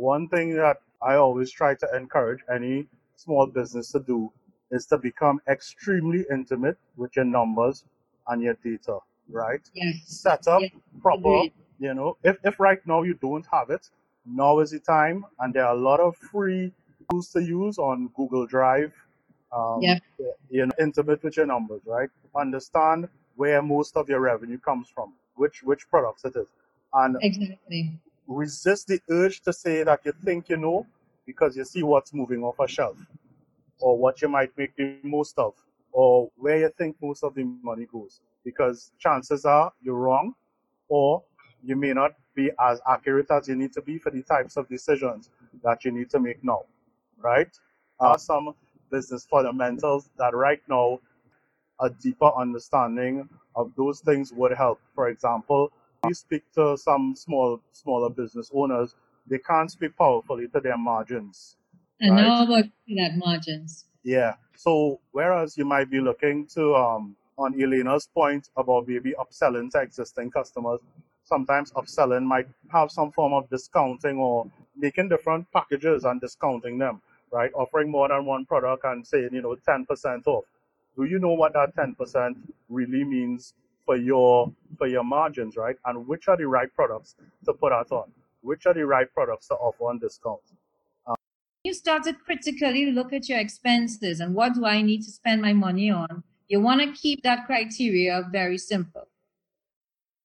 [0.00, 4.32] One thing that I always try to encourage any small business to do
[4.70, 7.84] is to become extremely intimate with your numbers
[8.28, 8.98] and your data,
[9.30, 9.62] right?
[9.74, 10.02] Yes.
[10.06, 10.70] Set up Yes.
[11.02, 11.52] proper, Agreed.
[11.78, 13.88] you know, if, if right now you don't have it,
[14.24, 15.24] now is the time.
[15.38, 16.72] And there are a lot of free
[17.10, 18.92] tools to use on Google Drive.
[19.52, 20.02] Um, Yep.
[20.50, 22.10] you know, intimate with your numbers, right?
[22.36, 26.46] Understand where most of your revenue comes from, which which products it is,
[26.94, 27.98] and Exactly.
[28.30, 30.86] Resist the urge to say that you think you know
[31.26, 32.96] because you see what's moving off a shelf
[33.80, 35.54] or what you might make the most of
[35.92, 40.34] or where you think most of the money goes because chances are you're wrong
[40.88, 41.22] or
[41.64, 44.68] you may not be as accurate as you need to be for the types of
[44.68, 45.30] decisions
[45.64, 46.62] that you need to make now
[47.18, 47.48] right?
[47.98, 48.54] Uh, some
[48.90, 50.98] business fundamentals that right now
[51.80, 54.80] a deeper understanding of those things would help.
[54.94, 55.72] For example
[56.04, 58.94] you speak to some small smaller business owners
[59.26, 61.56] they can't speak powerfully to their margins
[62.00, 63.86] And right now about that margins.
[64.02, 64.34] yeah.
[64.56, 69.80] So whereas you might be looking to um on Elena's point about maybe upselling to
[69.80, 70.80] existing customers,
[71.24, 74.46] sometimes upselling might have some form of discounting or
[74.76, 77.50] making different packages and discounting them, right?
[77.54, 80.44] Offering more than one product and saying, you know, ten percent off.
[80.96, 82.36] Do you know what that ten percent
[82.68, 83.54] really means
[83.90, 85.74] for your for your margins, right?
[85.84, 88.12] And which are the right products to put out on?
[88.40, 90.42] Which are the right products to offer on discount?
[91.64, 95.42] You start to critically look at your expenses and what do I need to spend
[95.42, 96.22] my money on?
[96.46, 99.08] You want to keep that criteria very simple.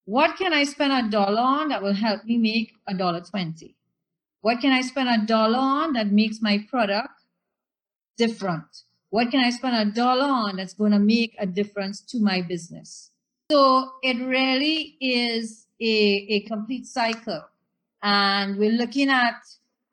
[0.05, 3.75] What can I spend a dollar on that will help me make a dollar twenty?
[4.41, 7.17] What can I spend a dollar on that makes my product
[8.15, 8.83] different?
[9.09, 12.43] What can I spend a dollar on that's going to make a difference to my
[12.43, 13.09] business?
[13.51, 17.43] So it really is a, a complete cycle.
[18.01, 19.35] And we're looking at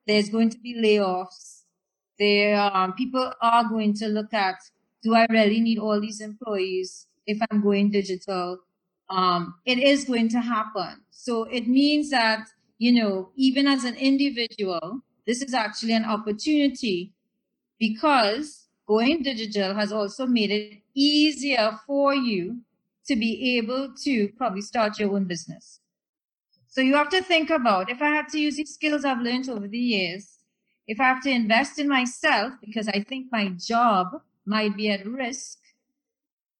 [0.06, 1.62] there's going to be layoffs.
[2.18, 4.56] There, um, people are going to look at,
[5.02, 8.58] do I really need all these employees if I'm going digital?
[9.10, 11.02] Um, it is going to happen.
[11.10, 12.48] So it means that,
[12.78, 17.12] you know, even as an individual, this is actually an opportunity
[17.78, 22.62] because going digital has also made it easier for you
[23.06, 25.80] to be able to probably start your own business.
[26.68, 29.48] So you have to think about if I have to use these skills I've learned
[29.48, 30.38] over the years,
[30.86, 34.08] if I have to invest in myself because I think my job
[34.46, 35.58] might be at risk,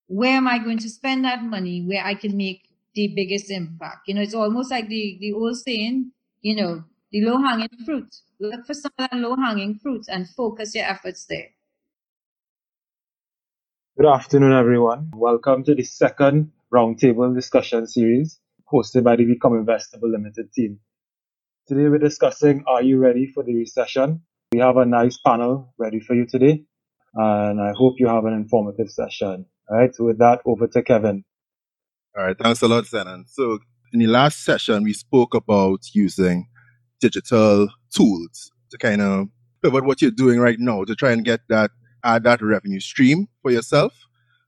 [0.07, 4.07] where am I going to spend that money where I can make the biggest impact?
[4.07, 8.15] You know, it's almost like the, the old saying, you know, the low hanging fruit.
[8.39, 11.49] Look for some of that low hanging fruit and focus your efforts there.
[13.95, 15.11] Good afternoon, everyone.
[15.15, 18.41] Welcome to the second roundtable discussion series
[18.73, 20.81] hosted by the Become Investable Limited team.
[21.69, 24.23] Today we're discussing Are you ready for the recession?
[24.53, 26.65] We have a nice panel ready for you today,
[27.15, 29.45] and I hope you have an informative session.
[29.69, 31.23] All right, so with that, over to Kevin.
[32.17, 33.29] All right, thanks a lot, Zenon.
[33.29, 33.59] So,
[33.93, 36.49] in the last session, we spoke about using
[36.99, 39.29] digital tools to kind of
[39.63, 41.73] pivot what you're doing right now to try and get that
[42.05, 43.95] add that revenue stream for yourself.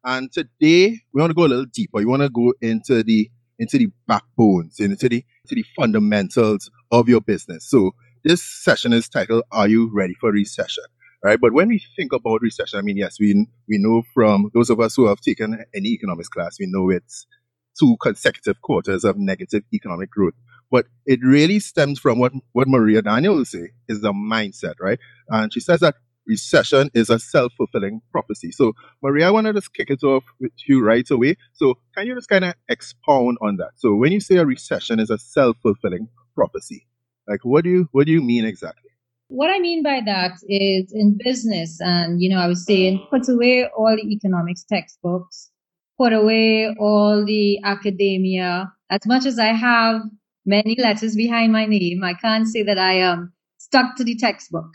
[0.04, 2.00] And today, we want to go a little deeper.
[2.00, 7.08] You want to go into the into the backbones, into the into the fundamentals of
[7.08, 7.68] your business.
[7.68, 10.84] So, this session is titled "Are You Ready for Recession?"
[11.22, 14.68] Right, but when we think about recession, I mean, yes, we we know from those
[14.68, 17.26] of us who have taken any economics class, we know it's
[17.78, 20.34] two consecutive quarters of negative economic growth.
[20.70, 24.98] But it really stems from what, what Maria Daniel will say is the mindset, right?
[25.28, 28.50] And she says that recession is a self-fulfilling prophecy.
[28.52, 31.36] So Maria, I want to just kick it off with you right away.
[31.52, 33.72] So can you just kind of expound on that?
[33.76, 36.86] So when you say a recession is a self-fulfilling prophecy,
[37.28, 38.90] like what do you what do you mean exactly?
[39.28, 43.28] What I mean by that is in business, and you know, I was saying, put
[43.28, 45.50] away all the economics textbooks,
[45.98, 48.70] put away all the academia.
[48.90, 50.02] As much as I have
[50.44, 54.66] many letters behind my name, I can't say that I am stuck to the textbook.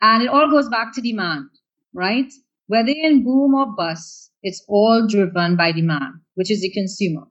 [0.00, 1.48] And it all goes back to demand,
[1.92, 2.32] right?
[2.66, 7.26] Whether in boom or bust, it's all driven by demand, which is the consumer.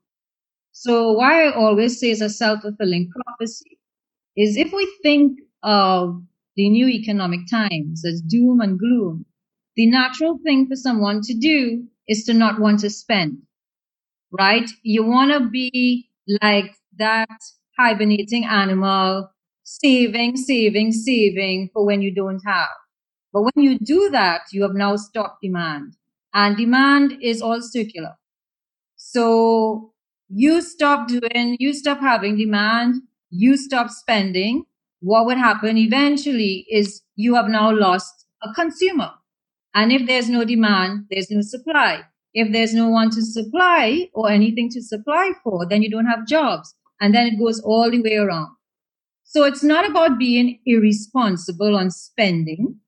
[0.72, 3.80] So why I always say it's a self-fulfilling prophecy
[4.38, 6.22] is if we think of
[6.56, 9.26] the new economic times as doom and gloom,
[9.76, 13.40] the natural thing for someone to do is to not want to spend,
[14.32, 14.70] right?
[14.84, 16.10] You want to be
[16.42, 17.30] like that
[17.78, 19.32] hibernating animal,
[19.70, 22.70] saving, saving, saving for when you don't have.
[23.32, 25.96] But when you do that, you have now stopped demand
[26.34, 28.16] and demand is all circular.
[28.96, 29.94] So
[30.28, 32.96] you stop doing, you stop having demand,
[33.30, 34.66] you stop spending,
[35.02, 39.12] what would happen eventually is you have now lost a consumer.
[39.76, 42.02] And if there's no demand, there's no supply.
[42.34, 46.28] If there's no one to supply or anything to supply for, then you don't have
[46.28, 46.74] jobs.
[47.00, 48.50] And then it goes all the way around.
[49.30, 52.80] So it's not about being irresponsible on spending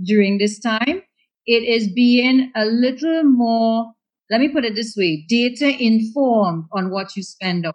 [0.00, 1.02] during this time.
[1.44, 3.94] It is being a little more,
[4.30, 7.72] let me put it this way, data informed on what you spend on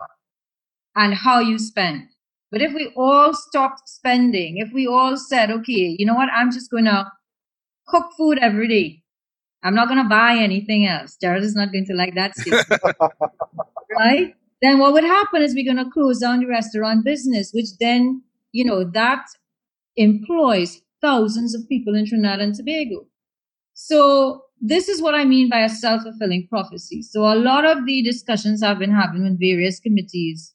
[0.96, 2.04] and how you spend.
[2.50, 6.50] But if we all stopped spending, if we all said, okay, you know what, I'm
[6.50, 7.12] just going to
[7.90, 9.04] cook food every day.
[9.64, 11.18] I'm not going to buy anything else.
[11.20, 12.70] Jared is not going to like that statement.
[14.00, 14.34] right?
[14.63, 18.24] Then what would happen is we're going to close down the restaurant business, which then,
[18.51, 19.25] you know, that
[19.98, 23.06] employs thousands of people in Trinidad and Tobago.
[23.75, 27.01] So this is what I mean by a self-fulfilling prophecy.
[27.01, 30.54] So a lot of the discussions I've been having with various committees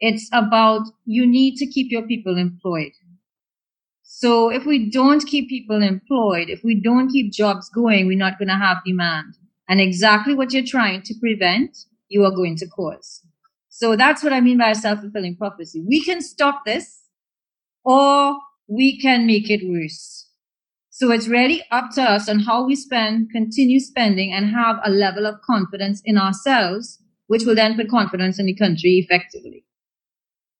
[0.00, 2.92] it's about you need to keep your people employed.
[4.02, 8.38] So if we don't keep people employed, if we don't keep jobs going, we're not
[8.38, 9.36] going to have demand.
[9.68, 11.76] And exactly what you're trying to prevent,
[12.08, 13.22] you are going to cause.
[13.78, 15.84] So that's what I mean by a self-fulfilling prophecy.
[15.86, 17.02] We can stop this
[17.84, 20.30] or we can make it worse.
[20.88, 24.88] So it's really up to us on how we spend, continue spending and have a
[24.88, 29.66] level of confidence in ourselves, which will then put confidence in the country effectively.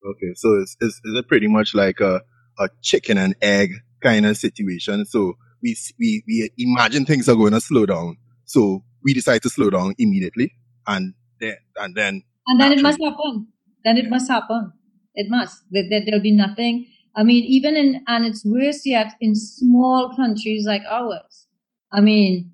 [0.06, 2.20] Okay, so it's, it's, is it pretty much like a,
[2.58, 3.70] a chicken and egg
[4.02, 5.06] kind of situation?
[5.06, 8.18] So we, we, we imagine things are going to slow down.
[8.44, 10.52] So we decide to slow down immediately
[10.86, 12.22] and then, and then.
[12.46, 13.48] And then it must happen.
[13.84, 14.72] Then it must happen.
[15.14, 15.62] It must.
[15.70, 16.86] There, there, there'll be nothing.
[17.14, 21.46] I mean, even in, and it's worse yet in small countries like ours.
[21.92, 22.52] I mean,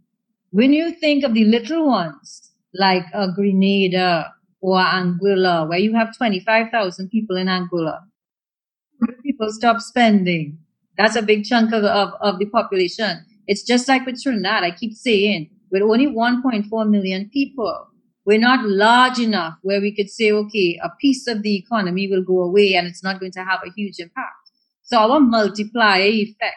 [0.51, 6.17] when you think of the little ones, like a Grenada or Anguilla, where you have
[6.17, 8.01] 25,000 people in Anguilla.
[9.23, 10.59] People stop spending.
[10.97, 13.25] That's a big chunk of, of, of the population.
[13.47, 14.63] It's just like with Trinidad.
[14.65, 17.89] I keep saying, with only 1.4 million people,
[18.25, 22.23] we're not large enough where we could say, okay, a piece of the economy will
[22.23, 24.51] go away and it's not going to have a huge impact.
[24.83, 26.57] So our multiplier effect,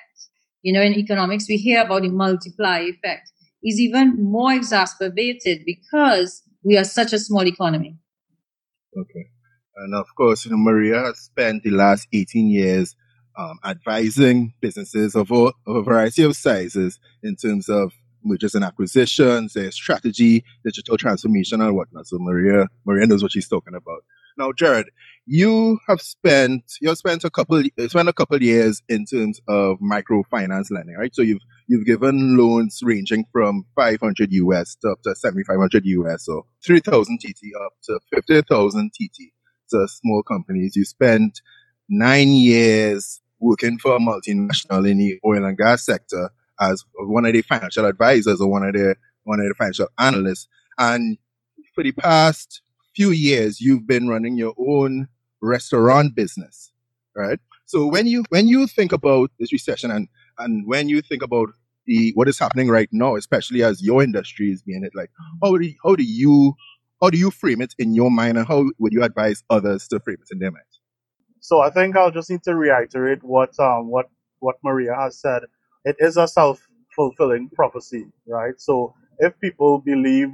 [0.62, 3.32] you know, in economics, we hear about the multiplier effect
[3.64, 7.98] is even more exacerbated because we are such a small economy.
[8.98, 9.30] Okay.
[9.78, 12.96] And of course, you know, Maria has spent the last 18 years
[13.38, 17.92] um, advising businesses of, all, of a variety of sizes in terms of
[18.26, 22.08] mergers and acquisitions, their strategy, digital transformation, and whatnot.
[22.08, 24.04] So Maria, Maria knows what she's talking about.
[24.38, 24.88] Now, Jared,
[25.26, 29.78] you have spent you have spent a couple spent a couple years in terms of
[29.80, 31.16] microfinance lending, right?
[31.16, 36.44] So you've you've given loans ranging from 500 US to up to 7,500 US or
[36.66, 39.32] 3,000 TT up to 50,000 TT
[39.70, 40.76] to small companies.
[40.76, 41.42] You spent
[41.88, 46.30] nine years working for a multinational in the oil and gas sector
[46.60, 50.48] as one of the financial advisors or one of the one of the financial analysts.
[50.78, 51.18] And
[51.74, 52.62] for the past
[52.96, 55.08] few years, you've been running your own
[55.42, 56.72] restaurant business,
[57.16, 57.40] right?
[57.66, 60.08] So when you when you think about this recession and
[60.38, 61.50] and when you think about
[61.86, 65.12] the what is happening right now, especially as your industry is being hit, like
[65.44, 66.54] how do you, how do you
[67.02, 70.00] how do you frame it in your mind, and how would you advise others to
[70.00, 70.80] frame it in their minds?
[71.42, 74.10] So I think I'll just need to reiterate what um what
[74.40, 75.44] what Maria has said.
[75.86, 78.56] It is a self fulfilling prophecy, right?
[78.60, 80.34] So if people believe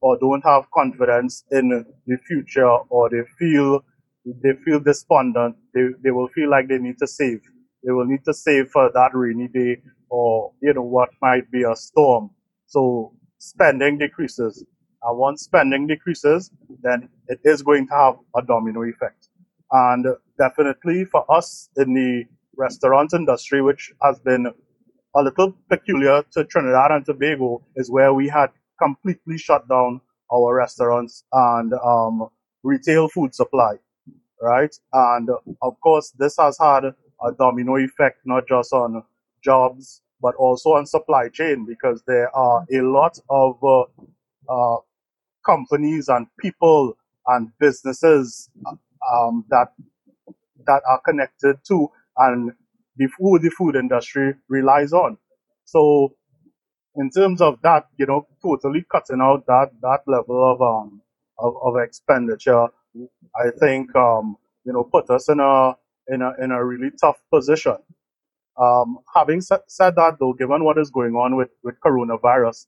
[0.00, 1.68] or don't have confidence in
[2.06, 3.80] the future or they feel
[4.24, 7.40] they feel despondent, they, they will feel like they need to save.
[7.84, 11.64] They will need to save for that rainy day or, you know, what might be
[11.64, 12.30] a storm.
[12.66, 14.64] So spending decreases.
[15.02, 16.50] And once spending decreases,
[16.82, 19.28] then it is going to have a domino effect.
[19.72, 20.06] And
[20.38, 22.24] definitely for us in the
[22.56, 24.52] restaurant industry, which has been
[25.16, 28.48] a little peculiar to Trinidad and Tobago, is where we had
[28.82, 30.00] completely shut down
[30.32, 32.28] our restaurants and um,
[32.62, 33.76] retail food supply,
[34.40, 34.74] right?
[34.92, 35.30] And
[35.62, 39.02] of course, this has had a domino effect not just on
[39.44, 43.84] jobs but also on supply chain because there are a lot of uh,
[44.48, 44.78] uh,
[45.44, 46.96] companies and people
[47.28, 48.50] and businesses
[49.12, 49.68] um, that
[50.66, 52.52] that are connected to and
[52.96, 55.18] the food the food industry relies on.
[55.64, 56.14] So
[56.96, 61.02] in terms of that, you know, totally cutting out that that level of um
[61.38, 62.66] of, of expenditure,
[63.36, 65.76] I think um you know put us in a
[66.08, 67.78] in a in a really tough position.
[68.60, 72.66] Um, having sa- said that, though, given what is going on with with coronavirus,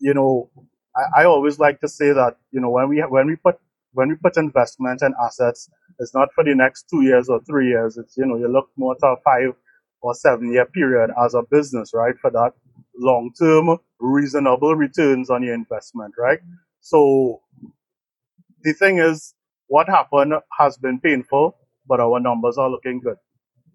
[0.00, 0.50] you know,
[0.96, 3.58] I, I always like to say that you know when we when we put
[3.92, 7.68] when we put investment and assets, it's not for the next two years or three
[7.68, 7.98] years.
[7.98, 9.54] It's, you know, you look more to a five
[10.02, 12.14] or seven year period as a business, right?
[12.20, 12.52] For that
[12.98, 16.40] long term, reasonable returns on your investment, right?
[16.80, 17.42] So
[18.62, 19.34] the thing is,
[19.68, 21.56] what happened has been painful,
[21.88, 23.16] but our numbers are looking good.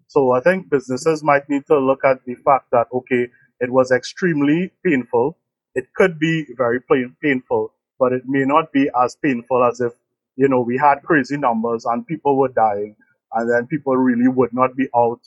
[0.08, 3.28] So I think businesses might need to look at the fact that, okay,
[3.60, 5.38] it was extremely painful.
[5.74, 9.92] It could be very pain- painful, but it may not be as painful as if,
[10.38, 12.94] you know, we had crazy numbers and people were dying
[13.32, 15.20] and then people really would not be out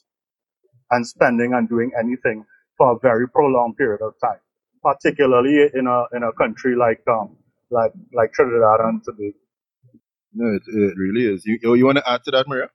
[0.90, 2.46] and spending and doing anything
[2.78, 4.40] for a very prolonged period of time,
[4.82, 7.36] particularly in a, in a country like, um,
[7.70, 9.38] like, like Trinidad and Tobago.
[10.34, 11.46] No, it, it really is.
[11.46, 12.70] You, you want to add to that, Maria?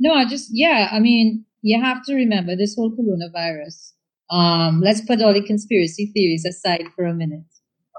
[0.00, 3.92] No, I just, yeah, I mean, you have to remember this whole coronavirus.
[4.30, 7.44] Um, let's put all the conspiracy theories aside for a minute.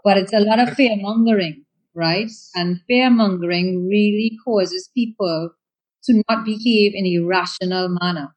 [0.03, 2.31] But it's a lot of fear mongering, right?
[2.55, 5.51] And fear mongering really causes people
[6.05, 8.35] to not behave in a rational manner.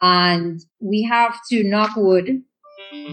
[0.00, 2.42] And we have to knock wood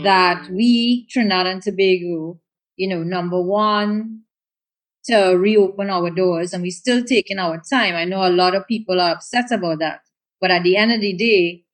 [0.04, 2.40] that we, Trinidad and Tobago,
[2.76, 4.22] you know, number one,
[5.06, 7.96] to reopen our doors and we're still taking our time.
[7.96, 10.02] I know a lot of people are upset about that.
[10.40, 11.66] But at the end of the day,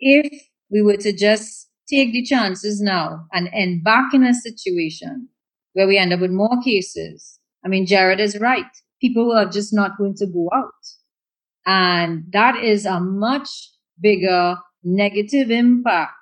[0.00, 5.28] if we were to just take the chances now and end back in a situation
[5.76, 8.64] where we end up with more cases, I mean, Jared is right.
[8.98, 10.72] People are just not going to go out.
[11.66, 13.50] And that is a much
[14.00, 16.14] bigger negative impact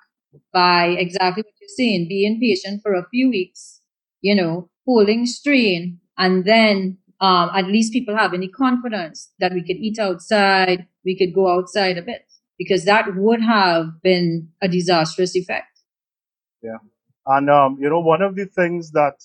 [0.51, 3.79] by exactly what you're saying, being patient for a few weeks,
[4.19, 9.61] you know, holding strain and then um, at least people have any confidence that we
[9.61, 12.25] could eat outside, we could go outside a bit,
[12.57, 15.79] because that would have been a disastrous effect.
[16.61, 16.79] Yeah.
[17.25, 19.15] And, um, you know, one of the things that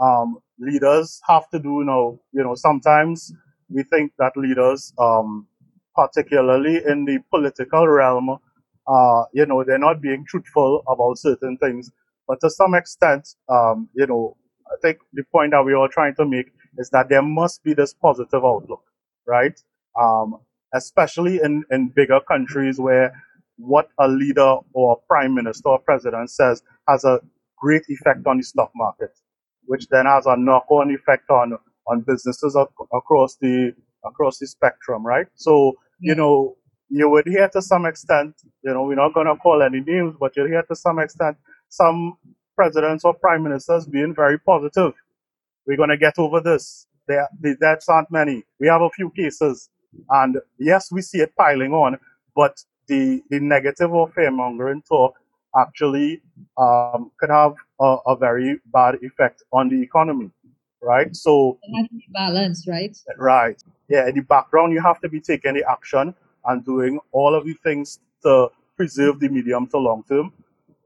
[0.00, 3.32] um, leaders have to do now, you know, sometimes
[3.70, 5.46] we think that leaders, um,
[5.94, 8.38] particularly in the political realm,
[8.86, 11.90] uh, you know, they're not being truthful about certain things.
[12.28, 14.36] But to some extent, um, you know,
[14.68, 17.74] I think the point that we are trying to make is that there must be
[17.74, 18.82] this positive outlook,
[19.26, 19.58] right?
[20.00, 20.38] Um,
[20.74, 23.14] especially in, in bigger countries where
[23.58, 27.20] what a leader or a prime minister or president says has a
[27.58, 29.10] great effect on the stock market,
[29.66, 33.72] which then has a knock-on effect on on businesses ac- across the
[34.04, 35.26] across the spectrum, right?
[35.34, 36.56] So you know
[36.88, 40.14] you would hear to some extent, you know, we're not going to call any names,
[40.20, 41.36] but you'll hear to some extent
[41.70, 42.18] some
[42.54, 44.92] presidents or prime ministers being very positive.
[45.66, 46.86] We're going to get over this.
[47.08, 48.44] There, the deaths aren't many.
[48.60, 49.70] We have a few cases.
[50.10, 51.98] And yes, we see it piling on,
[52.36, 55.14] but the, the negative or fear mongering talk
[55.58, 56.20] actually
[56.58, 60.30] um, could have a, a very bad effect on the economy,
[60.80, 61.14] right?
[61.14, 62.96] So, It has to be balanced, right?
[63.18, 63.62] right.
[63.88, 66.14] Yeah, in the background, you have to be taking the action
[66.46, 70.32] and doing all of the things to preserve the medium to long term.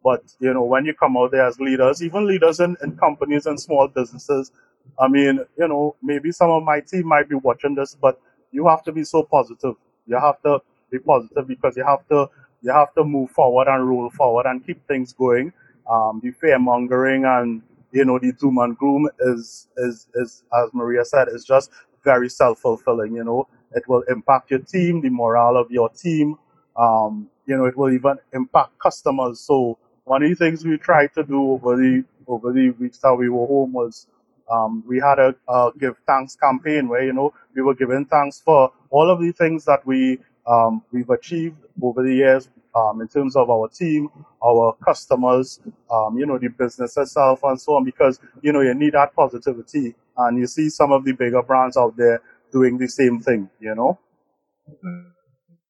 [0.02, 3.46] But you know, when you come out there as leaders, even leaders in, in companies
[3.46, 4.52] and small businesses,
[4.98, 8.20] I mean, you know, maybe some of my team might be watching this, but
[8.52, 9.74] you have to be so positive.
[10.06, 10.60] You have to
[10.90, 12.30] be positive because you have to
[12.62, 15.52] you have to move forward and roll forward and keep things going.
[15.90, 17.62] Um, the fear mongering and
[17.92, 21.70] you know the doom and gloom is is is as Maria said, is just
[22.04, 23.14] very self fulfilling.
[23.14, 26.36] You know, it will impact your team, the morale of your team.
[26.78, 29.40] Um, you know, it will even impact customers.
[29.40, 33.14] So one of the things we tried to do over the over the weeks that
[33.14, 34.08] we were home was
[34.50, 38.40] um, we had a, a give thanks campaign where you know we were giving thanks
[38.40, 43.08] for all of the things that we um, we've achieved over the years um, in
[43.08, 44.08] terms of our team,
[44.44, 47.84] our customers, um, you know, the business itself, and so on.
[47.84, 51.76] Because you know you need that positivity, and you see some of the bigger brands
[51.76, 52.20] out there
[52.52, 53.48] doing the same thing.
[53.60, 53.98] You know.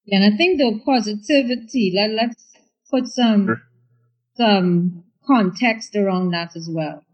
[0.09, 2.45] And I think the positivity, let, let's
[2.91, 3.63] put some Sure.
[4.37, 7.05] some context around that as well.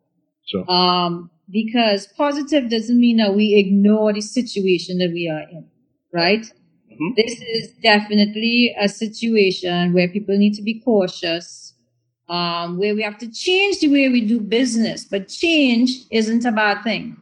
[0.46, 0.70] Sure.
[0.70, 5.68] Um, because positive doesn't mean that we ignore the situation that we are in,
[6.12, 6.46] right?
[7.00, 7.16] Mhm.
[7.16, 11.74] This is definitely a situation where people need to be cautious,
[12.28, 15.04] um, where we have to change the way we do business.
[15.04, 17.16] But change isn't a bad thing.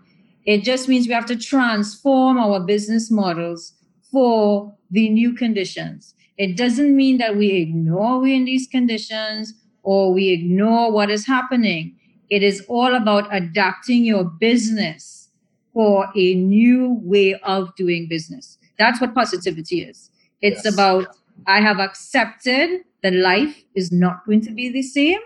[0.46, 3.74] It just means we have to transform our business models
[4.10, 6.14] for the new conditions.
[6.38, 11.26] It doesn't mean that we ignore we in these conditions or we ignore what is
[11.26, 11.96] happening.
[12.30, 15.28] It is all about adapting your business
[15.72, 18.58] for a new way of doing business.
[18.80, 20.10] That's what positivity is.
[20.48, 20.74] It's Yes.
[20.74, 21.08] about
[21.46, 25.20] I have accepted that life is not going to be the same,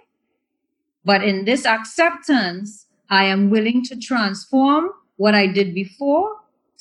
[1.05, 6.29] but in this acceptance, I am willing to transform what I did before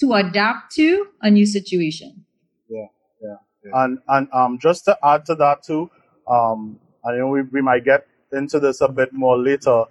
[0.01, 2.25] to adapt to a new situation.
[2.69, 2.87] Yeah,
[3.21, 3.37] yeah.
[3.65, 3.83] Yeah.
[3.83, 5.89] And and um just to add to that too,
[6.27, 9.85] um I know we, we might get into this a bit more later,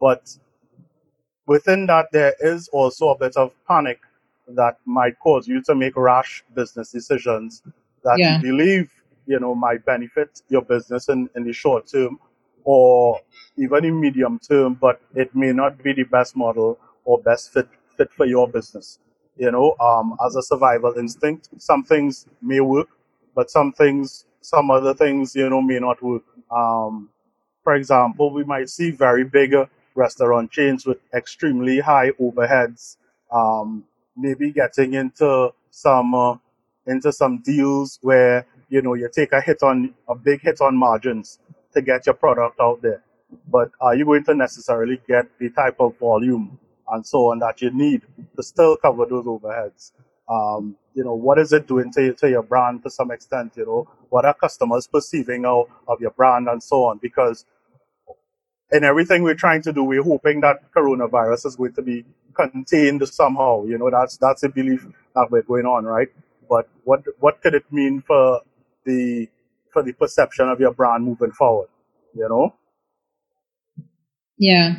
[0.00, 0.36] but
[1.46, 4.00] within that there is also a bit of panic
[4.48, 7.62] that might cause you to make rash business decisions
[8.04, 8.36] that Yeah.
[8.36, 8.90] you believe,
[9.26, 12.18] you know, might benefit your business in, in the short term
[12.64, 13.20] or
[13.56, 17.68] even in medium term, but it may not be the best model or best fit
[17.96, 18.98] fit for your business.
[19.36, 22.88] You know, um, as a survival instinct, some things may work,
[23.34, 26.22] but some things, some other things, you know, may not work.
[26.50, 27.10] Um,
[27.62, 29.54] for example, we might see very big
[29.94, 32.96] restaurant chains with extremely high overheads,
[33.32, 33.84] um,
[34.16, 36.36] maybe getting into some uh,
[36.86, 40.76] into some deals where you know you take a hit on a big hit on
[40.76, 41.38] margins
[41.74, 43.02] to get your product out there.
[43.48, 46.58] But are you going to necessarily get the type of volume
[46.90, 48.02] and so on that you need
[48.36, 49.92] to still cover those overheads?
[50.28, 53.52] Um, you know, what is it doing to, to your brand to some extent?
[53.56, 56.98] You know, what are customers perceiving of, of your brand and so on?
[56.98, 57.44] Because
[58.72, 62.04] in everything we're trying to do, we're hoping that coronavirus is going to be
[62.34, 63.64] contained somehow.
[63.64, 66.08] You know, that's that's a belief that we're going on, right?
[66.48, 68.42] But what what could it mean for
[68.84, 69.28] the
[69.72, 71.68] for the perception of your brand moving forward?
[72.14, 72.54] You know?
[74.38, 74.74] Yeah.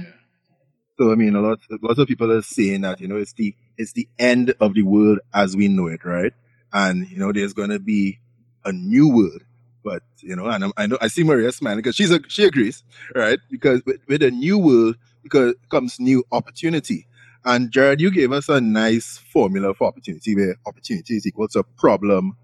[0.97, 3.55] So I mean, a lot, lots of people are saying that you know it's the
[3.77, 6.33] it's the end of the world as we know it, right?
[6.73, 8.19] And you know, there's going to be
[8.65, 9.43] a new world.
[9.87, 12.43] But you know, and I'm, I know I see Maria smiling because she's a, she
[12.43, 12.83] agrees,
[13.15, 13.39] right?
[13.49, 17.07] Because with, with a new world, because comes new opportunity.
[17.45, 21.63] And Jared, you gave us a nice formula for opportunity, where opportunity is equal to
[21.77, 22.35] problem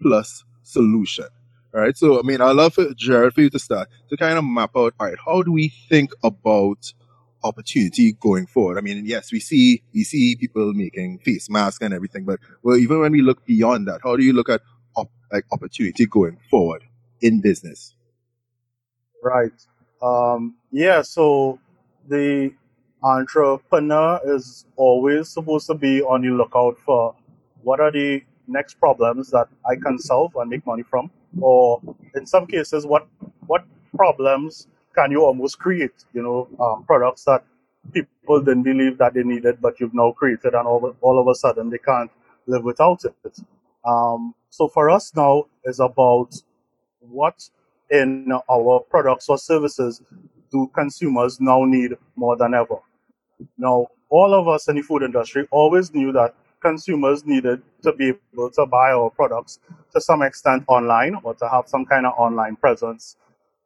[0.00, 1.26] plus solution.
[1.74, 1.96] All right.
[1.96, 4.70] So I mean, I love for Jared for you to start to kind of map
[4.76, 4.94] out.
[5.00, 6.92] All right, how do we think about
[7.44, 8.78] opportunity going forward.
[8.78, 12.76] I mean, yes, we see we see people making face masks and everything, but well,
[12.76, 14.60] even when we look beyond that, how do you look at
[14.94, 16.84] op- like opportunity going forward
[17.22, 17.94] in business?
[19.22, 19.52] Right.
[20.02, 21.58] Um, yeah, so
[22.08, 22.52] the
[23.02, 27.14] entrepreneur is always supposed to be on the lookout for
[27.62, 31.80] what are the next problems that I can solve and make money from, or
[32.14, 33.06] in some cases, what
[33.46, 33.64] what
[33.96, 36.04] problems can you almost create?
[36.12, 37.44] You know, um, products that
[37.92, 41.34] people didn't believe that they needed, but you've now created, and all, all of a
[41.34, 42.10] sudden they can't
[42.46, 43.38] live without it.
[43.84, 46.34] Um, so for us now is about
[47.08, 47.48] what
[47.90, 50.02] in our products or services
[50.50, 52.76] do consumers now need more than ever.
[53.58, 58.12] Now, all of us in the food industry always knew that consumers needed to be
[58.32, 59.58] able to buy our products
[59.92, 63.16] to some extent online or to have some kind of online presence.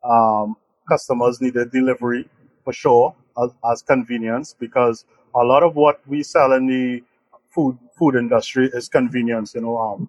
[0.03, 0.57] Um,
[0.89, 2.29] customers needed delivery
[2.65, 7.03] for sure as, as convenience because a lot of what we sell in the
[7.51, 9.55] food food industry is convenience.
[9.55, 10.09] You know, um,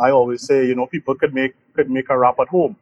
[0.00, 2.76] I always say, you know, people could make could make a wrap at home.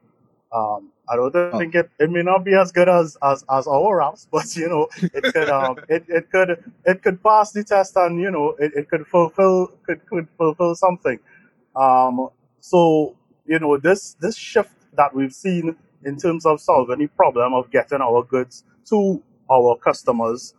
[0.53, 3.67] Um, I don't Oh, think it, it may not be as good as, as, as
[3.67, 7.65] our wraps, but you know, it could um it, it could it could pass the
[7.65, 11.19] test and you know it, it could fulfill could could fulfill something.
[11.77, 12.29] Um,
[12.61, 17.55] so you know this this shift that we've seen in terms of solving the problem
[17.55, 20.55] of getting our goods to our customers,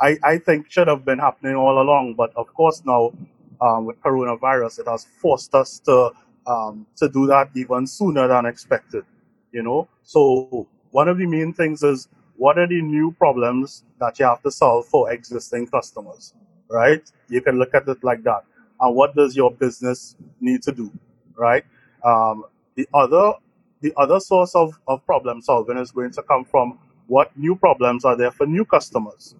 [0.00, 2.14] I, I think should have been happening all along.
[2.14, 3.12] But of course now
[3.60, 6.10] um, with coronavirus, it has forced us to
[6.46, 9.04] um, to do that even sooner than expected.
[9.52, 14.18] You know, so one of the main things is what are the new problems that
[14.18, 16.34] you have to solve for existing customers,
[16.70, 17.02] right?
[17.28, 18.44] You can look at it like that.
[18.80, 20.92] And what does your business need to do,
[21.36, 21.64] right?
[22.04, 22.44] Um,
[22.76, 23.32] the other
[23.80, 28.04] the other source of, of problem solving is going to come from what new problems
[28.04, 29.34] are there for new customers,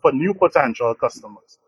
[0.00, 1.58] for new potential customers.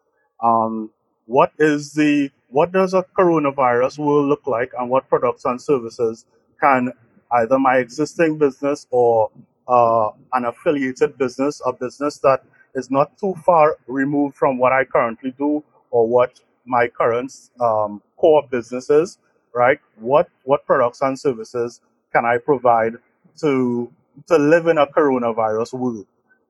[0.42, 0.90] Um,
[1.27, 6.27] what is the what does a coronavirus world look like, and what products and services
[6.61, 6.93] can
[7.33, 9.31] either my existing business or
[9.69, 14.85] uh, an affiliated business, a business that is not too far removed from what I
[14.85, 19.19] currently do or what my current um, core business is,
[19.55, 19.81] right?
[19.99, 21.81] What what products and services
[22.12, 22.95] can I provide
[23.41, 23.93] to
[24.29, 26.07] to live in a coronavirus world?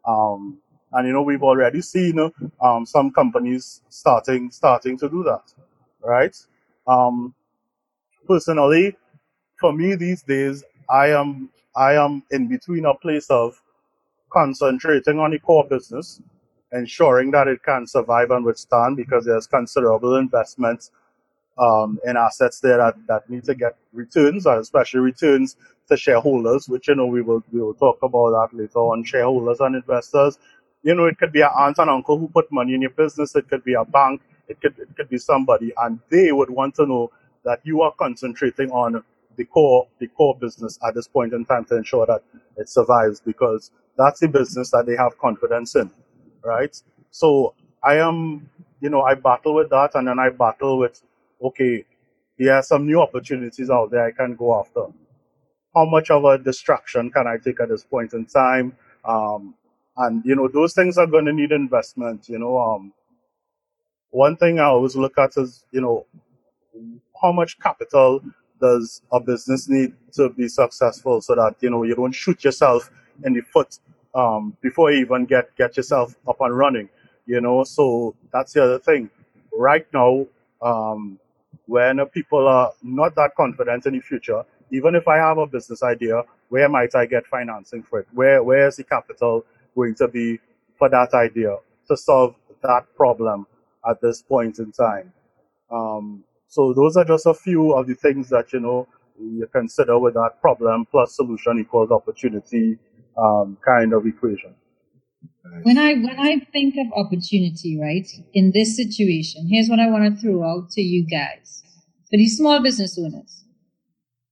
[0.07, 0.59] Um,
[0.97, 2.19] and you know we've already seen
[2.63, 5.45] um, some companies starting starting to do that,
[6.03, 6.37] right?
[6.89, 7.35] Um,
[8.29, 8.97] personally,
[9.61, 13.63] for me these days, I am I am in between a place of
[14.31, 16.21] concentrating on the core business,
[16.73, 20.91] ensuring that it can survive and withstand because there's considerable investments
[21.59, 25.57] um, in assets there that, that need to get returns, especially returns
[25.89, 29.05] to shareholders, which you know we will we will talk about that later on.
[29.05, 30.39] Shareholders and investors
[30.83, 33.35] you know, it could be an aunt and uncle who put money in your business.
[33.37, 34.23] It could be a bank.
[34.49, 37.13] It could it could be somebody, and they would want to know
[37.45, 39.03] that you are concentrating on
[39.37, 42.23] the core the core business at this point in time to ensure that
[42.57, 45.91] it survives because that's the business that they have confidence in,
[46.45, 46.81] right?
[47.11, 48.49] So I am,
[48.81, 51.03] you know, I battle with that, and then I battle with,
[51.43, 51.85] okay,
[52.39, 54.87] there are some new opportunities out there I can go after.
[55.75, 58.77] How much of a distraction can I take at this point in time?
[59.05, 59.55] Um,
[59.99, 62.29] and you know, those things are going to need investment.
[62.29, 62.93] You know, um,
[64.11, 66.07] one thing I always look at is, you know,
[67.21, 68.21] how much capital
[68.61, 72.91] does a business need to be successful so that you know you don't shoot yourself
[73.25, 73.79] in the foot
[74.15, 76.89] um, before you even get get yourself up and running
[77.27, 79.11] you know so that's the other thing
[79.53, 80.27] right now
[80.63, 81.19] um,
[81.67, 85.83] when people are not that confident in the future even if i have a business
[85.83, 89.45] idea where might i get financing for it where where is the capital
[89.77, 90.39] going to be
[90.79, 91.57] for that idea
[91.89, 93.47] to solve that problem
[93.89, 95.13] at this point in time
[95.71, 98.89] um, so those are just a few of the things that you know
[99.21, 102.79] you consider with that problem plus solution equals opportunity
[103.19, 104.55] um, kind of equation.
[105.63, 110.15] When I when I think of opportunity, right, in this situation, here's what I want
[110.15, 111.63] to throw out to you guys.
[112.11, 113.45] For these small business owners,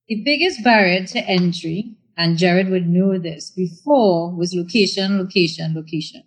[0.09, 6.23] the biggest barrier to entry, and Jared would know this before, was location, location, location.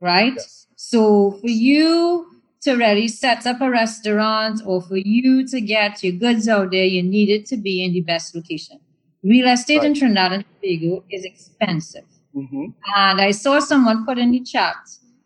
[0.00, 0.34] Right?
[0.36, 0.66] Yes.
[0.76, 2.26] So for you
[2.62, 6.84] to really set up a restaurant or for you to get your goods out there,
[6.84, 8.80] you need it to be in the best location.
[9.22, 9.96] Real estate in Right.
[9.98, 12.04] Trinidad and Tobago is expensive.
[12.34, 14.76] hmm And I saw someone put in the chat,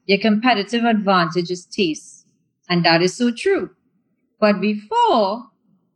[0.06, 2.26] your competitive advantage is taste.
[2.68, 3.70] And that is so true.
[4.40, 5.44] But before,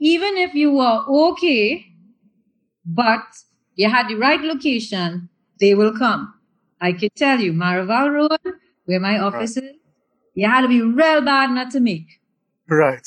[0.01, 1.87] even if you were okay,
[2.85, 3.23] but
[3.77, 5.29] you had the right location,
[5.61, 6.35] they will come.
[6.81, 8.55] I can tell you, Maraval Road,
[8.87, 9.73] where my office is,
[10.35, 12.21] you had to be real bad not to make
[12.69, 13.07] Right.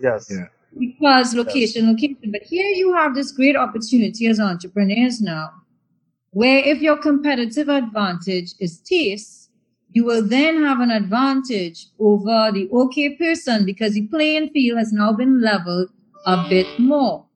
[0.00, 0.30] Yes.
[0.30, 0.46] Yeah.
[0.78, 2.30] because location, location.
[2.32, 5.50] But here you have this great opportunity as entrepreneurs now,
[6.30, 9.50] where if your competitive advantage is taste,
[9.90, 14.92] you will then have an advantage over the okay person because the playing field has
[14.92, 15.90] now been leveled
[16.24, 17.26] a bit more.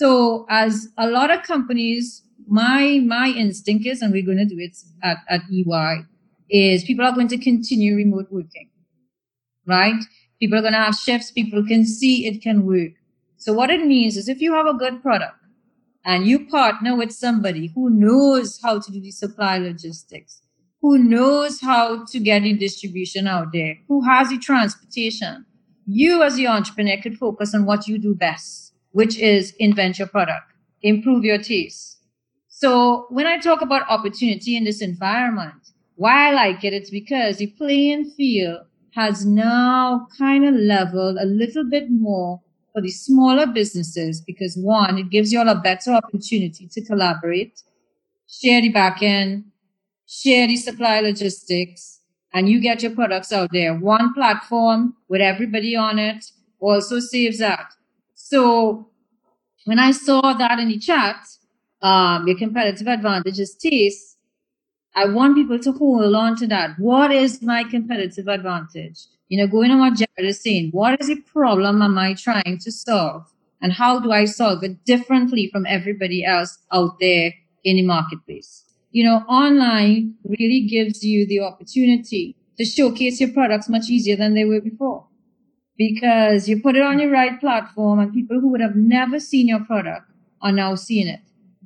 [0.00, 4.58] So as a lot of companies, my my instinct is, and we're going to do
[4.58, 6.06] it at, at EY,
[6.48, 8.70] is people are going to continue remote working,
[9.66, 10.02] right?
[10.40, 11.30] People are going to have shifts.
[11.30, 12.92] People can see it can work.
[13.36, 15.36] So what it means is if you have a good product
[16.06, 20.40] and you partner with somebody who knows how to do the supply logistics,
[20.80, 25.44] who knows how to get the distribution out there, who has the transportation,
[25.84, 30.08] you as the entrepreneur could focus on what you do best, which is invent your
[30.08, 31.98] product, improve your taste.
[32.48, 37.38] So when I talk about opportunity in this environment, why I like it, it's because
[37.38, 38.60] the playing field
[38.94, 42.40] has now kind of leveled a little bit more
[42.72, 47.62] for the smaller businesses because one, it gives you all a better opportunity to collaborate,
[48.28, 49.44] share the back end,
[50.06, 52.00] share the supply logistics,
[52.32, 53.74] and you get your products out there.
[53.74, 56.24] One platform with everybody on it
[56.60, 57.72] also saves that.
[58.30, 58.86] So
[59.64, 61.16] when I saw that in the chat,
[61.82, 64.18] um, your competitive advantage is taste.
[64.94, 66.78] I want people to hold on to that.
[66.78, 69.00] What is my competitive advantage?
[69.28, 72.58] You know, going on what Jared is saying, what is the problem am I trying
[72.62, 73.26] to solve?
[73.60, 77.32] And how do I solve it differently from everybody else out there
[77.64, 78.64] in the marketplace?
[78.92, 84.34] You know, online really gives you the opportunity to showcase your products much easier than
[84.34, 85.06] they were before.
[85.80, 89.48] Because you put it on your right platform and people who would have never seen
[89.48, 90.10] your product
[90.42, 91.20] are now seeing it.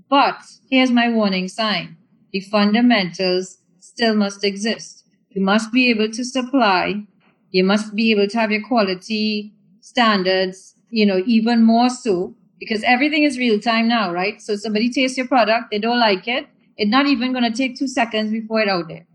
[0.08, 0.36] But
[0.70, 1.96] here's my warning sign.
[2.32, 5.04] The fundamentals still must exist.
[5.30, 7.02] You must be able to supply.
[7.50, 12.84] You must be able to have your quality standards, you know, even more so because
[12.84, 14.40] everything is real time now, right?
[14.40, 16.46] So somebody tastes your product, they don't like it.
[16.76, 19.06] It's not even going to take two seconds before it's out there.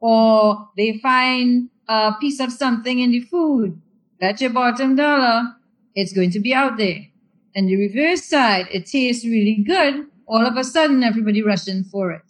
[0.00, 3.80] Or they find a piece of something in the food.
[4.20, 5.54] Bet your bottom dollar,
[5.94, 7.06] it's going to be out there.
[7.54, 10.06] And the reverse side, it tastes really good.
[10.26, 12.22] All of a sudden, everybody rushing for it.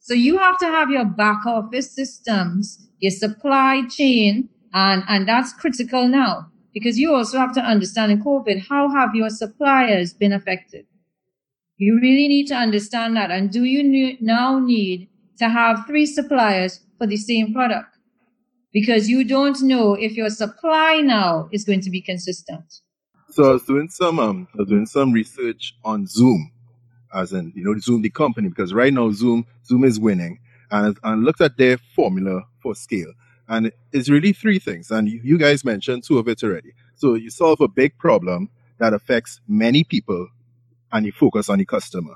[0.00, 5.52] So you have to have your back office systems, your supply chain, and, and that's
[5.52, 10.32] critical now because you also have to understand in COVID, how have your suppliers been
[10.32, 10.86] affected?
[11.76, 13.30] You really need to understand that.
[13.30, 17.91] And do you now need to have three suppliers for the same product?
[18.72, 22.80] Because you don't know if your supply now is going to be consistent.
[23.28, 26.52] So I was doing some um, I was doing some research on Zoom,
[27.14, 30.38] as in you know Zoom the company because right now Zoom Zoom is winning,
[30.72, 33.12] and, and looked at their formula for scale.
[33.48, 34.90] And it's really three things.
[34.90, 36.72] And you, you guys mentioned two of it already.
[36.96, 40.28] So you solve a big problem that affects many people
[40.90, 42.14] and you focus on the customer.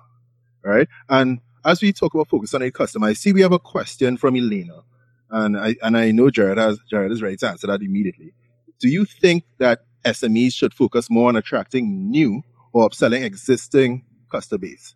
[0.63, 0.89] Right?
[1.09, 4.17] And as we talk about focus on the customer, I see we have a question
[4.17, 4.83] from Elena.
[5.31, 8.33] And I and I know Jared has Jared is ready to answer that immediately.
[8.79, 14.59] Do you think that SMEs should focus more on attracting new or upselling existing customer
[14.59, 14.95] base,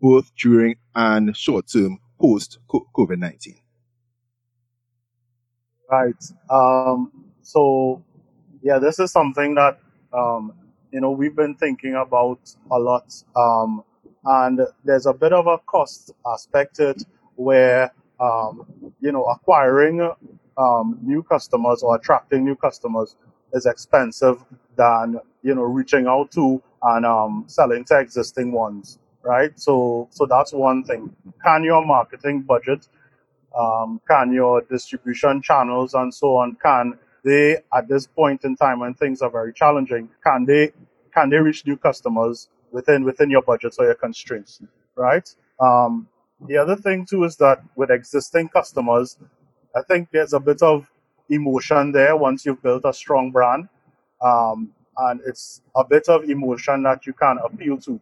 [0.00, 3.56] both during and short term post COVID 19?
[5.90, 6.24] Right.
[6.48, 8.02] Um, so,
[8.62, 9.78] yeah, this is something that,
[10.12, 10.54] um,
[10.90, 12.38] you know, we've been thinking about
[12.70, 13.12] a lot.
[13.36, 13.84] Um,
[14.24, 17.02] and there's a bit of a cost aspect to it
[17.36, 18.66] where, um,
[19.00, 20.10] you know, acquiring
[20.58, 23.16] um, new customers or attracting new customers
[23.54, 24.44] is expensive
[24.76, 29.58] than, you know, reaching out to and um, selling to existing ones right?
[29.58, 31.14] So, so that's one thing.
[31.44, 32.88] Can your marketing budget,
[33.58, 38.80] um, can your distribution channels and so on, can they, at this point in time
[38.80, 40.72] when things are very challenging, can they,
[41.14, 44.62] can they reach new customers within, within your budget or your constraints,
[44.96, 45.34] right?
[45.60, 46.08] Um,
[46.46, 49.18] the other thing too is that with existing customers,
[49.74, 50.86] I think there's a bit of
[51.28, 53.68] emotion there once you've built a strong brand.
[54.22, 58.00] Um, and it's a bit of emotion that you can appeal to.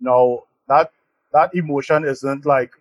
[0.00, 0.90] Now, that
[1.32, 2.72] that emotion isn't like,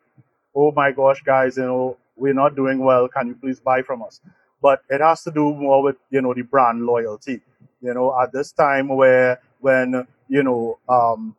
[0.56, 3.08] oh my gosh, guys, you know, we're not doing well.
[3.08, 4.22] Can you please buy from us?
[4.62, 7.42] But it has to do more with you know the brand loyalty.
[7.82, 11.36] You know, at this time where when you know um,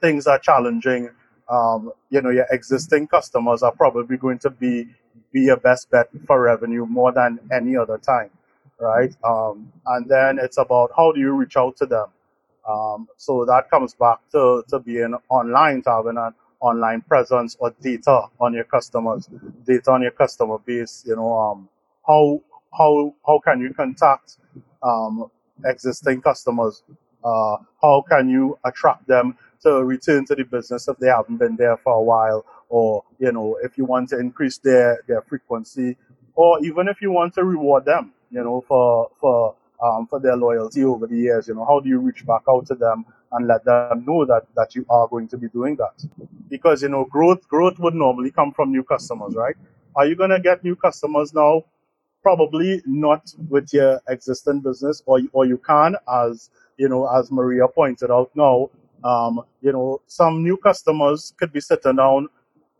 [0.00, 1.10] things are challenging,
[1.50, 4.88] um, you know your existing customers are probably going to be
[5.32, 8.30] be your best bet for revenue more than any other time,
[8.80, 9.14] right?
[9.24, 12.06] Um, and then it's about how do you reach out to them
[12.68, 17.74] um, so that comes back to, to being online, to having an online presence or
[17.82, 19.28] data on your customers,
[19.66, 21.04] data on your customer base.
[21.06, 21.68] You know, um,
[22.06, 22.42] how
[22.76, 24.36] how how can you contact
[24.82, 25.30] um,
[25.64, 26.82] existing customers?
[27.24, 31.56] Uh, how can you attract them to return to the business if they haven't been
[31.56, 32.44] there for a while?
[32.68, 35.96] Or you know, if you want to increase their their frequency,
[36.34, 40.36] or even if you want to reward them, you know, for for um, for their
[40.36, 41.48] loyalty over the years.
[41.48, 44.42] You know, how do you reach back out to them and let them know that
[44.56, 46.04] that you are going to be doing that?
[46.48, 49.56] Because you know, growth growth would normally come from new customers, right?
[49.96, 51.64] Are you going to get new customers now?
[52.22, 57.68] Probably not with your existing business, or or you can, as you know, as Maria
[57.68, 58.70] pointed out now.
[59.04, 62.28] Um, you know, some new customers could be sitting down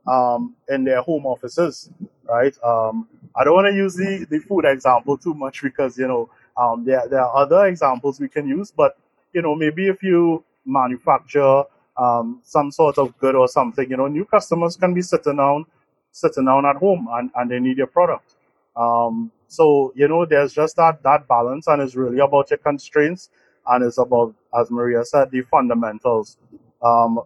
[0.07, 1.91] um, in their home offices,
[2.29, 2.57] right?
[2.63, 6.31] Um, I don't want to use the, the food example too much because, you know,
[6.57, 8.97] um, there, there are other examples we can use, but
[9.33, 11.65] you know, maybe if you manufacture
[11.97, 15.67] um, some sort of good or something, you know, new customers can be sitting down,
[16.13, 18.35] sitting down at home and, and they need your product.
[18.77, 23.31] Um, so, you know, there's just that, that balance and it's really about your constraints
[23.71, 26.39] and it's about, as Maria said, the fundamentals.
[26.83, 27.21] Um,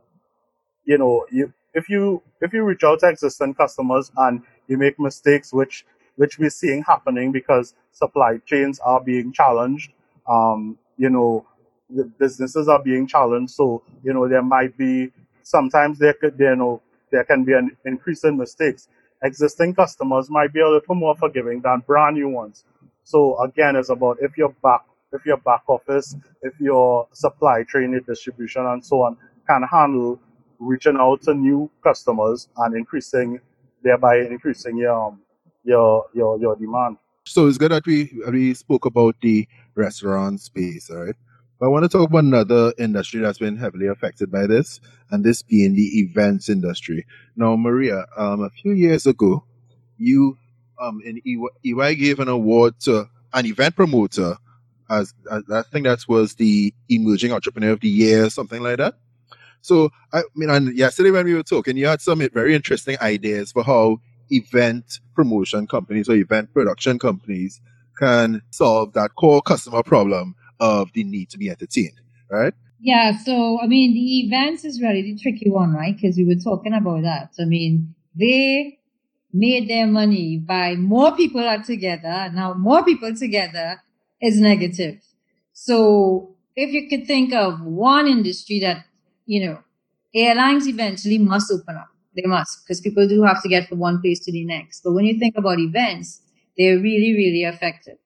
[0.85, 5.00] you know, you, if you, if you reach out to existing customers and you make
[5.00, 9.92] mistakes, which which we're seeing happening because supply chains are being challenged.
[10.28, 11.46] Um, you know,
[11.90, 13.54] the businesses are being challenged.
[13.54, 17.76] So, you know, there might be sometimes there could, you know, there can be an
[17.87, 18.88] increase in mistakes.
[19.22, 22.64] Existing customers might be a little more forgiving than brand new ones.
[23.04, 24.83] So again, it's about if you're back,
[25.14, 29.16] if your back office, if your supply chain, your distribution, and so on
[29.48, 30.20] can handle
[30.59, 33.40] reaching out to new customers and increasing,
[33.83, 35.20] thereby increasing your um,
[35.64, 36.96] your your your demand.
[37.27, 41.14] So it's good that we we spoke about the restaurant space, right?
[41.59, 45.24] But I want to talk about another industry that's been heavily affected by this, and
[45.24, 47.07] this being the events industry.
[47.37, 49.44] Now, Maria, um, a few years ago,
[49.96, 50.37] you
[50.81, 51.20] um, in
[51.64, 54.37] EY gave an award to an event promoter
[55.00, 58.94] as, as I think that was the emerging entrepreneur of the year, something like that.
[59.61, 63.52] So I mean, and yesterday when we were talking, you had some very interesting ideas
[63.52, 63.98] for how
[64.30, 67.61] event promotion companies or event production companies
[67.98, 72.54] can solve that core customer problem of the need to be entertained, right?
[72.80, 75.96] Yeah, so I mean, the events is really the tricky one, right?
[75.96, 77.30] Because we were talking about that.
[77.40, 78.78] I mean, they
[79.33, 82.30] made their money by more people are together.
[82.33, 83.80] Now, more people together
[84.24, 85.00] is negative.
[85.52, 88.84] So, if you could think of one industry that,
[89.26, 89.58] you know,
[90.14, 94.00] airlines eventually must open up they must, because people do have to get from one
[94.00, 94.82] place to the next.
[94.82, 96.20] But when you think about events,
[96.56, 97.98] they're really, really effective.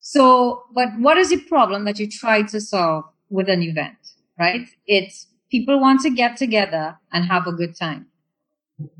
[0.00, 3.96] So, but what is the problem that you try to solve with an event,
[4.38, 4.68] right?
[4.86, 8.06] It's people want to get together and have a good time.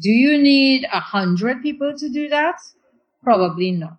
[0.01, 2.61] Do you need a hundred people to do that?
[3.25, 3.99] Probably not.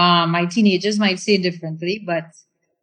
[0.00, 2.24] Uh, my teenagers might say differently, but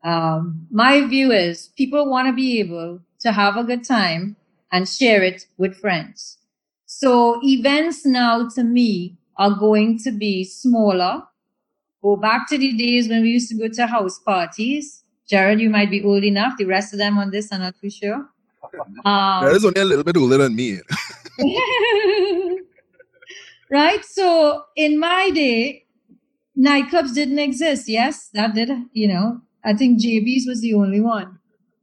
[0.03, 4.35] um, my view is people want to be able to have a good time
[4.71, 6.37] and share it with friends.
[6.85, 11.23] So events now to me are going to be smaller.
[12.03, 15.03] Go back to the days when we used to go to house parties.
[15.27, 16.53] Jared, you might be old enough.
[16.59, 18.29] The rest of them on this are not too sure.
[19.05, 20.79] Um, is only a little bit older than me.
[23.71, 24.05] right?
[24.05, 25.86] So in my day,
[26.57, 27.87] nightclubs didn't exist.
[27.87, 31.39] Yes, that did, you know, I think JB's was the only one,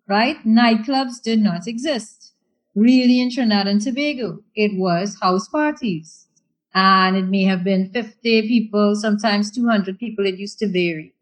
[0.09, 0.37] right?
[0.45, 2.33] Nightclubs did not exist.
[2.75, 6.27] Really in Trinidad and Tobago, it was house parties.
[6.75, 10.27] And it may have been 50 people, sometimes 200 people.
[10.27, 11.15] It used to vary.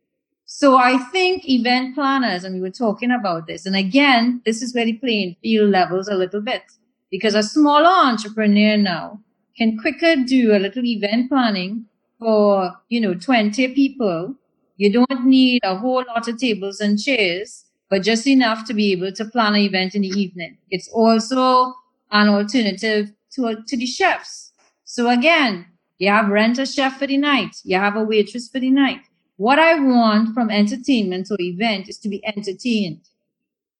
[0.46, 4.74] So I think event planners, and we were talking about this, and again, this is
[4.74, 6.62] where the playing field levels a little bit
[7.10, 9.20] because a smaller entrepreneur now
[9.56, 11.86] can quicker do a little event planning
[12.22, 14.34] for, you know, 20 people.
[14.76, 18.92] You don't need a whole lot of tables and chairs, but just enough to be
[18.92, 20.58] able to plan an event in the evening.
[20.70, 21.74] It's also
[22.10, 24.52] an alternative to, to the chefs.
[24.84, 25.66] So again,
[25.98, 27.56] you have rent a chef for the night.
[27.64, 29.00] You have a waitress for the night.
[29.36, 33.00] What I want from entertainment or event is to be entertained.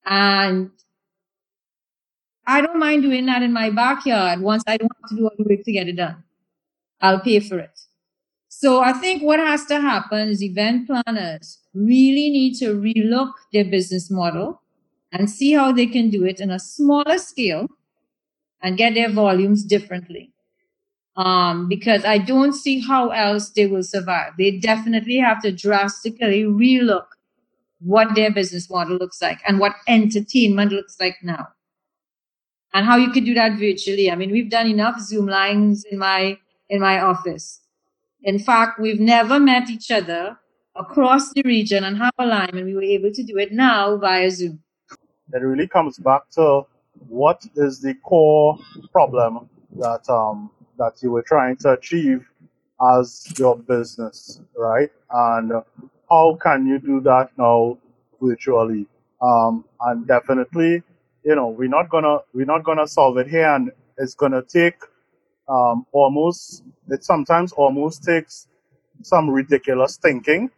[0.05, 0.71] And
[2.45, 5.31] I don't mind doing that in my backyard once I don't have to do all
[5.37, 6.23] the work to get it done.
[7.01, 7.77] I'll pay for it.
[8.63, 13.65] So I think what has to happen is event planners really need to relook their
[13.65, 14.61] business model
[15.11, 17.67] and see how they can do it in a smaller scale
[18.61, 20.31] and get their volumes differently.
[21.17, 24.31] Um, because I don't see how else they will survive.
[24.37, 27.07] They definitely have to drastically relook
[27.81, 31.49] what their business model looks like and what entertainment looks like now
[32.73, 34.09] and how you could do that virtually.
[34.09, 36.37] I mean, we've done enough Zoom lines in my
[36.69, 37.59] in my office.
[38.23, 40.37] In fact, we've never met each other
[40.75, 43.97] across the region and have a line, and we were able to do it now
[43.97, 44.61] via Zoom.
[45.33, 46.65] It really comes back to
[47.07, 48.57] what is the core
[48.91, 52.25] problem that um, that you were trying to achieve
[52.81, 54.91] as your business, right?
[55.11, 55.51] And
[56.09, 57.77] how can you do that now
[58.21, 58.87] virtually?
[59.21, 60.83] Um, and definitely,
[61.23, 64.75] you know, we're not gonna we're not gonna solve it here, and it's gonna take
[65.47, 68.47] um, almost it sometimes almost takes
[69.01, 70.49] some ridiculous thinking,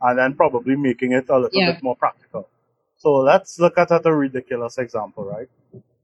[0.00, 1.72] and then probably making it a little Yeah.
[1.72, 2.48] bit more practical.
[2.96, 5.48] So let's look at, at a ridiculous example, right?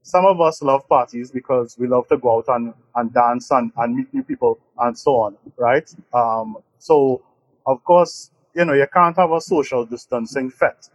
[0.03, 3.71] Some of us love parties because we love to go out and, and dance and,
[3.77, 5.89] and meet new people and so on, right?
[6.13, 7.21] Um, so,
[7.65, 10.89] of course, you know, you can't have a social distancing fit.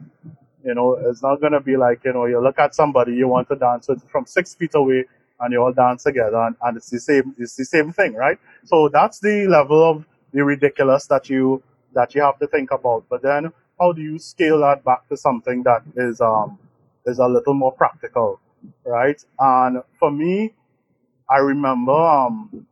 [0.64, 3.28] You know, it's not going to be like, you know, you look at somebody you
[3.28, 5.04] want to dance with from six feet away
[5.40, 8.38] and you all dance together and, and it's the same, it's the same thing, right?
[8.64, 11.62] So that's the level of the ridiculous that you,
[11.94, 13.04] that you have to think about.
[13.08, 16.58] But then how do you scale that back to something that is, um,
[17.06, 18.40] is a little more practical,
[18.84, 19.22] right?
[19.38, 20.54] And for me,
[21.28, 22.66] I remember, um,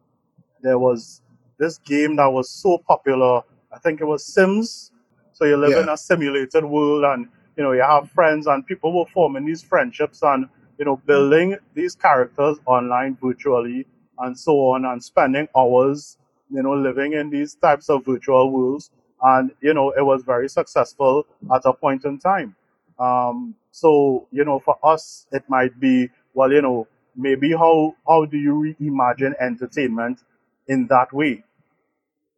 [0.63, 1.23] there was
[1.59, 3.43] this game that was so popular.
[3.73, 4.93] I think it was Sims.
[5.33, 5.83] So you live Yeah.
[5.83, 9.63] in a simulated world and, you know, you have friends and people were forming these
[9.63, 13.87] friendships and, you know, building these characters online virtually
[14.21, 16.19] and so on and spending hours,
[16.51, 18.91] you know, living in these types of virtual worlds.
[19.23, 22.55] And, you know, it was very successful at a point in time.
[22.99, 26.87] Um, so, you know, for us, it might be, well, you know,
[27.17, 30.21] maybe how, how do you reimagine entertainment
[30.69, 31.45] in that way?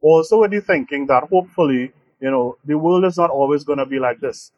[0.00, 3.86] Also with the thinking that hopefully, you know, the world is not always going to
[3.86, 4.52] be like this.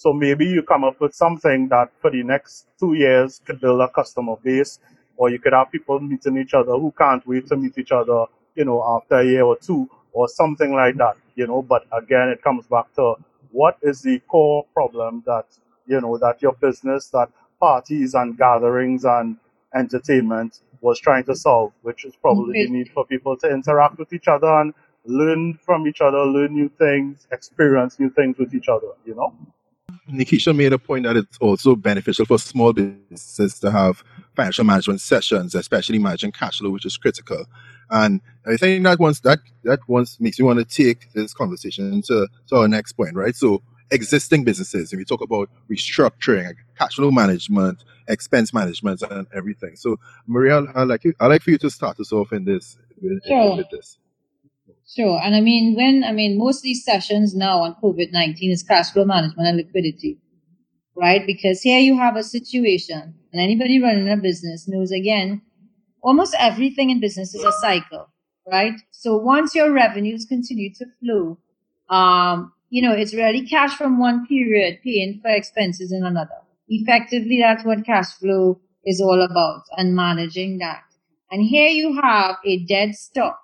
[0.00, 3.82] So maybe you come up with something that for the next two years could build
[3.82, 4.78] a customer base,
[5.18, 8.24] or you could have people meeting each other who can't wait to meet each other,
[8.54, 11.60] you know, after a year or two, or something like that, you know.
[11.60, 13.16] But again, it comes back to
[13.50, 15.44] what is the core problem that,
[15.86, 17.28] you know, that your business, that
[17.60, 19.36] parties and gatherings and
[19.74, 24.14] entertainment was trying to solve, which is probably the need for people to interact with
[24.14, 24.72] each other and
[25.04, 29.34] learn from each other, learn new things, experience new things with each other, you know?
[30.10, 34.02] Nikisha made a point that it's also beneficial for small businesses to have
[34.36, 37.44] financial management sessions, especially managing cash flow, which is critical.
[37.90, 42.02] And I think that once that that once makes me want to take this conversation
[42.02, 43.34] to, to our next point, right?
[43.34, 49.76] So existing businesses, and we talk about restructuring, cash flow management, expense management, and everything.
[49.76, 52.78] So Maria, I like you, I like for you to start us off in this
[53.26, 53.56] Sure.
[53.56, 53.96] with this.
[54.96, 55.20] Sure.
[55.22, 58.62] And I mean, when, I mean, most of these sessions now on COVID 19 is
[58.64, 60.18] cash flow management and liquidity,
[60.96, 61.24] right?
[61.24, 65.42] Because here you have a situation, and anybody running a business knows again,
[66.02, 68.08] almost everything in business is a cycle,
[68.50, 68.74] right?
[68.90, 71.38] So once your revenues continue to flow,
[71.88, 76.40] um, you know, it's really cash from one period paying for expenses in another.
[76.68, 80.82] Effectively, that's what cash flow is all about and managing that.
[81.30, 83.38] And here you have a dead stock.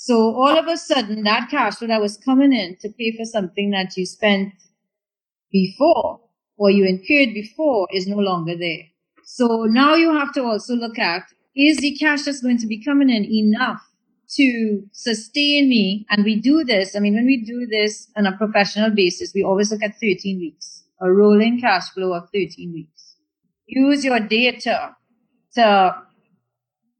[0.00, 3.24] So all of a sudden, that cash flow that was coming in to pay for
[3.24, 4.52] something that you spent
[5.50, 6.20] before
[6.56, 8.84] or you incurred before is no longer there.
[9.24, 11.24] So now you have to also look at
[11.56, 13.82] is the cash that's going to be coming in enough
[14.36, 16.06] to sustain me?
[16.10, 16.94] And we do this.
[16.94, 20.38] I mean, when we do this on a professional basis, we always look at 13
[20.38, 23.16] weeks, a rolling cash flow of 13 weeks.
[23.66, 24.94] Use your data
[25.54, 25.96] to,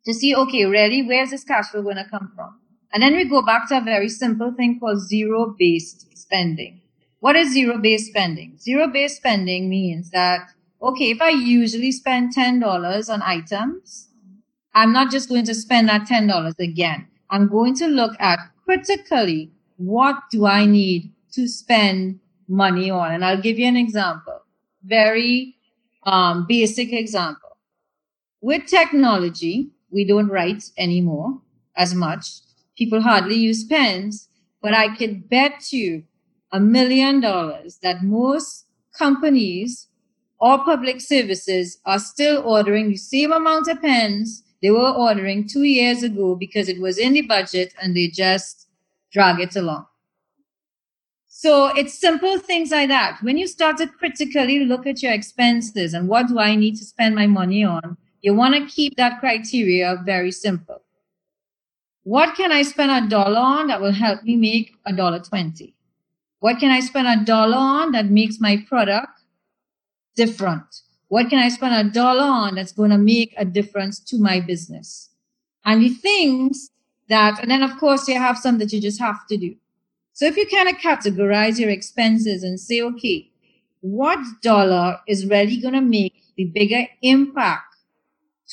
[0.04, 2.58] to see, okay, really, where's this cash flow going to come from?
[2.92, 6.80] And then we go back to a very simple thing called zero based spending.
[7.20, 8.56] What is zero based spending?
[8.58, 14.08] Zero based spending means that, okay, if I usually spend $10 on items,
[14.74, 17.08] I'm not just going to spend that $10 again.
[17.30, 23.12] I'm going to look at critically what do I need to spend money on?
[23.12, 24.40] And I'll give you an example.
[24.84, 25.56] Very
[26.04, 27.56] um, basic example.
[28.40, 31.40] With technology, we don't write anymore
[31.76, 32.26] as much.
[32.78, 34.28] People hardly use pens,
[34.62, 36.04] but I can bet you
[36.52, 38.66] a million dollars that most
[38.96, 39.88] companies
[40.40, 45.62] or public services are still ordering the same amount of pens they were ordering two
[45.62, 48.66] years ago because it was in the budget and they just
[49.12, 49.86] drag it along.
[51.28, 53.18] So it's simple things like that.
[53.22, 56.84] When you start to critically look at your expenses and what do I need to
[56.84, 60.82] spend my money on, you want to keep that criteria very simple.
[62.08, 65.74] What can I spend a dollar on that will help me make a dollar 20?
[66.40, 69.20] What can I spend a dollar on that makes my product
[70.16, 70.64] different?
[71.08, 74.40] What can I spend a dollar on that's going to make a difference to my
[74.40, 75.10] business?
[75.66, 76.70] And the things
[77.10, 79.54] that, and then of course you have some that you just have to do.
[80.14, 83.30] So if you kind of categorize your expenses and say, okay,
[83.80, 87.76] what dollar is really going to make the bigger impact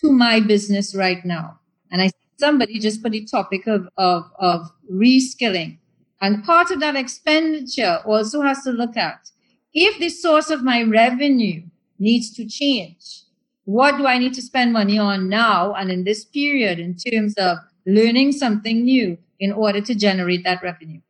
[0.01, 1.61] to my business right now?
[1.89, 5.77] And I somebody just put the topic of, of, of reskilling.
[6.21, 9.29] And part of that expenditure also has to look at
[9.73, 11.63] if the source of my revenue
[11.99, 13.21] needs to change.
[13.65, 17.33] What do I need to spend money on now and in this period in terms
[17.35, 21.01] of learning something new in order to generate that revenue?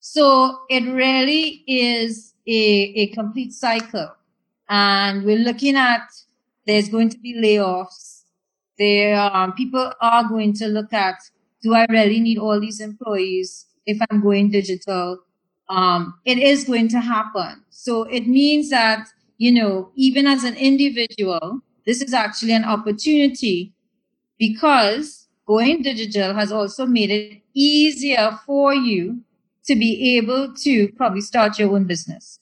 [0.00, 4.12] So it really is a, a complete cycle.
[4.68, 6.08] And we're looking at
[6.66, 8.15] there's going to be layoffs.
[8.78, 11.16] There, um, people are going to look at,
[11.62, 15.18] do I really need all these employees if I'm going digital?
[15.68, 17.64] Um, it is going to happen.
[17.70, 19.08] So it means that
[19.38, 23.74] you know, even as an individual, this is actually an opportunity
[24.38, 29.20] because going digital has also made it easier for you
[29.66, 32.40] to be able to probably start your own business.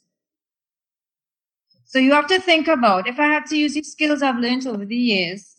[1.84, 4.66] So you have to think about if I have to use these skills I've learned
[4.66, 5.53] over the years,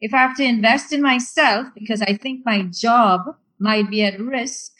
[0.00, 4.18] if I have to invest in myself because I think my job might be at
[4.18, 4.72] risk,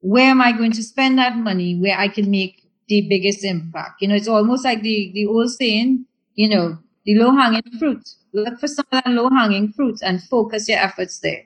[0.00, 2.60] where am I going to spend that money where I can make
[2.90, 4.02] the biggest impact.
[4.02, 6.04] You know, it's almost like the, the old saying,
[6.34, 8.06] you know, the low hanging fruit.
[8.32, 11.44] Look for some of that low hanging fruit and focus your efforts there.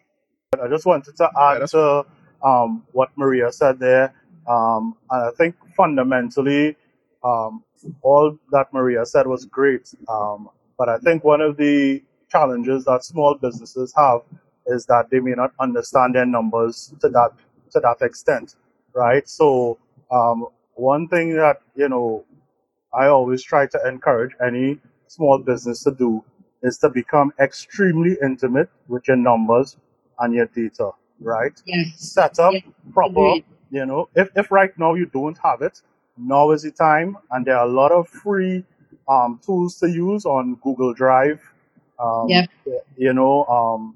[0.61, 2.07] I just wanted to add to
[2.43, 4.14] um, what Maria said there.
[4.49, 6.77] Um, and I think fundamentally,
[7.22, 7.62] um,
[8.01, 9.95] all that Maria said was great.
[10.09, 10.49] Um,
[10.79, 12.03] but I think one of the
[12.35, 14.20] challenges that small businesses have
[14.66, 17.30] is that they may not understand their numbers to that
[17.72, 18.57] to that extent,
[18.95, 19.28] right?
[19.28, 19.78] So
[20.11, 22.24] um, one thing that you know
[22.95, 26.24] I always try to encourage any small business to do
[26.62, 29.76] is to become extremely intimate with your numbers
[30.20, 31.53] and your data, right?
[31.66, 31.89] Yes.
[31.99, 32.64] Set up Yes.
[32.95, 33.45] proper, Agreed.
[33.70, 35.82] you know, if, if right now you don't have it,
[36.16, 37.16] now is the time.
[37.32, 38.64] And there are a lot of free
[39.09, 41.41] um, tools to use on Google Drive.
[41.99, 42.51] Um, Yep.
[42.97, 43.95] You know, um,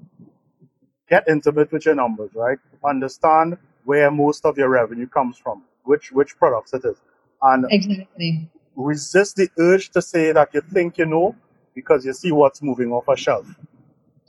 [1.09, 2.57] get intimate with your numbers, right?
[2.83, 7.01] Understand where most of your revenue comes from, which which products it is,
[7.41, 8.49] and Exactly.
[8.75, 11.35] resist the urge to say that you think you know
[11.75, 13.47] because you see what's moving off a shelf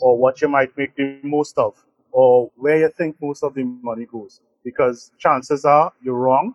[0.00, 1.74] or what you might make the most of
[2.12, 6.54] or where you think most of the money goes because chances are you're wrong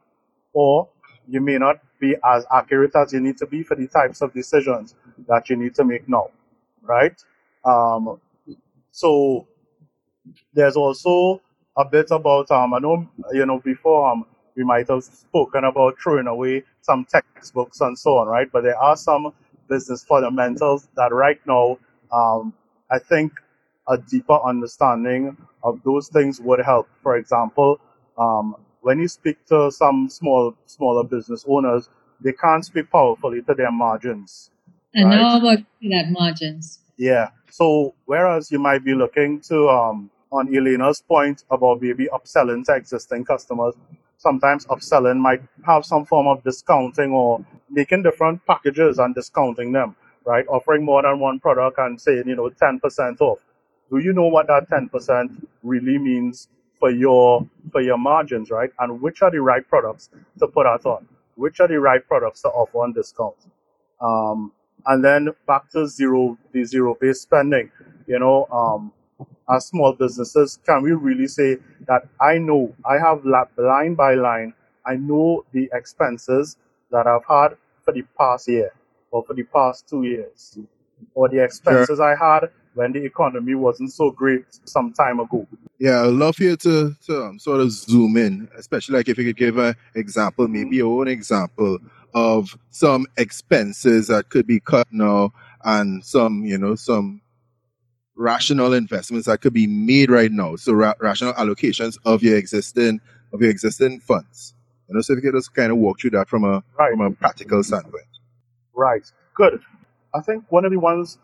[0.54, 0.88] or
[1.28, 4.34] you may not be as accurate as you need to be for the types of
[4.34, 4.96] decisions
[5.28, 6.28] that you need to make now
[6.86, 7.22] right
[7.66, 8.20] um,
[8.92, 9.46] so
[10.54, 11.42] there's also
[11.78, 14.26] a bit about um I know you know before um
[14.56, 18.52] we might have spoken about throwing away some textbooks and so on, right?
[18.52, 19.34] But there are some
[19.70, 21.78] business fundamentals that right now
[22.12, 22.54] um
[22.92, 23.34] I think
[23.88, 26.88] a deeper understanding of those things would help.
[27.04, 27.80] For example,
[28.18, 31.90] um, when you speak to some small smaller business owners,
[32.22, 34.52] they can't speak powerfully to their margins.
[34.96, 35.20] And Right.
[35.22, 36.80] how about that margins?
[36.98, 37.30] Yeah.
[37.52, 42.76] So whereas you might be looking to um on Elena's point about maybe upselling to
[42.76, 43.76] existing customers,
[44.18, 49.96] sometimes upselling might have some form of discounting or making different packages and discounting them,
[50.26, 50.46] right?
[50.50, 53.40] Offering more than one product and saying, you know, ten percent off.
[53.92, 55.32] Do you know what that ten percent
[55.64, 58.72] really means for your for your margins, right?
[58.80, 61.08] And which are the right products to put that on?
[61.36, 63.36] Which are the right products to offer on discount?
[64.02, 64.52] Um,
[64.88, 67.72] and then back to zero the zero based spending
[68.08, 68.92] you know um
[69.50, 71.58] as small businesses can we really say
[71.88, 74.54] that i know i have line by line
[74.86, 76.58] i know the expenses
[76.92, 78.72] that i've had for the past year
[79.16, 80.60] or for the past two years?
[81.14, 85.48] Or the expenses i had when the economy wasn't so great some time ago?
[85.80, 89.26] Yeah, I'd love you to, to um, sort of zoom in, especially like if you
[89.26, 91.80] could give an example, maybe your own example
[92.16, 95.32] of some expenses that could be cut now
[95.66, 97.22] and some, you know, some
[98.16, 100.56] rational investments that could be made right now.
[100.56, 103.02] So ra- rational allocations of your existing
[103.34, 104.54] of your existing funds.
[104.88, 106.92] You know, so if you could just kind of walk through that from a right
[106.92, 108.06] from a practical standpoint.
[108.74, 109.06] Right.
[109.36, 109.62] Good.
[110.14, 111.20] I think one of the ones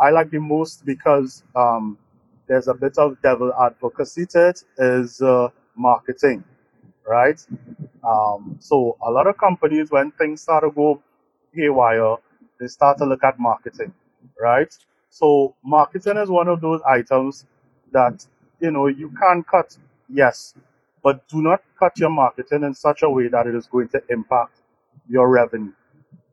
[0.00, 1.98] I like the most because um,
[2.46, 6.44] there's a bit of devil advocacy to it is uh, marketing,
[7.06, 7.40] right?
[8.04, 11.02] Um, so a lot of companies, when things start to go
[11.54, 12.16] haywire,
[12.60, 13.92] they start to look at marketing,
[14.40, 14.74] right?
[15.10, 17.46] So marketing is one of those items
[17.92, 18.26] that
[18.60, 19.76] you know you can cut,
[20.08, 20.54] yes,
[21.02, 24.02] but do not cut your marketing in such a way that it is going to
[24.10, 24.60] impact
[25.08, 25.72] your revenue,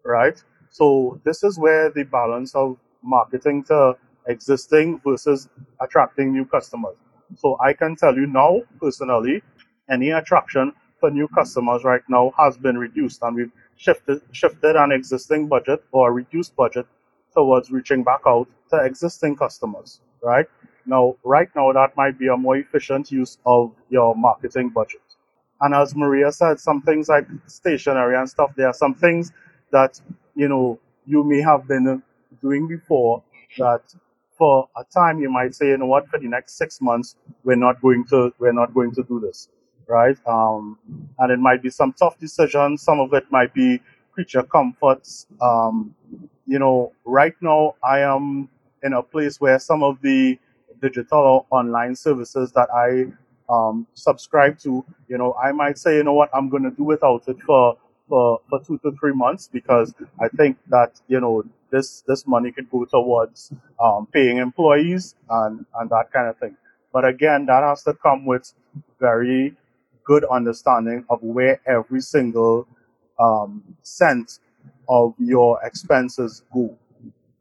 [0.06, 0.42] right?
[0.72, 3.98] So this is where the balance of marketing to
[4.28, 5.50] existing versus
[5.82, 6.96] attracting new customers.
[7.38, 9.44] So I can tell you now personally,
[9.90, 14.92] any attraction for new customers right now has been reduced and we've shifted shifted an
[14.92, 16.86] existing budget or a reduced budget
[17.34, 20.46] towards reaching back out to existing customers, right?
[20.86, 25.02] Now, right now, that might be a more efficient use of your marketing budget.
[25.62, 29.32] And as Maria said, some things like stationery and stuff, there are some things
[29.72, 30.00] that,
[30.36, 32.04] you know, you may have been
[32.42, 33.24] doing before
[33.58, 33.82] that
[34.38, 37.56] for a time you might say, you know what, for the next six months, we're
[37.56, 39.48] not going to, we're not going to do this,
[39.88, 40.18] right?
[40.28, 40.78] Um,
[41.20, 42.82] and it might be some tough decisions.
[42.82, 43.82] Some of it might be
[44.12, 45.28] creature comforts.
[45.42, 45.96] Um,
[46.46, 48.50] you know, right now I am
[48.84, 50.38] in a place where some of the
[50.82, 53.12] digital or online services that I
[53.50, 56.84] um, subscribe to, you know, I might say, you know what, I'm going to do
[56.84, 57.78] without it for,
[58.08, 62.52] for, for two to three months because I think that, you know, this, this money
[62.52, 66.56] could go towards um, paying employees and, and that kind of thing.
[66.92, 68.54] But again, that has to come with
[69.00, 69.56] very
[70.06, 72.68] good understanding of where every single
[73.20, 74.40] um, cent
[74.90, 76.76] of your expenses go,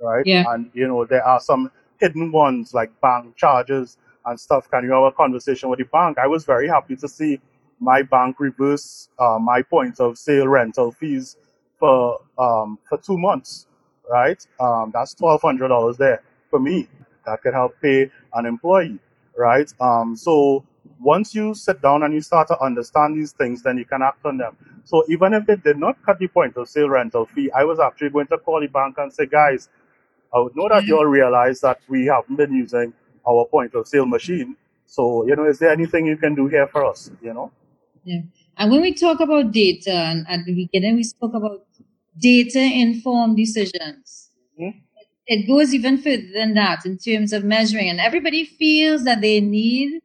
[0.00, 0.24] right?
[0.26, 0.44] Yeah.
[0.48, 3.96] And you know there are some hidden ones like bank charges
[4.26, 4.70] and stuff.
[4.70, 6.18] Can you have a conversation with the bank?
[6.18, 7.40] I was very happy to see
[7.80, 11.36] my bank reverse uh, my point of sale rental fees
[11.78, 13.66] for um, for two months,
[14.10, 14.44] right?
[14.60, 16.88] Um, that's twelve hundred dollars there for me.
[17.26, 18.98] That could help pay an employee,
[19.36, 19.72] right?
[19.80, 20.64] Um, so
[21.02, 24.24] once you sit down and you start to understand these things, then you can act
[24.24, 24.56] on them.
[24.84, 27.80] So even if they did not cut the point of sale rental fee, I was
[27.80, 29.68] actually going to call the bank and say, guys,
[30.34, 32.92] I would know that you all realize that we haven't been using
[33.28, 34.56] our point of sale machine.
[34.86, 37.10] So, you know, is there anything you can do here for us?
[37.22, 37.52] You know?
[38.04, 38.20] Yeah.
[38.56, 41.64] And when we talk about data, and at the beginning we spoke about
[42.18, 44.30] data informed decisions.
[44.58, 44.74] Mhm.
[45.26, 47.88] It goes even further than that in terms of measuring.
[47.88, 50.01] And everybody feels that they need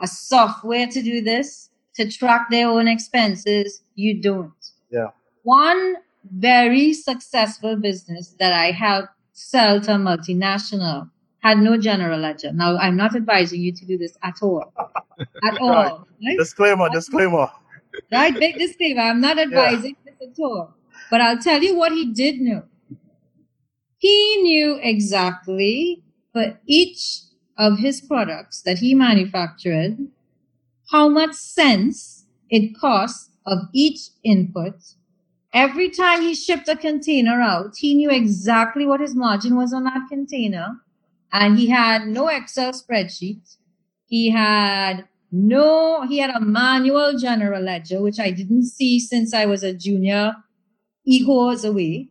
[0.00, 3.82] a software to do this, to track their own expenses.
[3.94, 4.52] You don't.
[4.90, 5.08] Yeah.
[5.42, 5.96] One
[6.30, 12.52] very successful business that I helped sell to a multinational had no general ledger.
[12.52, 14.72] Now, I'm not advising you to do this at all.
[15.44, 16.06] At all.
[16.24, 16.38] right?
[16.38, 17.50] Disclaimer, disclaimer.
[18.12, 18.32] Right?
[18.34, 19.02] Big disclaimer.
[19.02, 20.74] I'm not advising this at all.
[21.10, 22.62] But I'll tell you what he did know.
[23.96, 27.22] He knew exactly for each
[27.58, 29.98] of his products that he manufactured
[30.90, 34.74] how much cents it cost of each input.
[35.52, 39.84] Every time he shipped a container out, he knew exactly what his margin was on
[39.84, 40.76] that container.
[41.32, 43.56] And he had no Excel spreadsheet.
[44.06, 49.44] He had no, he had a manual general ledger, which I didn't see since I
[49.44, 50.36] was a junior
[51.04, 52.08] equals away,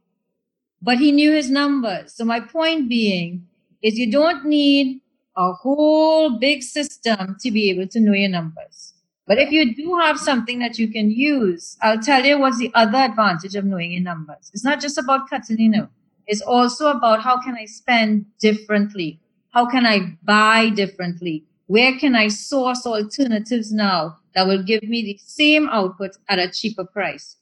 [0.82, 2.14] but he knew his numbers.
[2.16, 3.48] So my point being,
[3.82, 5.02] is you don't need
[5.38, 8.94] a whole big system to be able to know your numbers.
[9.28, 12.72] But if you do have something that you can use, I'll tell you what's the
[12.74, 14.50] other advantage of knowing your numbers.
[14.54, 15.92] It's not just about cutting in out.
[16.26, 19.20] It's also about how can I spend differently?
[19.52, 21.46] How can I buy differently?
[21.68, 26.50] Where can I source alternatives now that will give me the same output at a
[26.50, 27.36] cheaper price?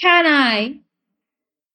[0.00, 0.80] Can I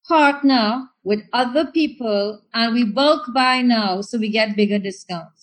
[0.08, 5.37] partner with other people and we bulk buy now so we get bigger discounts?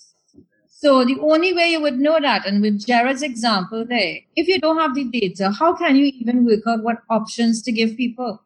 [0.84, 4.60] So the only way you would know that, and with Jared's example there, if you
[4.60, 8.42] don't have the data, how can you even work out what options to give people?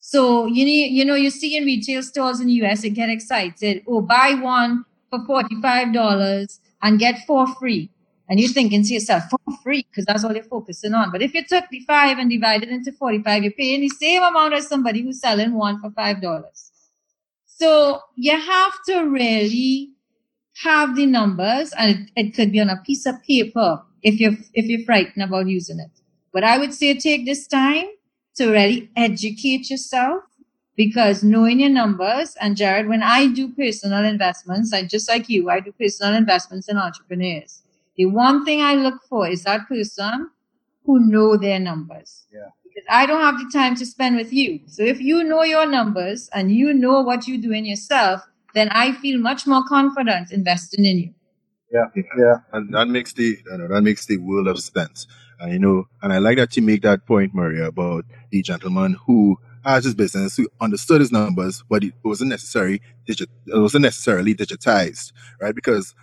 [0.00, 3.10] So you need, you know, you see in retail stores in the US, they get
[3.10, 3.84] excited.
[3.86, 7.90] Oh, buy one for $45 and get four free.
[8.28, 11.12] And you're thinking to yourself, for free, because that's all you're focusing on.
[11.12, 14.54] But if you took the five and divided into 45, you're paying the same amount
[14.54, 16.70] as somebody who's selling one for $5.
[17.46, 19.91] So you have to really
[20.62, 24.36] have the numbers and it, it could be on a piece of paper if you're,
[24.54, 25.90] if you're frightened about using it.
[26.32, 27.84] But I would say take this time
[28.36, 30.24] to really educate yourself
[30.76, 35.50] because knowing your numbers and Jared, when I do personal investments, I just like you,
[35.50, 37.62] I do personal investments in entrepreneurs.
[37.96, 40.30] The one thing I look for is that person
[40.86, 42.26] who know their numbers.
[42.32, 42.48] Yeah.
[42.64, 44.60] Because I don't have the time to spend with you.
[44.66, 48.22] So if you know your numbers and you know what you're doing yourself,
[48.54, 51.14] then I feel much more confident investing in you.
[51.72, 52.36] Yeah, yeah.
[52.52, 55.06] And that makes the you know, that makes the world of sense.
[55.40, 58.96] And you know, and I like that you make that point, Maria, about the gentleman
[59.06, 63.82] who has his business, who understood his numbers, but it wasn't necessarily digit, it wasn't
[63.82, 65.54] necessarily digitized, right?
[65.54, 65.94] Because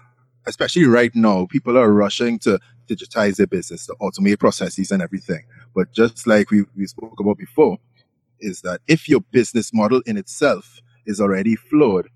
[0.47, 5.45] especially right now, people are rushing to digitize their business, to automate processes and everything.
[5.75, 7.77] But just like we, we spoke about before,
[8.39, 12.07] is that if your business model in itself is already flawed,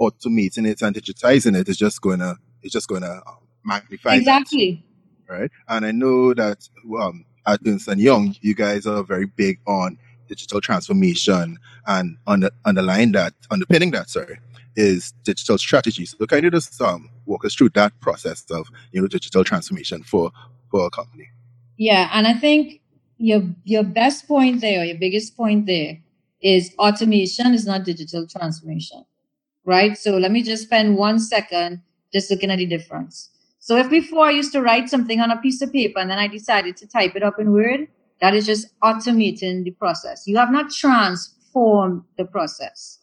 [0.00, 3.20] automating it and digitizing it is just gonna it's just gonna
[3.64, 4.84] magnify that, Exactly.
[5.28, 5.50] right?
[5.68, 6.68] And I know that
[6.98, 12.50] um, at Ernst and Young, you guys are very big on digital transformation, and under,
[12.64, 14.38] underlying that, underpinning that, sorry,
[14.76, 16.06] is digital strategy.
[16.06, 20.02] So kind of just um, walk us through that process of you know digital transformation
[20.02, 20.30] for
[20.70, 21.30] for a company.
[21.76, 22.80] Yeah, and I think
[23.18, 25.98] your your best point there, or your biggest point there,
[26.42, 29.04] is automation is not digital transformation,
[29.64, 29.96] right?
[29.96, 33.30] So let me just spend one second just looking at the difference.
[33.58, 36.18] So if before I used to write something on a piece of paper and then
[36.18, 37.88] I decided to type it up in Word,
[38.20, 40.26] that is just automating the process.
[40.26, 42.98] You have not transformed the process.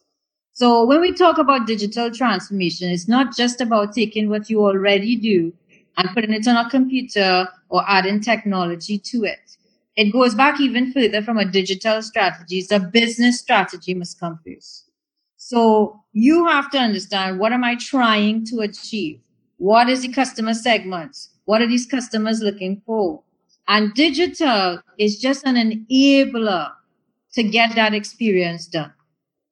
[0.53, 5.15] So when we talk about digital transformation, it's not just about taking what you already
[5.15, 5.51] do
[5.97, 9.57] and putting it on a computer or adding technology to it.
[9.95, 12.63] It goes back even further from a digital strategy.
[12.71, 14.90] A business strategy must come first.
[15.51, 19.19] So you have to understand what am I trying to achieve?
[19.57, 21.17] What is the customer segment?
[21.43, 23.21] What are these customers looking for?
[23.67, 26.71] And digital is just an enabler
[27.33, 28.93] to get that experience done,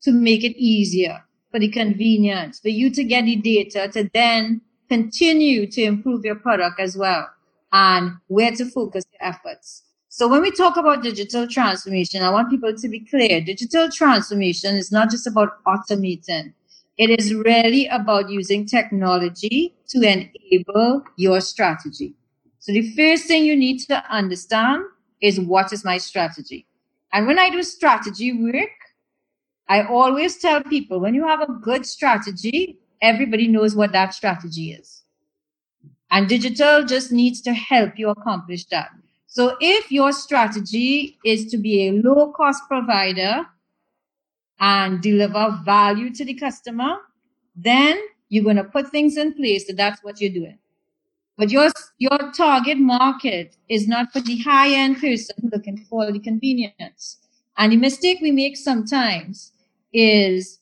[0.04, 1.22] to make it easier
[1.52, 6.36] for the convenience, for you to get the data to then continue to improve your
[6.36, 7.28] product as well
[7.74, 9.84] and where to focus your efforts.
[10.12, 13.42] So when we talk about digital transformation, I want people to be clear.
[13.42, 16.54] Digital transformation is not just about automating.
[16.98, 22.16] It is really about using technology to enable your strategy.
[22.58, 24.84] So the first thing you need to understand
[25.22, 26.66] is what is my strategy?
[27.14, 28.70] And when I do strategy work,
[29.68, 34.72] I always tell people when you have a good strategy, everybody knows what that strategy
[34.72, 35.04] is.
[36.10, 38.90] And digital just needs to help you accomplish that.
[39.32, 43.46] So if your strategy is to be a low cost provider
[44.60, 46.98] and deliver value to the customer,
[47.56, 48.00] then
[48.30, 50.58] you're going to put things in place that that's what you're doing.
[51.38, 51.70] But your,
[52.00, 57.18] your target market is not for the high end person looking for the convenience.
[57.56, 59.52] And the mistake we make sometimes
[59.94, 60.60] is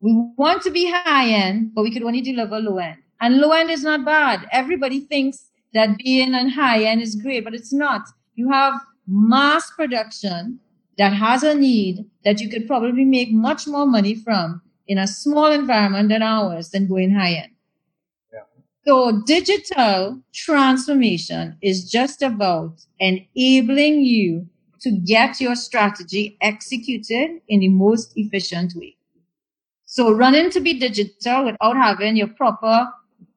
[0.00, 2.96] we want to be high end, but we could only deliver low end.
[3.20, 4.48] And low end is not bad.
[4.52, 8.02] Everybody thinks that being on high end is great, but it's not.
[8.34, 8.74] You have
[9.06, 10.60] mass production
[10.96, 15.06] that has a need that you could probably make much more money from in a
[15.06, 17.52] small environment than ours than going high end.
[18.32, 18.40] Yeah.
[18.86, 24.46] So digital transformation is just about enabling you
[24.80, 28.96] to get your strategy executed in the most efficient way.
[29.84, 32.88] So running to be digital without having your proper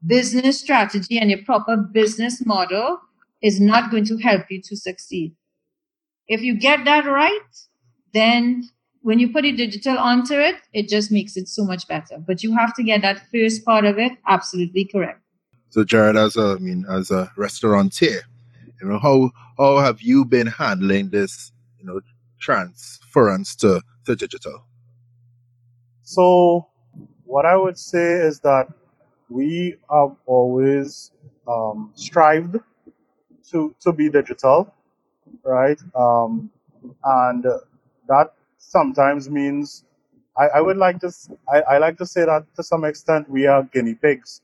[0.05, 2.99] business strategy and a proper business model
[3.41, 5.35] is not going to help you to succeed.
[6.27, 7.39] If you get that right,
[8.13, 8.69] then
[9.01, 12.17] when you put a digital onto it, it just makes it so much better.
[12.19, 15.21] But you have to get that first part of it absolutely correct.
[15.69, 18.21] So, Jared, as a, I mean, as a restaurateur,
[18.81, 22.01] you know, how how have you been handling this, you know,
[22.39, 24.65] transference to, to digital?
[26.03, 26.67] So,
[27.23, 28.67] what I would say is that
[29.31, 31.11] we have always
[31.47, 32.57] um, strived
[33.51, 34.73] to to be digital,
[35.45, 35.79] right?
[35.95, 36.51] Um,
[37.05, 37.45] and
[38.07, 39.85] that sometimes means
[40.37, 41.11] I, I would like to
[41.51, 44.41] I, I like to say that to some extent we are guinea pigs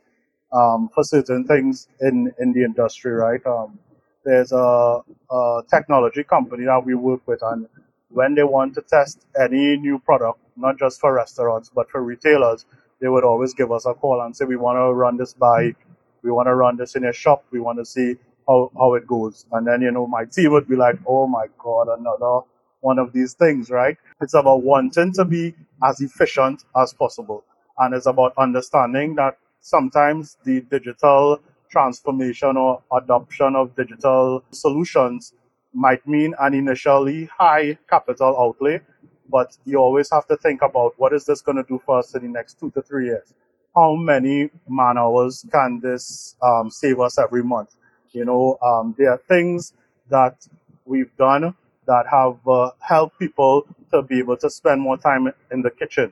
[0.54, 3.46] um, for certain things in in the industry, right?
[3.46, 3.80] Um,
[4.26, 7.68] there's a, a technology company that we work with, and
[8.10, 12.66] when they want to test any new product, not just for restaurants but for retailers,
[13.02, 15.76] they would always give us a call and say, "We want to run this by,
[16.24, 18.16] we want to run this in a shop, we want to see
[18.48, 21.48] how, how it goes." And then you know, my team would be like, "Oh my
[21.58, 22.42] god, another
[22.82, 23.98] one of these things, right?
[24.22, 27.44] It's about wanting to be as efficient as possible.
[27.78, 31.40] And it's about understanding that sometimes the digital
[31.70, 35.34] transformation or adoption of digital solutions
[35.74, 38.82] might mean an initially high capital outlay,
[39.30, 42.16] but you always have to think about what is this going to do for us
[42.16, 43.34] in the next two to three years?
[43.76, 47.76] How many man hours can this um, save us every month?
[48.12, 49.74] You know, um, there are things
[50.10, 50.48] that
[50.86, 51.54] we've done
[51.86, 56.12] that have uh, helped people to be able to spend more time in the kitchen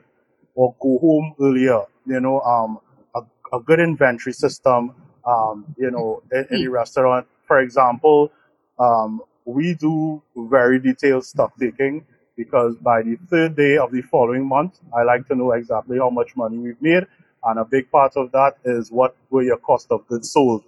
[0.54, 1.82] or go home earlier.
[2.06, 2.78] You know, um,
[3.14, 4.94] a, a good inventory system.
[5.26, 8.30] Um, you know, in, in the restaurant, for example,
[8.78, 12.04] um, we do very detailed stock taking
[12.36, 16.10] because by the third day of the following month, I like to know exactly how
[16.10, 17.06] much money we've made.
[17.44, 20.64] And a big part of that is what were your cost of goods sold,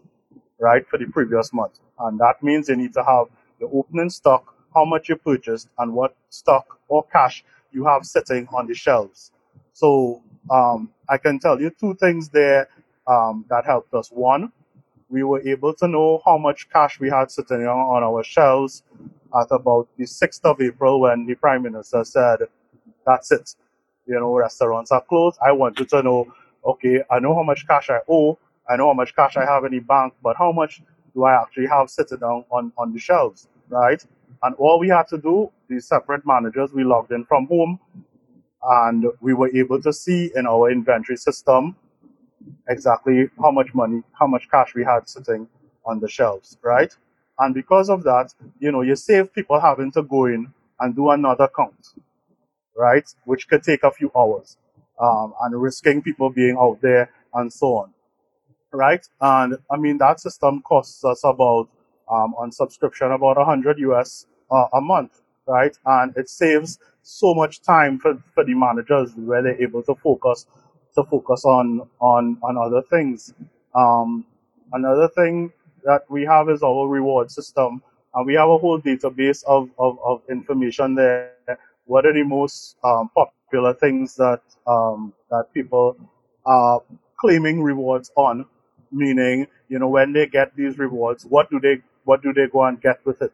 [0.59, 1.81] right, for the previous month.
[1.99, 3.27] And that means you need to have
[3.61, 8.47] the opening stock how much you purchased and what stock or cash you have sitting
[8.53, 9.33] on the shelves.
[9.73, 12.69] So um, I can tell you two things there
[13.07, 14.11] um, that helped us.
[14.11, 14.53] One,
[15.11, 18.83] we were able to know how much cash we had sitting on, our shelves
[19.39, 22.41] at about the 6th of April when the Prime Minister said,
[23.07, 23.55] That's it.
[24.07, 25.39] You know, restaurants are closed.
[25.45, 26.33] I want you to know,
[26.65, 28.39] okay, I know how much cash I owe,
[28.69, 30.83] I know how much cash I have in the bank, but how much
[31.15, 34.05] do I actually have sitting down on, on the shelves, right?
[34.43, 37.81] And all we had to do, the separate managers, we logged in from home
[38.63, 41.77] and we were able to see in our inventory system
[42.69, 45.49] exactly how much money, how much cash we had sitting
[45.87, 46.95] on the shelves, right?
[47.39, 51.11] And because of that, you know, you save people having to go in and do
[51.11, 51.89] another count,
[52.77, 53.09] right?
[53.25, 54.57] Which could take a few hours,
[55.01, 57.95] um, and risking people being out there and so on,
[58.73, 59.07] right?
[59.21, 61.69] And I mean, that system costs us about
[62.11, 65.77] um, on subscription about 100 US uh, a month, right?
[65.87, 70.47] And it saves so much time for, for the managers where they're able to focus
[70.95, 73.35] to focus on on on other things.
[73.75, 74.25] Um,
[74.73, 75.53] another thing
[75.85, 77.83] that we have is our reward system,
[78.15, 81.33] and we have a whole database of, of, of information there.
[81.87, 85.97] What are the most um, popular things that um, that people
[86.45, 86.83] are
[87.19, 88.45] claiming rewards on?
[88.91, 92.65] Meaning, you know, when they get these rewards, what do they what do they go
[92.65, 93.33] and get with it?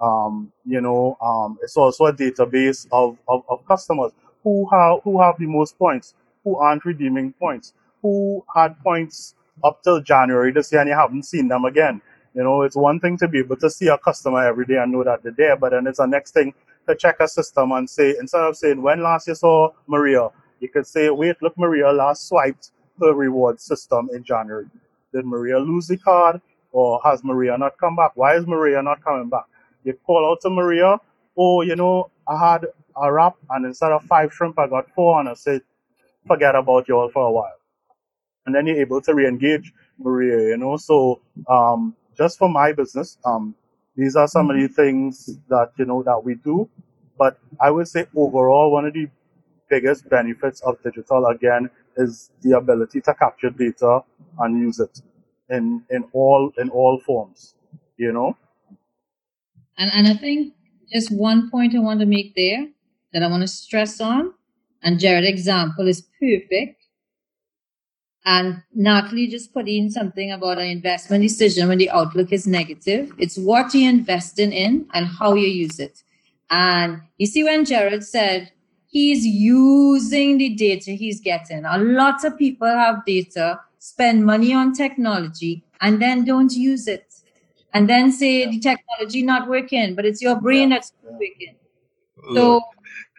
[0.00, 5.20] Um, you know, um, it's also a database of, of, of customers who have who
[5.20, 6.14] have the most points,
[6.46, 9.34] who aren't redeeming points, who had points
[9.64, 12.00] up till January this year and you haven't seen them again.
[12.34, 14.92] You know, it's one thing to be able to see a customer every day and
[14.92, 16.54] know that they're there, but then it's the next thing
[16.88, 20.28] to check a system and say, instead of saying, when last you saw Maria,
[20.60, 22.70] you could say, wait, look, Maria last swiped
[23.00, 24.66] her reward system in January.
[25.12, 26.40] Did Maria lose the card?
[26.70, 28.12] Or has Maria not come back?
[28.14, 29.46] Why is Maria not coming back?
[29.82, 30.98] You call out to Maria,
[31.36, 32.66] oh, you know, I had
[32.96, 35.18] a wrap and instead of five shrimp, I got four.
[35.18, 35.62] And I said,
[36.26, 37.58] forget about you all for a while.
[38.44, 40.76] And then you're able to re-engage Maria, you know.
[40.76, 43.54] So um, just for my business, um,
[43.96, 46.68] these are some of the things that, you know, that we do.
[47.18, 49.08] But I would say overall, one of the
[49.68, 54.00] biggest benefits of digital, again, is the ability to capture data
[54.38, 55.00] and use it
[55.50, 57.54] in in all in all forms
[57.96, 58.36] you know
[59.78, 60.54] and and i think
[60.92, 62.66] just one point i want to make there
[63.12, 64.32] that i want to stress on
[64.86, 66.86] and jared's example is perfect
[68.26, 73.12] and Natalie just put in something about an investment decision when the outlook is negative.
[73.18, 76.02] It's what you're investing in and how you use it.
[76.50, 78.50] And you see, when Jared said
[78.88, 84.72] he's using the data he's getting, a lot of people have data spend money on
[84.72, 87.14] technology and then don't use it
[87.72, 88.50] and then say yeah.
[88.50, 90.76] the technology not working but it's your brain yeah.
[90.76, 91.54] that's not working
[92.34, 92.60] So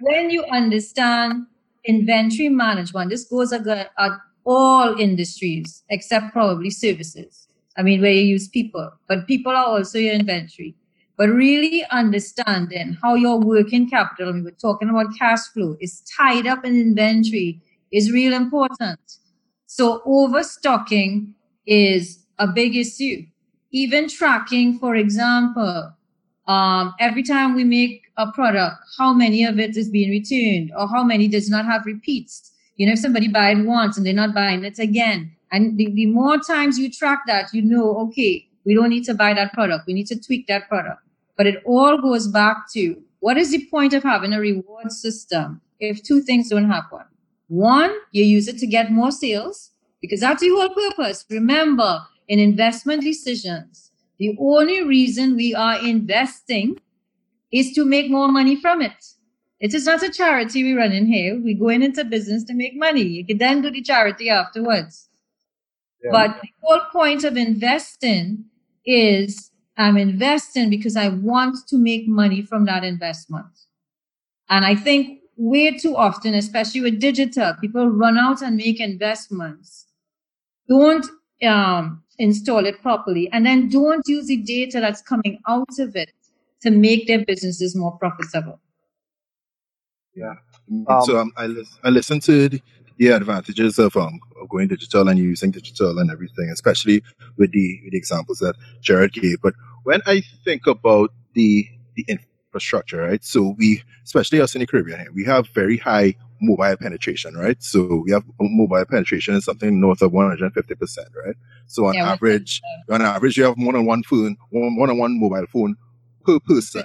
[0.02, 1.46] when you understand
[1.88, 3.66] inventory management, this goes at
[4.46, 7.48] all industries except probably services.
[7.78, 10.76] I mean, where you use people, but people are also your inventory.
[11.18, 16.46] But really understanding how your working capital, we were talking about cash flow, is tied
[16.46, 17.62] up in inventory
[17.92, 19.00] is real important.
[19.66, 21.34] So overstocking
[21.66, 23.26] is a big issue.
[23.72, 25.92] Even tracking, for example,
[26.48, 30.88] um, every time we make a product, how many of it is being returned or
[30.88, 32.52] how many does not have repeats.
[32.76, 35.32] You know, if somebody buy it once and they're not buying it again.
[35.52, 39.14] And the, the more times you track that, you know, okay, we don't need to
[39.14, 39.88] buy that product.
[39.88, 41.02] We need to tweak that product.
[41.38, 45.62] But it all goes back to what is the point of having a reward system
[45.80, 47.02] if two things don't happen?
[47.48, 51.26] One, you use it to get more sales because that's the whole purpose.
[51.30, 56.78] Remember, in investment decisions, the only reason we are investing
[57.52, 59.06] is to make more money from it.
[59.60, 61.40] It is not a charity we run in here.
[61.40, 63.02] We go in into business to make money.
[63.02, 65.10] You can then do the charity afterwards.
[66.04, 66.12] Yeah.
[66.12, 68.46] But the whole point of investing
[68.86, 73.48] is I'm investing because I want to make money from that investment.
[74.50, 79.88] And I think way too often, especially with digital, people run out and make investments.
[80.70, 81.06] Don't
[81.44, 86.12] um, install it properly and then don't use the data that's coming out of it
[86.62, 88.60] to make their businesses more profitable.
[90.16, 90.36] Yeah.
[90.88, 92.62] Um, so um, I, li- I listened to the,
[92.98, 97.04] the advantages of, um, of going digital and using digital and everything, especially
[97.38, 99.42] with the, with the examples that Jared gave.
[99.42, 99.54] But
[99.84, 103.24] when I think about the, the infrastructure, right?
[103.24, 107.62] So we, especially us in the Caribbean we have very high mobile penetration, right?
[107.62, 111.36] So we have mobile penetration is something north of 150%, right?
[111.68, 114.98] So on yeah, average, on average, you have more than one phone, one, one on
[114.98, 115.76] one mobile phone
[116.28, 116.84] per person,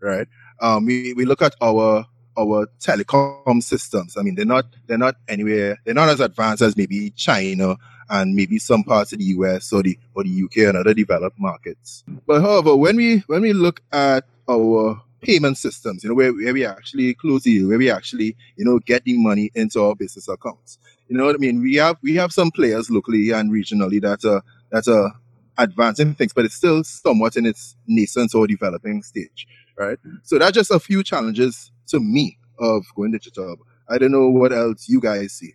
[0.00, 0.28] right?
[0.60, 2.06] Um, we, we look at our
[2.38, 4.16] our telecom systems.
[4.16, 7.76] I mean, they're not they're not anywhere they're not as advanced as maybe China
[8.08, 11.38] and maybe some parts of the US or the or the UK and other developed
[11.38, 12.04] markets.
[12.26, 16.52] But however, when we when we look at our payment systems, you know, where, where
[16.52, 20.78] we actually close the where we actually, you know, getting money into our business accounts.
[21.08, 21.60] You know what I mean?
[21.62, 25.12] We have we have some players locally and regionally that are that are
[25.58, 29.46] advancing things, but it's still somewhat in its nascent or developing stage,
[29.78, 29.98] right?
[30.22, 33.56] So that's just a few challenges to me of going digital.
[33.88, 35.54] I don't know what else you guys see.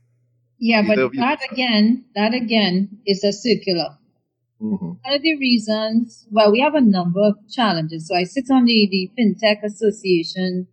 [0.60, 3.98] Yeah, Either but that again, that again is a circular.
[4.62, 4.86] Mm-hmm.
[4.86, 8.08] One of the reasons, well, we have a number of challenges.
[8.08, 10.68] So I sit on the, the FinTech Association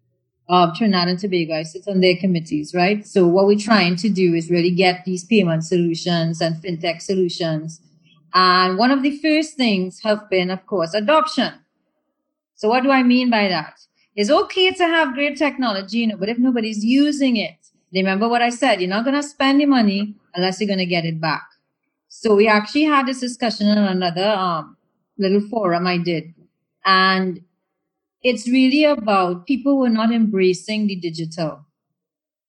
[0.48, 1.54] of Trinidad and Tobago.
[1.54, 3.06] I sit on their committees, right?
[3.06, 7.80] So what we're trying to do is really get these payment solutions and FinTech solutions.
[8.34, 11.52] And one of the first things have been, of course, adoption.
[12.56, 13.74] So what do I mean by that?
[14.16, 17.56] It's okay to have great technology, you know, but if nobody's using it,
[17.92, 20.86] remember what I said, you're not going to spend the money unless you're going to
[20.86, 21.42] get it back.
[22.08, 24.76] So we actually had this discussion in another um,
[25.18, 26.32] little forum I did.
[26.84, 27.42] And
[28.22, 31.66] it's really about people who are not embracing the digital,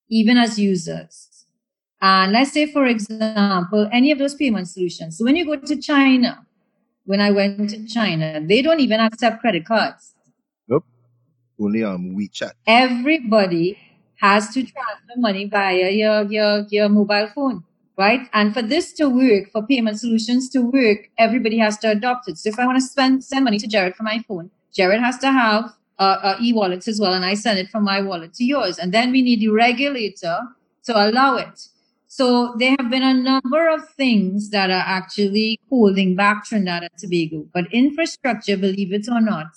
[0.08, 1.35] even as users.
[2.00, 5.18] And let's say, for example, any of those payment solutions.
[5.18, 6.46] So when you go to China,
[7.04, 10.14] when I went to China, they don't even accept credit cards.
[10.68, 10.84] Nope.
[11.58, 12.52] Only on WeChat.
[12.66, 13.78] Everybody
[14.20, 17.64] has to transfer money via your, your, your mobile phone
[17.96, 18.28] right?
[18.32, 22.38] And for this to work, for payment solutions to work, everybody has to adopt it.
[22.38, 25.18] So if I want to spend send money to Jared from my phone, Jared has
[25.18, 28.44] to have uh, uh, e-wallets as well, and I send it from my wallet to
[28.44, 28.78] yours.
[28.78, 30.40] And then we need the regulator
[30.84, 31.68] to allow it.
[32.08, 36.98] So there have been a number of things that are actually holding back Trinidad and
[36.98, 37.46] Tobago.
[37.52, 39.48] But infrastructure, believe it or not,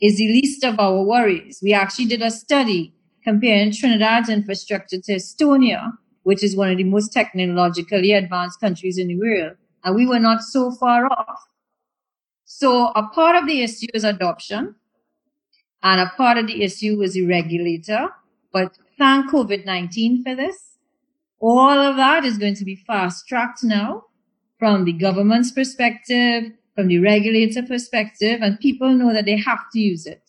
[0.00, 1.60] is the least of our worries.
[1.62, 6.84] We actually did a study comparing Trinidad's infrastructure to Estonia, which is one of the
[6.84, 9.56] most technologically advanced countries in the world.
[9.84, 11.48] And we were not so far off.
[12.44, 14.76] So a part of the issue is adoption,
[15.82, 18.08] and a part of the issue is the regulator.
[18.52, 20.75] But thank COVID 19 for this.
[21.40, 24.04] All of that is going to be fast tracked now
[24.58, 29.78] from the government's perspective, from the regulator perspective, and people know that they have to
[29.78, 30.22] use it.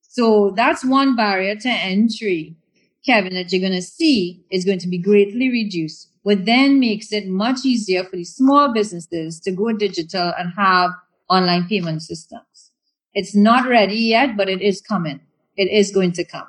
[0.00, 2.56] So that's one barrier to entry
[3.04, 7.12] Kevin, that you're going to see is going to be greatly reduced, what then makes
[7.12, 10.90] it much easier for the small businesses to go digital and have
[11.28, 12.70] online payment systems.
[13.12, 15.20] It's not ready yet, but it is coming.
[15.56, 16.46] It is going to come.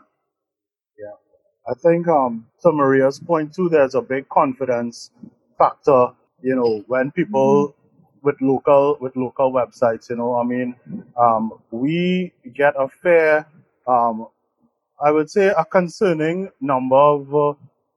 [1.67, 5.11] I think um, to Maria's point too, there's a big confidence
[5.57, 6.09] factor,
[6.41, 8.27] you know, when people mm-hmm.
[8.27, 10.75] with local with local websites, you know, I mean,
[11.17, 13.47] um, we get a fair
[13.87, 14.27] um,
[15.01, 17.53] I would say a concerning number of uh,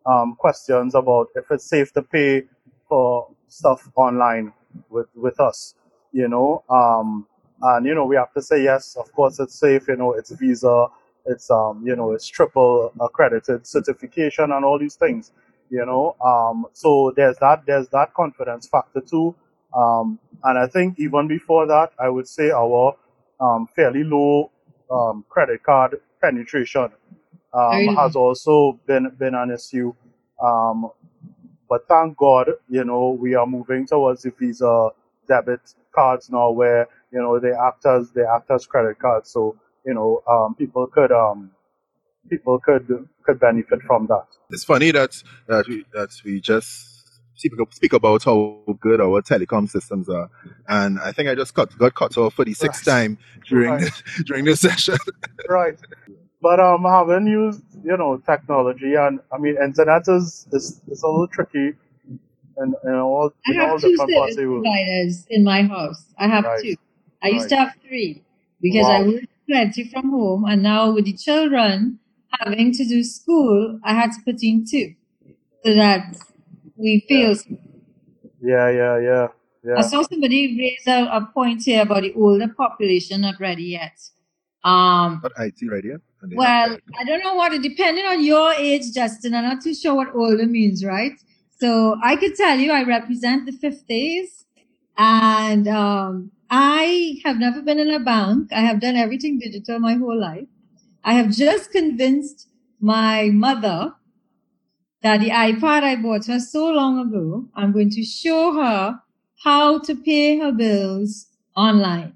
[0.06, 2.44] um, questions about if it's safe to pay
[2.88, 4.52] for stuff online
[4.90, 5.74] with with us.
[6.12, 7.26] You know, um,
[7.62, 8.96] and you know we have to say yes.
[8.96, 9.88] Of course, it's safe.
[9.88, 10.88] You know, it's Visa.
[11.26, 15.32] It's um, you know, it's triple accredited certification and all these things.
[15.70, 17.64] You know, um, so there's that.
[17.66, 19.34] There's that confidence factor too.
[19.74, 22.96] Um, and I think even before that, I would say our
[23.40, 24.50] um, fairly low
[24.90, 26.90] um, credit card penetration
[27.52, 29.94] um, has also been been an issue.
[30.42, 30.90] Um,
[31.68, 34.90] but thank God, you know, we are moving towards the Visa
[35.28, 35.60] debit
[35.94, 39.30] cards now, where you know they act as they act as credit cards.
[39.30, 39.56] So
[39.88, 41.50] you know, um, people could um,
[42.30, 42.86] people could
[43.24, 44.26] could benefit from that.
[44.50, 45.12] It's funny that
[45.48, 46.68] that we that we just
[47.34, 50.28] speak, speak about how good our telecom systems are,
[50.68, 52.92] and I think I just cut got cut off for the sixth Right.
[52.94, 53.18] time
[53.48, 53.80] during Right.
[53.80, 54.98] the, during this session.
[55.48, 55.78] Right.
[56.42, 61.08] But um, having used you know technology and I mean internet is is, is a
[61.08, 61.68] little tricky
[62.60, 64.64] in, in all I in all have two different service of the world.
[64.64, 66.04] providers in my house.
[66.18, 66.62] I have Right.
[66.62, 66.76] two.
[67.22, 68.22] I used to have three
[68.60, 71.98] because I worked plenty from home, and now with the children
[72.40, 74.94] having to do school, I had to put in two
[75.64, 76.16] so that
[76.76, 77.34] we feel.
[78.40, 79.28] Yeah, yeah, yeah,
[79.76, 79.82] I yeah.
[79.82, 83.98] saw somebody raise a, a point here about the older population not ready yet.
[84.64, 86.00] Um, Not IT ready yet?
[86.22, 86.78] And they have well.
[86.98, 90.14] I don't know what, it depending on your age, Justin, I'm not too sure what
[90.14, 91.12] older means, right?
[91.60, 94.44] So I could tell you I represent the 50s
[94.96, 98.52] and um, I have never been in a bank.
[98.52, 100.46] I have done everything digital my whole life.
[101.04, 102.48] I have just convinced
[102.80, 103.94] my mother
[105.02, 109.00] that the iPad I bought her so long ago, I'm going to show her
[109.44, 111.26] how to pay her bills
[111.56, 112.14] online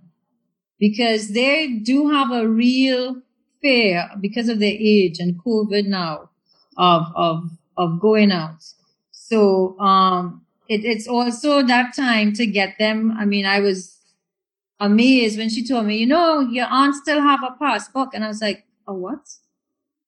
[0.80, 3.22] because they do have a real
[3.62, 6.30] fear because of their age and COVID now
[6.78, 7.44] of of
[7.76, 8.64] of going out.
[9.12, 13.12] So um it, it's also that time to get them.
[13.18, 13.98] I mean, I was
[14.82, 18.14] amazed when she told me, you know, your aunt still have a passbook.
[18.14, 19.24] And I was like, a what?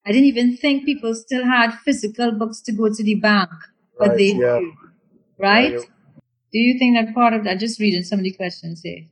[0.07, 3.51] I didn't even think people still had physical books to go to the bank,
[3.99, 4.59] but Right, they yeah.
[4.61, 4.73] do.
[5.39, 5.73] Right?
[5.73, 5.79] Yeah,
[6.53, 9.05] Do you think that part of that, just reading some of the questions here.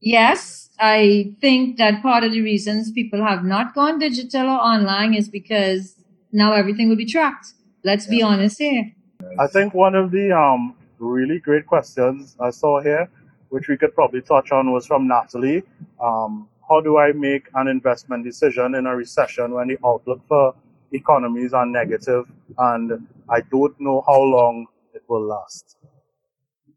[0.00, 5.14] Yes, I think that part of the reasons people have not gone digital or online
[5.14, 5.96] is because
[6.32, 7.48] now everything will be tracked.
[7.84, 8.92] Let's be honest here.
[9.38, 13.08] I think one of the um really great questions I saw here,
[13.50, 15.62] which we could probably touch on, was from Natalie.
[16.02, 20.54] Um, how do I make an investment decision in a recession when the outlook for
[20.92, 22.26] economies are negative
[22.58, 25.76] and I don't know how long it will last?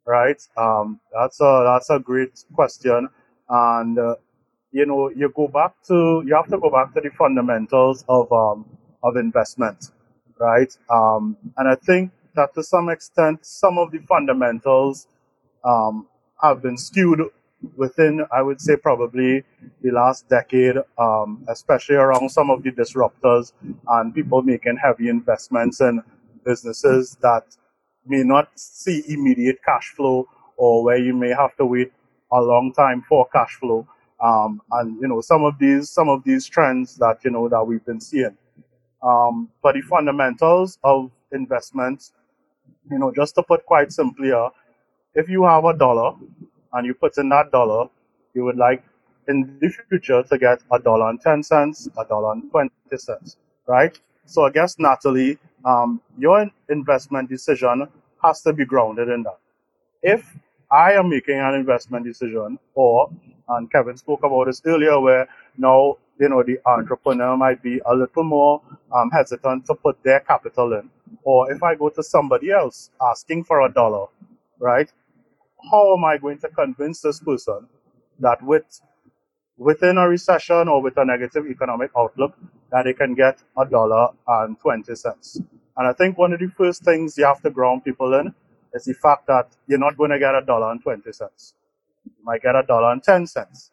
[0.06, 0.42] Right?
[0.58, 3.08] Um, that's a that's a great question,
[3.50, 4.16] and uh,
[4.72, 8.32] you know you go back to you have to go back to the fundamentals of
[8.32, 8.66] um,
[9.04, 9.92] of investment,
[10.40, 10.76] right?
[10.90, 15.08] Um, and I think that to some extent some of the fundamentals
[15.64, 16.08] um,
[16.42, 17.22] have been skewed
[17.76, 19.44] within I would say probably
[19.82, 23.54] the last decade, um, especially around some of the disruptors
[23.88, 26.04] and people making heavy investments in
[26.46, 27.46] businesses that
[28.06, 30.28] may not see immediate cash flow
[30.58, 31.92] or where you may have to wait
[32.32, 33.88] a long time for cash flow.
[34.24, 37.64] Um, and you know some of these some of these trends that you know that
[37.64, 38.38] we've been seeing.
[39.04, 42.14] Um, but the fundamentals of investments,
[42.92, 44.50] you know, just to put quite simply, here,
[45.16, 46.16] if you have a dollar
[46.74, 47.90] and you put in that dollar,
[48.34, 48.84] you would like
[49.28, 53.38] in the future to get a dollar and ten cents, a dollar and twenty cents,
[53.68, 54.00] right?
[54.26, 57.88] So I guess Natalie, um, your investment decision
[58.24, 59.40] has to be grounded in that.
[60.04, 60.38] If
[60.72, 63.12] I am making an investment decision, or
[63.50, 67.96] and Kevin spoke about this earlier, where now you know the entrepreneur might be a
[67.96, 68.62] little more
[68.96, 70.90] um, hesitant to put their capital in,
[71.24, 74.08] or if I go to somebody else asking for a dollar,
[74.60, 74.92] right?
[75.70, 77.68] How am I going to convince this person
[78.20, 78.82] that with
[79.58, 82.34] within a recession or with a negative economic outlook
[82.72, 85.40] that they can get a dollar and 20 cents.
[85.78, 88.34] And I think one of the first things you have to ground people in
[88.74, 91.54] is the fact that you're not going to get a dollar and 20 cents.
[92.06, 93.72] You might get a dollar and 10 cents,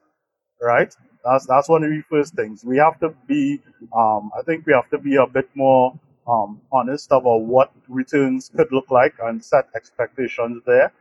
[0.62, 0.95] right?
[1.24, 2.64] That's, that's one of the first things.
[2.64, 3.61] We have to be,
[3.97, 8.51] um, I think we have to be a bit more um, honest about what returns
[8.55, 10.93] could look like and set expectations there.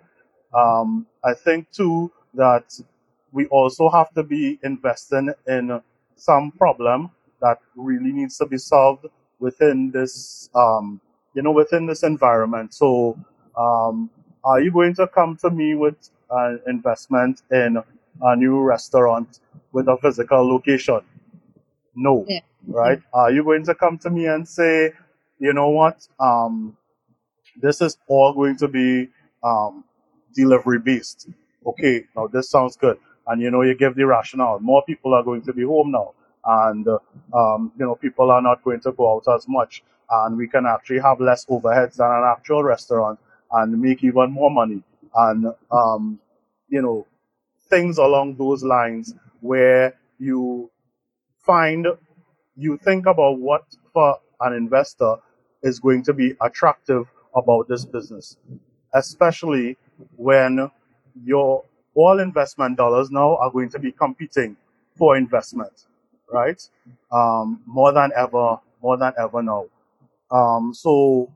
[0.54, 2.80] Um, I think too that
[3.32, 5.82] we also have to be investing in
[6.16, 9.06] some problem that really needs to be solved
[9.39, 11.00] within this, um,
[11.34, 12.74] you know, within this environment.
[12.74, 13.18] So,
[13.58, 14.10] um,
[14.43, 17.78] are you going to come to me with an investment in
[18.22, 19.39] a new restaurant
[19.72, 21.02] with a physical location?
[21.95, 22.39] No, Yeah.
[22.68, 23.02] right?
[23.14, 24.93] Are you going to come to me and say,
[25.39, 26.08] you know what?
[26.20, 26.76] Um,
[27.62, 29.10] this is all going to be
[29.43, 29.84] um,
[30.38, 31.28] delivery based.
[31.66, 32.98] Okay, now this sounds good.
[33.28, 34.60] And you know, you give the rationale.
[34.60, 36.14] More people are going to be home now,
[36.46, 37.00] and uh,
[37.34, 40.66] um, you know, people are not going to go out as much, and we can
[40.66, 43.20] actually have less overheads than an actual restaurant
[43.52, 44.82] and make even more money.
[45.16, 46.20] And um,
[46.70, 47.06] you know,
[47.70, 50.70] things along those lines where you
[51.46, 51.88] find
[52.56, 53.64] you think about what
[53.94, 55.16] for an investor
[55.64, 58.38] is going to be attractive about this business,
[58.94, 59.78] especially
[60.16, 60.72] when
[61.24, 61.64] your
[61.95, 64.56] all investment dollars now are going to be competing
[64.95, 65.86] for investment,
[66.32, 66.62] right?
[67.12, 69.66] Um, more than ever, more than ever now.
[70.32, 71.32] Um, so,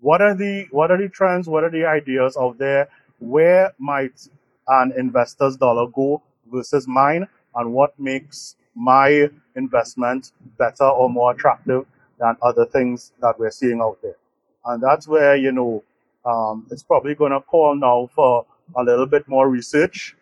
[0.00, 1.48] what are the what are the trends?
[1.48, 2.88] What are the ideas out there?
[3.18, 4.28] Where might
[4.68, 11.86] an investor's dollar go versus mine, and what makes my investment better or more attractive
[12.18, 14.16] than other things that we're seeing out there?
[14.66, 15.82] And that's where you know
[16.24, 18.46] um, it's probably going to call now for
[18.76, 20.16] a little bit more research,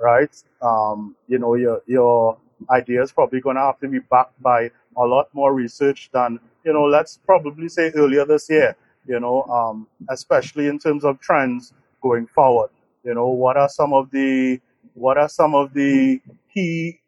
[0.00, 0.34] right?
[0.60, 2.38] Um, you know, your your
[2.70, 6.38] idea is probably going to have to be backed by a lot more research than
[6.64, 6.84] you know.
[6.84, 8.76] Let's probably say earlier this year.
[9.06, 11.72] You know, um, especially in terms of trends
[12.02, 12.70] going forward.
[13.04, 14.60] You know, what are some of the
[14.94, 16.20] what are some of the
[16.54, 17.00] key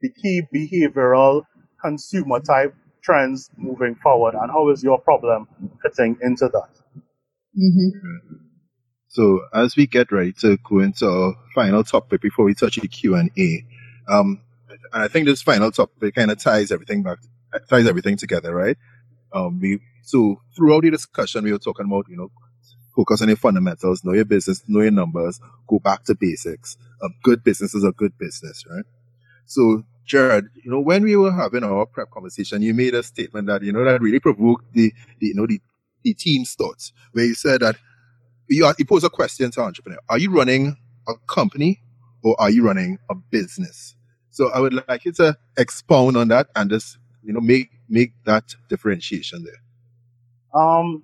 [0.00, 1.42] the key behavioral
[1.80, 5.48] consumer type trends moving forward, and how is your problem
[5.82, 6.83] fitting into that?
[7.58, 8.08] Mm-hmm.
[9.08, 12.88] So as we get ready to go into our final topic before we touch the
[12.88, 13.64] Q and A,
[14.08, 14.40] um,
[14.92, 17.18] I think this final topic kind of ties everything back,
[17.70, 18.76] ties everything together, right?
[19.32, 22.30] Um, we so throughout the discussion we were talking about, you know,
[22.96, 26.76] focus on your fundamentals, know your business, know your numbers, go back to basics.
[27.02, 28.84] A good business is a good business, right?
[29.46, 33.46] So, Jared, you know, when we were having our prep conversation, you made a statement
[33.48, 35.60] that, you know, that really provoked the, the you know, the,
[36.04, 37.76] the team's thoughts, where you said that
[38.48, 39.98] you, you pose a question to entrepreneur.
[40.08, 40.76] Are you running
[41.08, 41.82] a company
[42.22, 43.96] or are you running a business?
[44.30, 48.12] So I would like you to expound on that and just, you know, make, make
[48.24, 50.60] that differentiation there.
[50.60, 51.02] Um,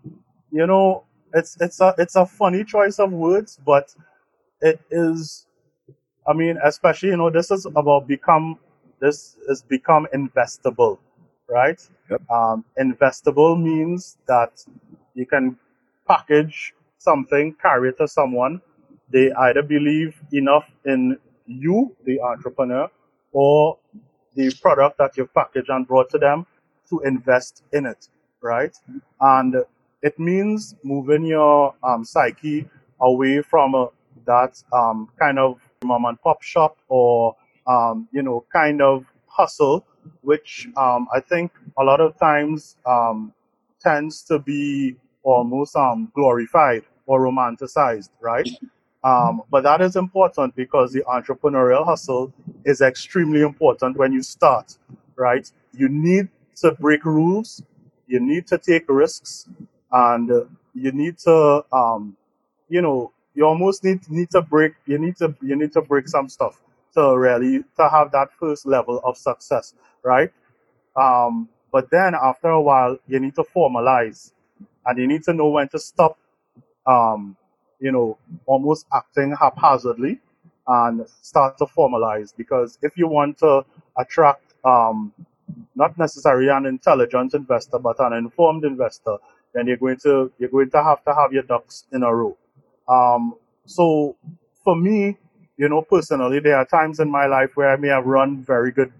[0.53, 3.95] you know, it's it's a it's a funny choice of words, but
[4.61, 5.47] it is.
[6.27, 8.59] I mean, especially you know, this is about become.
[9.01, 10.99] This is become investable,
[11.49, 11.81] right?
[12.11, 12.23] Yep.
[12.31, 14.65] Um, investable means that
[15.15, 15.57] you can
[16.07, 18.61] package something, carry it to someone.
[19.11, 22.89] They either believe enough in you, the entrepreneur,
[23.33, 23.79] or
[24.35, 26.47] the product that you've packaged and brought to them
[26.89, 28.09] to invest in it,
[28.43, 28.77] right?
[29.21, 29.57] And
[30.03, 32.69] it means moving your um, psyche
[33.01, 33.87] away from uh,
[34.27, 37.37] that um, kind of mom and pop shop or
[37.67, 39.87] um, you know kind of hustle,
[40.23, 43.33] which um, I think a lot of times um,
[43.81, 48.49] tends to be almost um, glorified or romanticized, right?
[49.03, 52.33] Um, but that is important because the entrepreneurial hustle
[52.65, 54.77] is extremely important when you start,
[55.17, 55.51] right?
[55.73, 57.63] You need to break rules,
[58.07, 59.49] you need to take risks,
[59.91, 60.31] and
[60.75, 62.17] you need to, um,
[62.69, 64.75] you know, you almost need need to break.
[64.87, 66.61] You need to you need to break some stuff
[66.95, 70.31] to really to have that first level of success, right?
[70.97, 74.33] Um, but then after a while, you need to formalize,
[74.87, 76.19] and you need to know when to stop
[76.87, 77.37] um,
[77.81, 80.21] you know, almost acting haphazardly
[80.69, 82.35] and start to formalize.
[82.37, 83.65] Because if you want to
[83.99, 85.13] attract um,
[85.75, 89.17] not necessarily an intelligent investor, but an informed investor,
[89.55, 92.37] then you're going to you're going to have to have your ducks in a row.
[92.89, 93.35] Um,
[93.67, 94.17] so
[94.65, 95.19] for me,
[95.59, 98.73] you know, personally, there are times in my life where I may have run very
[98.73, 98.93] good,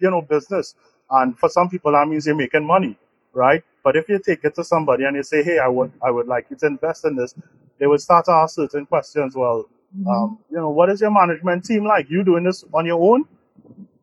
[0.00, 0.74] you know, business,
[1.10, 2.98] and for some people that means you're making money,
[3.32, 3.62] right?
[3.84, 6.26] But if you take it to somebody and you say, "Hey, I would I would
[6.26, 7.34] like you to invest in this,"
[7.78, 9.36] they would start to ask certain questions.
[9.36, 10.08] Well, Mm-hmm.
[10.10, 12.10] um, you know, what is your management team like?
[12.10, 13.24] You doing this on your own?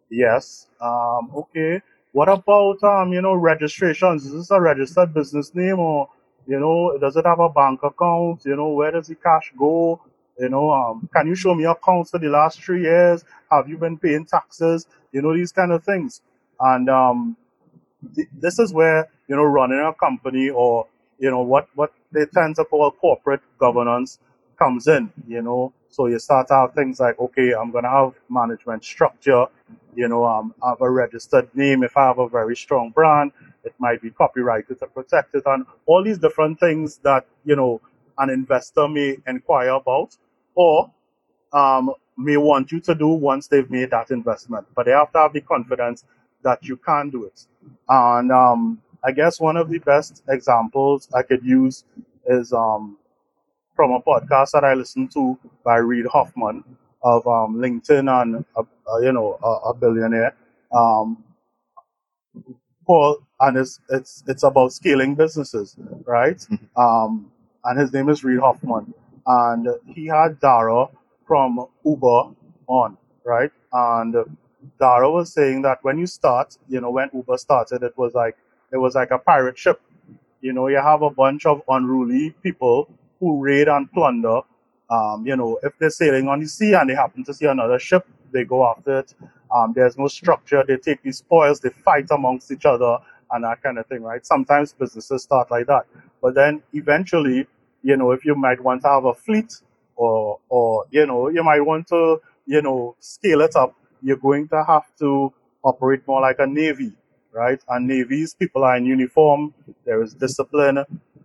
[0.09, 0.67] Yes.
[0.81, 1.81] Um, okay.
[2.11, 4.25] What about um, you know, registrations?
[4.25, 6.09] Is this a registered business name or
[6.47, 8.45] you know, does it have a bank account?
[8.45, 10.01] You know, where does the cash go?
[10.39, 13.23] You know, um, can you show me accounts for the last three years?
[13.51, 14.87] Have you been paying taxes?
[15.11, 16.21] You know, these kind of things.
[16.59, 17.35] And um,
[18.15, 20.87] th- this is where you know running a company or
[21.19, 24.19] you know what what they tend to call corporate governance
[24.59, 25.73] comes in you know?
[25.89, 29.45] So you start out things like okay i'm going to have management structure
[29.95, 33.31] you know um, I have a registered name if i have a very strong brand
[33.63, 37.81] it might be copyrighted to protect it and all these different things that you know
[38.19, 40.17] an investor may inquire about
[40.55, 40.91] or
[41.53, 44.67] um, may want you to do once they've made that investment.
[44.75, 46.05] But they have to have the confidence
[46.45, 47.47] that you can do it.
[47.89, 51.85] And um, I guess one of the best examples I could use
[52.27, 52.97] is um,
[53.75, 56.63] from a podcast that I listened to by Reid Hoffman
[57.03, 58.61] of um, LinkedIn and a,
[58.91, 60.35] a, you know a, a billionaire.
[60.73, 61.23] Um,
[62.87, 66.37] Paul, and it's it's it's about scaling businesses, right?
[66.37, 66.59] Mhm.
[66.77, 67.31] Um,
[67.63, 68.93] and his name is Reid Hoffman,
[69.25, 70.87] and he had Dara
[71.27, 72.31] from Uber
[72.67, 73.51] on, right?
[73.73, 74.15] And
[74.79, 78.37] Dara was saying that when you start, you know, when Uber started, it was like
[78.71, 79.81] it was like a pirate ship.
[80.41, 82.89] You know, you have a bunch of unruly people
[83.19, 84.41] who raid and plunder.
[84.89, 87.79] Um, you know, if they're sailing on the sea and they happen to see another
[87.79, 89.13] ship, they go after it.
[89.53, 90.63] Um, there's no structure.
[90.67, 92.97] They take the spoils, they fight amongst each other,
[93.31, 94.25] and that kind of thing, right?
[94.25, 95.85] Sometimes businesses start like that,
[96.21, 97.47] but then eventually,
[97.83, 99.53] you know, if you might want to have a fleet,
[99.95, 103.75] or or you know, you might want to, you know, scale it up.
[104.01, 106.93] You're going to have to operate more like a navy,
[107.31, 107.59] right?
[107.69, 109.53] And navies, people are in uniform.
[109.85, 110.83] There is discipline.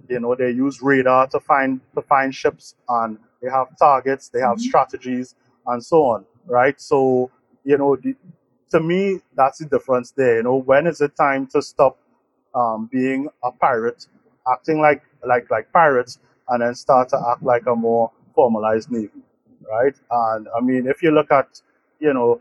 [0.09, 4.29] You know, they use radar to find to find ships, and they have targets.
[4.29, 5.35] They have strategies,
[5.67, 6.81] and so on, right?
[6.81, 7.31] So,
[7.65, 8.15] you know, the,
[8.71, 10.37] to me, that's the difference there.
[10.39, 11.99] You know, when is it time to stop
[12.55, 14.07] um, being a pirate,
[14.51, 16.19] acting like like like pirates,
[16.49, 19.23] and then start to act like a more formalized navy,
[19.71, 19.95] right?
[20.11, 21.61] And I mean, if you look at,
[22.01, 22.41] you know,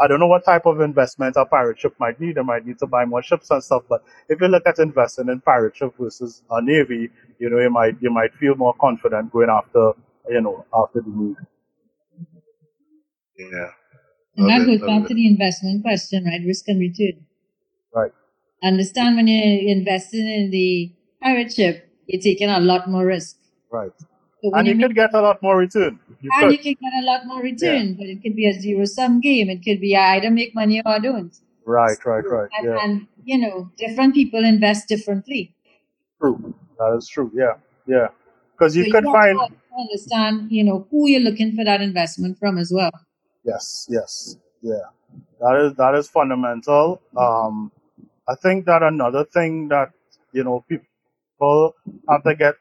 [0.00, 2.36] I don't know what type of investment a pirate ship might need.
[2.36, 3.82] They might need to buy more ships and stuff.
[3.88, 7.70] But if you look at investing in pirate ship versus a navy, you know, you
[7.70, 9.92] might you might feel more confident going after,
[10.28, 11.36] you know, after the navy.
[13.38, 13.70] Yeah.
[14.36, 16.40] And that goes back to the investment question, right?
[16.46, 17.26] Risk and return.
[17.92, 18.12] Right.
[18.62, 23.36] Understand when you're investing in the pirate ship, you're taking a lot more risk.
[23.70, 23.90] Right.
[24.42, 25.98] So And you could get a lot more return.
[26.20, 28.84] You and you can get a lot more return, but it could be a zero
[28.84, 29.50] sum game.
[29.50, 31.34] It could be I either make money or I don't.
[31.64, 32.48] Right, right, right.
[32.58, 32.78] And, Yeah.
[32.84, 35.54] and you know, different people invest differently.
[36.20, 36.54] True.
[36.78, 37.30] That is true.
[37.34, 37.54] Yeah.
[37.86, 38.08] Yeah.
[38.52, 39.38] Because you so could you find
[39.78, 42.90] understand, you know, who you're looking for that investment from as well.
[43.44, 44.90] Yes, yes, yeah.
[45.40, 47.00] That is that is fundamental.
[47.16, 47.70] Um,
[48.28, 49.90] I think that another thing that
[50.32, 51.76] you know people
[52.08, 52.54] have to get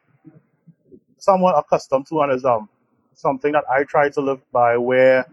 [1.17, 2.69] somewhat accustomed to and is um
[3.13, 5.27] something that I try to live by, where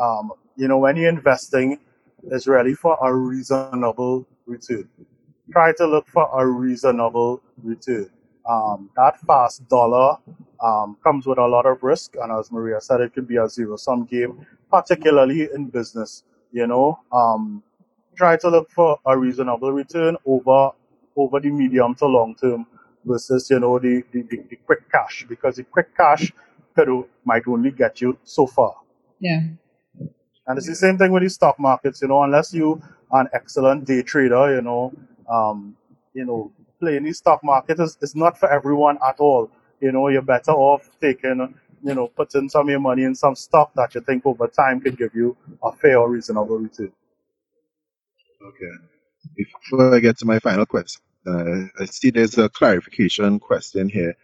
[0.00, 1.78] um you know when you're investing,
[2.30, 4.88] it's really for a reasonable return.
[5.52, 8.10] Try to look for a reasonable return.
[8.48, 10.18] Um, that fast dollar
[10.62, 13.48] um, comes with a lot of risk, and as Maria said, it could be a
[13.48, 16.24] zero-sum game particularly in business.
[16.52, 17.62] You know, um,
[18.16, 20.70] try to look for a reasonable return over
[21.16, 22.66] over the medium to long term
[23.08, 26.32] versus you know the, the, the, the quick cash because the quick cash
[26.74, 28.74] could o- might only get you so far.
[29.20, 29.40] Yeah.
[30.46, 32.00] And it's the same thing with the stock markets.
[32.02, 32.80] You know, unless you
[33.10, 34.92] are an excellent day trader, you know,
[35.28, 35.76] um,
[36.14, 39.50] you know, playing the stock market is, is not for everyone at all.
[39.80, 41.54] You know, you're better off taking,
[41.84, 44.80] you know, putting some of your money in some stock that you think over time
[44.80, 46.92] can give you a fair or reasonable return.
[48.42, 48.72] Okay.
[49.36, 54.16] Before I get to my final question, uh, I see there's a clarification question here.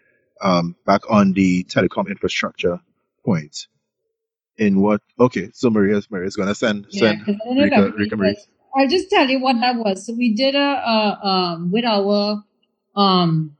[0.43, 2.81] Um, back on the telecom infrastructure
[3.25, 3.66] point.
[4.59, 5.03] In what?
[5.21, 8.16] Okay, so Maria's Maria's gonna send Yeah, send 'cause I don't know if Rika Rika
[8.16, 8.37] Marie.
[8.77, 10.07] I'll just tell you what that was.
[10.07, 12.45] So we did a, a um with our
[12.97, 13.57] um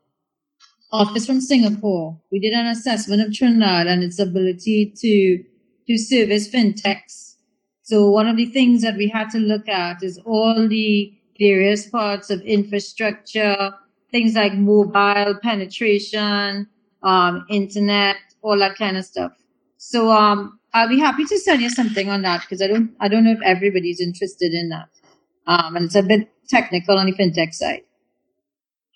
[0.93, 2.21] office from Singapore.
[2.33, 5.45] We did an assessment of Trinidad and its ability to
[5.89, 7.37] to service fintechs.
[7.83, 11.89] So one of the things that we had to look at is all the various
[11.89, 13.75] parts of infrastructure,
[14.11, 16.69] things like mobile penetration,
[17.03, 19.33] um, internet, all that kind of stuff.
[19.77, 23.09] So um, I'll be happy to send you something on that because I don't I
[23.09, 24.89] don't know if everybody's interested in that.
[25.47, 27.83] Um, and it's a bit technical on the fintech side.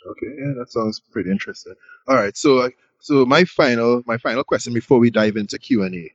[0.06, 1.74] Okay, yeah, that sounds pretty interesting.
[2.06, 2.70] All right, so uh,
[3.00, 6.12] so my final my final question before we dive into Q and A,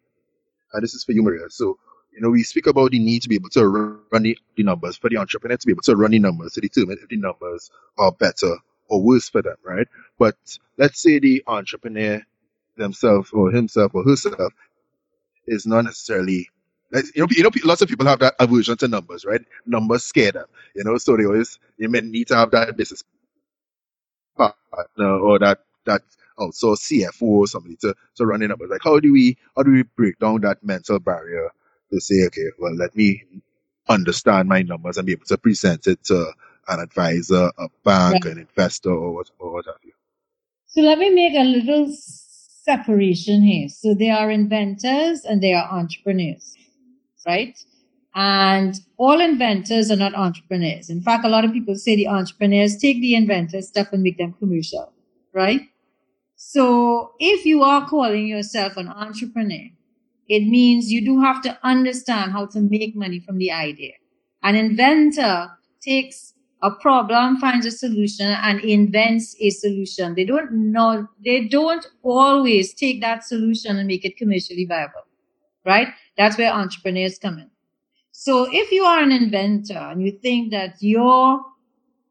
[0.73, 1.49] and this is for you, Maria.
[1.49, 1.77] So
[2.15, 4.97] you know we speak about the need to be able to run the, the numbers
[4.97, 7.71] for the entrepreneur to be able to run the numbers to determine if the numbers
[7.97, 8.55] are better
[8.89, 9.87] or worse for them, right?
[10.19, 10.35] But
[10.77, 12.21] let's say the entrepreneur
[12.77, 14.53] themselves or himself or herself
[15.47, 16.49] is not necessarily
[17.15, 19.41] you know, you know, lots of people have that aversion to numbers, right?
[19.65, 20.45] Numbers scare them,
[20.75, 23.03] you know, so they always you may need to have that business
[24.37, 26.01] partner or that that
[26.37, 28.69] also CFO or somebody to to run the numbers.
[28.71, 31.49] Like how do we how do we break down that mental barrier
[31.93, 33.23] to say, okay, well let me
[33.89, 36.31] understand my numbers and be able to present it to
[36.69, 38.33] an advisor, a bank, Right.
[38.33, 39.93] an investor or what or what have you.
[40.65, 41.93] So let me make a little
[42.65, 43.69] separation here.
[43.69, 46.55] So they are inventors and they are entrepreneurs,
[47.27, 47.57] right?
[48.15, 50.89] And all inventors are not entrepreneurs.
[50.89, 54.17] In fact, a lot of people say the entrepreneurs take the inventors stuff and make
[54.17, 54.93] them commercial,
[55.33, 55.61] right?
[56.35, 59.69] So if you are calling yourself an entrepreneur,
[60.29, 63.93] it means you do have to understand how to make money from the idea.
[64.43, 65.49] An inventor
[65.81, 70.15] takes a problem, finds a solution, and invents a solution.
[70.15, 75.05] They don't know, they don't always take that solution and make it commercially viable,
[75.65, 75.89] right?
[76.17, 77.49] That's where entrepreneurs come in.
[78.13, 81.41] So if you are an inventor and you think that your,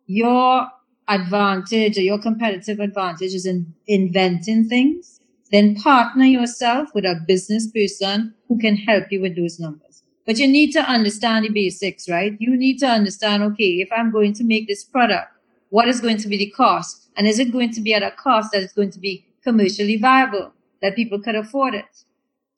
[0.07, 0.69] your
[1.09, 5.22] advantage or your competitive advantage is in inventing things,
[5.53, 10.03] then partner yourself with a business person who can help you with those numbers.
[10.27, 12.37] But you need to understand the basics, right?
[12.41, 15.33] You need to understand, okay, if I'm going to make this product,
[15.71, 17.11] what is going to be the cost?
[17.17, 19.97] And is it going to be at a cost that is going to be commercially
[19.99, 22.05] viable, that people could afford it?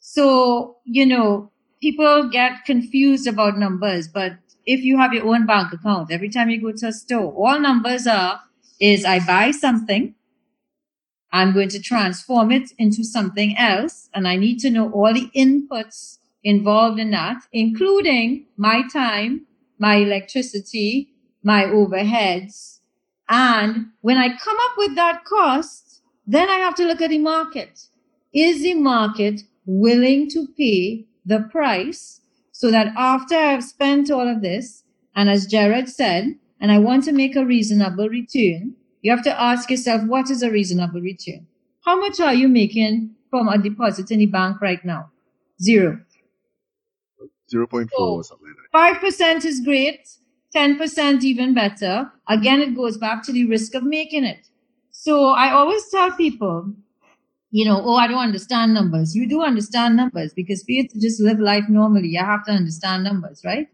[0.01, 1.51] So, you know,
[1.81, 4.35] people get confused about numbers, but
[4.67, 7.59] if you have your own bank account, every time you go to a store, all
[7.59, 8.41] numbers are
[8.81, 10.15] is I buy something,
[11.35, 15.29] I'm going to transform it into something else, and I need to know all the
[15.35, 19.45] inputs involved in that, including my time,
[19.81, 21.13] my electricity,
[21.43, 22.79] my overheads.
[23.29, 27.19] And when I come up with that cost, then I have to look at the
[27.19, 27.89] market.
[28.33, 32.21] Is the market willing to pay the price
[32.53, 34.85] so that after I've spent all of this,
[35.17, 39.41] and as Jared said, and I want to make a reasonable return, you have to
[39.41, 41.47] ask yourself, what is a reasonable return?
[41.85, 45.11] How much are you making from a deposit in the bank right now?
[45.63, 46.01] Zero.
[47.53, 49.03] 0.4 or something like that.
[49.03, 50.09] 5% is great.
[50.57, 52.11] 10% even better.
[52.29, 54.49] Again, it goes back to the risk of making it.
[54.91, 56.73] So I always tell people,
[57.51, 59.15] you know, oh, I don't understand numbers.
[59.15, 62.53] You do understand numbers because for you to just live life normally, you have to
[62.53, 63.69] understand numbers, right?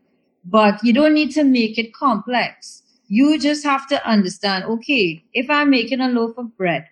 [0.45, 2.80] But you don't need to make it complex.
[3.13, 6.87] You just have to understand, okay, if I'm making a loaf of bread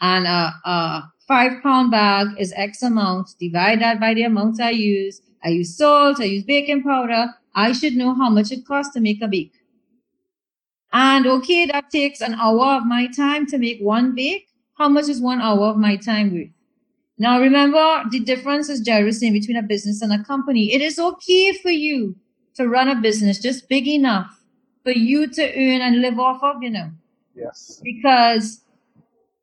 [0.00, 4.70] and a, a five pound bag is X amount, divide that by the amount I
[4.70, 5.22] use.
[5.44, 7.28] I use salt, I use baking powder.
[7.54, 9.52] I should know how much it costs to make a bake.
[10.92, 14.48] And okay, that takes an hour of my time to make one bake.
[14.76, 16.50] How much is one hour of my time worth?
[17.16, 20.74] Now remember the difference is saying between a business and a company.
[20.74, 22.16] It is okay for you
[22.56, 24.43] to run a business just big enough
[24.84, 26.90] for you to earn and live off of, you know,
[27.34, 27.80] Yes.
[27.82, 28.62] because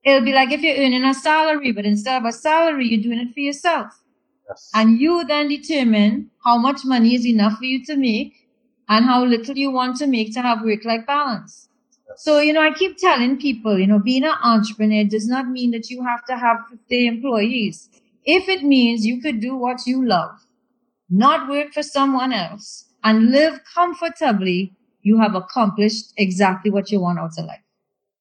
[0.04, 3.20] it'll be like if you're earning a salary, but instead of a salary, you're doing
[3.20, 4.02] it for yourself.
[4.50, 4.72] Yes.
[4.74, 8.48] And you then determine how much money is enough for you to make
[8.90, 11.70] and how little you want to make to have work life balance.
[12.18, 15.72] So, you know, I keep telling people, you know, being an entrepreneur does not mean
[15.72, 17.90] that you have to have 50 employees.
[18.26, 20.32] If it means you could do what you love,
[21.10, 27.19] not work for someone else, and live comfortably, you have accomplished exactly what you want
[27.19, 27.61] out of life.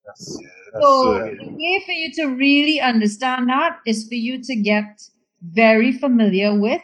[0.06, 0.38] yes.
[0.80, 5.02] So uh, the way for you to really understand that is for you to get
[5.42, 6.82] very familiar with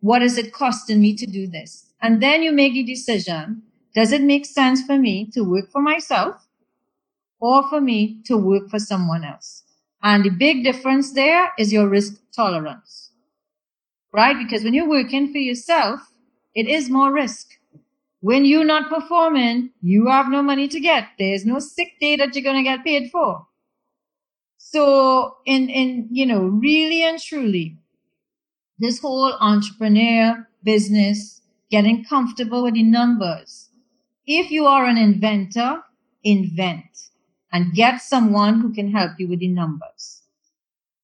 [0.00, 1.86] what is it costing me to do this?
[2.02, 3.62] And then you make a decision.
[3.94, 6.46] Does it make sense for me to work for myself
[7.40, 9.62] or for me to work for someone else?
[10.02, 13.12] And the big difference there is your risk tolerance,
[14.12, 14.36] right?
[14.36, 16.00] Because when you're working for yourself,
[16.54, 17.48] it is more risk.
[18.22, 21.08] When you're not performing, you have no money to get.
[21.18, 23.48] There's no sick day that you're going to get paid for.
[24.58, 27.78] So in, in, you know, really and truly,
[28.78, 33.70] this whole entrepreneur business, getting comfortable with the numbers.
[34.24, 35.82] If you are an inventor,
[36.22, 37.08] invent
[37.52, 40.22] and get someone who can help you with the numbers.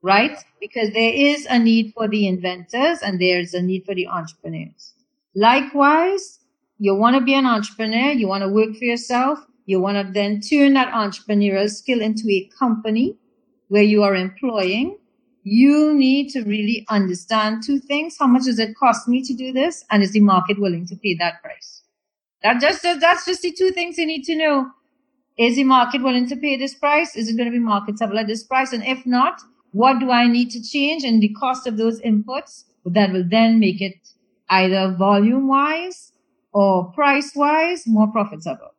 [0.03, 0.39] Right?
[0.61, 4.95] Because there is a need for the inventors and there's a need for the entrepreneurs.
[5.35, 6.38] Likewise,
[6.79, 10.13] you want to be an entrepreneur, you want to work for yourself, you want to
[10.13, 13.19] then turn that entrepreneurial skill into a company
[13.69, 14.97] where you are employing,
[15.43, 18.17] you need to really understand two things.
[18.19, 19.85] How much does it cost me to do this?
[19.91, 21.83] And is the market willing to pay that price?
[22.43, 24.71] That just, that's just the two things you need to know.
[25.39, 27.15] Is the market willing to pay this price?
[27.17, 28.73] Is it going to be marketable at this price?
[28.73, 29.41] And if not,
[29.73, 33.61] what do I need to change in the cost of those inputs that will then
[33.61, 33.97] make it
[34.49, 36.13] either volume wise
[36.53, 38.75] or price wise more profitable?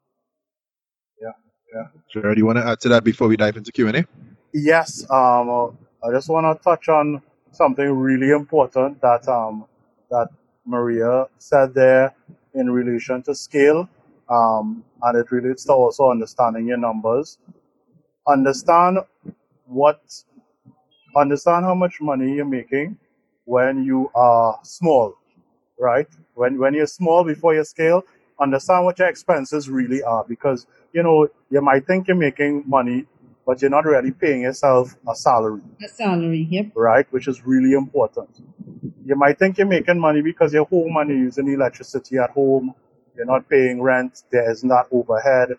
[1.21, 1.31] Yeah,
[1.73, 1.87] yeah.
[2.11, 4.05] Jared, do you want to add to that before we dive into Q&A?
[4.53, 7.21] Yes, um, I just want to touch on
[7.51, 9.65] something really important that um,
[10.09, 10.29] that
[10.65, 12.15] Maria said there
[12.53, 13.87] in relation to scale,
[14.29, 17.37] um, and it relates to also understanding your numbers.
[18.27, 18.99] Understand
[19.65, 20.01] what,
[21.15, 22.97] understand how much money you're making
[23.45, 25.15] when you are small,
[25.79, 26.07] right?
[26.35, 28.03] When when you're small before you scale,
[28.39, 33.05] understand what your expenses really are because you know you might think you're making money,
[33.45, 36.47] but you're not really paying yourself a salary, A salary.
[36.49, 36.71] Yep.
[36.75, 37.05] right?
[37.11, 38.29] Which is really important.
[39.05, 42.73] You might think you're making money because you're home and you're using electricity at home.
[43.15, 44.23] You're not paying rent.
[44.31, 45.49] There isn't overhead.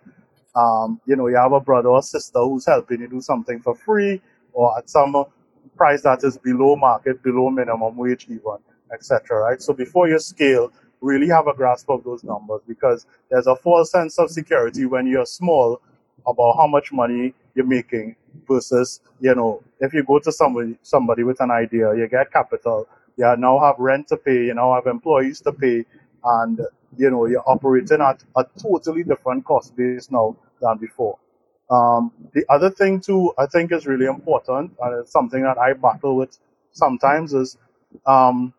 [0.54, 3.74] Um, you know, you have a brother or sister who's helping you do something for
[3.74, 4.20] free
[4.52, 5.24] or at some
[5.76, 8.58] price that is below market, below minimum wage even,
[8.92, 9.38] etc.
[9.38, 9.62] Right?
[9.62, 13.90] So before you scale, really have a grasp of those numbers because there's a false
[13.90, 15.80] sense of security when you're small
[16.26, 18.14] about how much money you're making
[18.46, 22.86] versus, you know, if you go to somebody somebody with an idea, you get capital,
[23.16, 25.84] you now have rent to pay, you now have employees to pay,
[26.24, 26.60] and
[26.96, 31.18] you know, you're operating at a totally different cost base now than before.
[31.70, 35.72] Um, the other thing too, I think is really important, and it's something that I
[35.72, 36.36] battle with
[36.72, 37.56] sometimes is
[38.06, 38.52] um,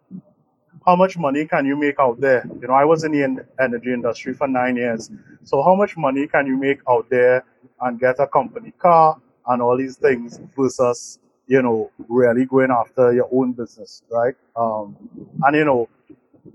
[0.85, 2.45] how much money can you make out there?
[2.61, 5.11] You know, I was in the en- energy industry for nine years.
[5.43, 7.45] So how much money can you make out there
[7.81, 13.13] and get a company car and all these things versus, you know, really going after
[13.13, 14.35] your own business, right?
[14.55, 14.97] Um,
[15.43, 15.89] and you know,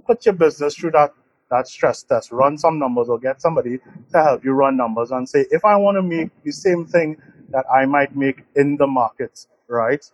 [0.07, 1.13] put your business through that
[1.51, 3.79] that stress test, run some numbers or get somebody
[4.13, 7.17] to help you run numbers and say, if I want to make the same thing
[7.51, 10.05] that I might make in the market, right?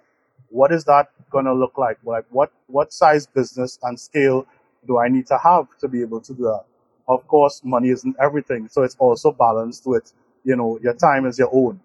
[0.52, 1.98] What is that gonna look like?
[2.04, 4.46] Like what what size business and scale
[4.86, 6.64] do I need to have to be able to do that?
[7.08, 10.12] Of course, money isn't everything, so it's also balanced with,
[10.44, 11.80] you know, your time is your own,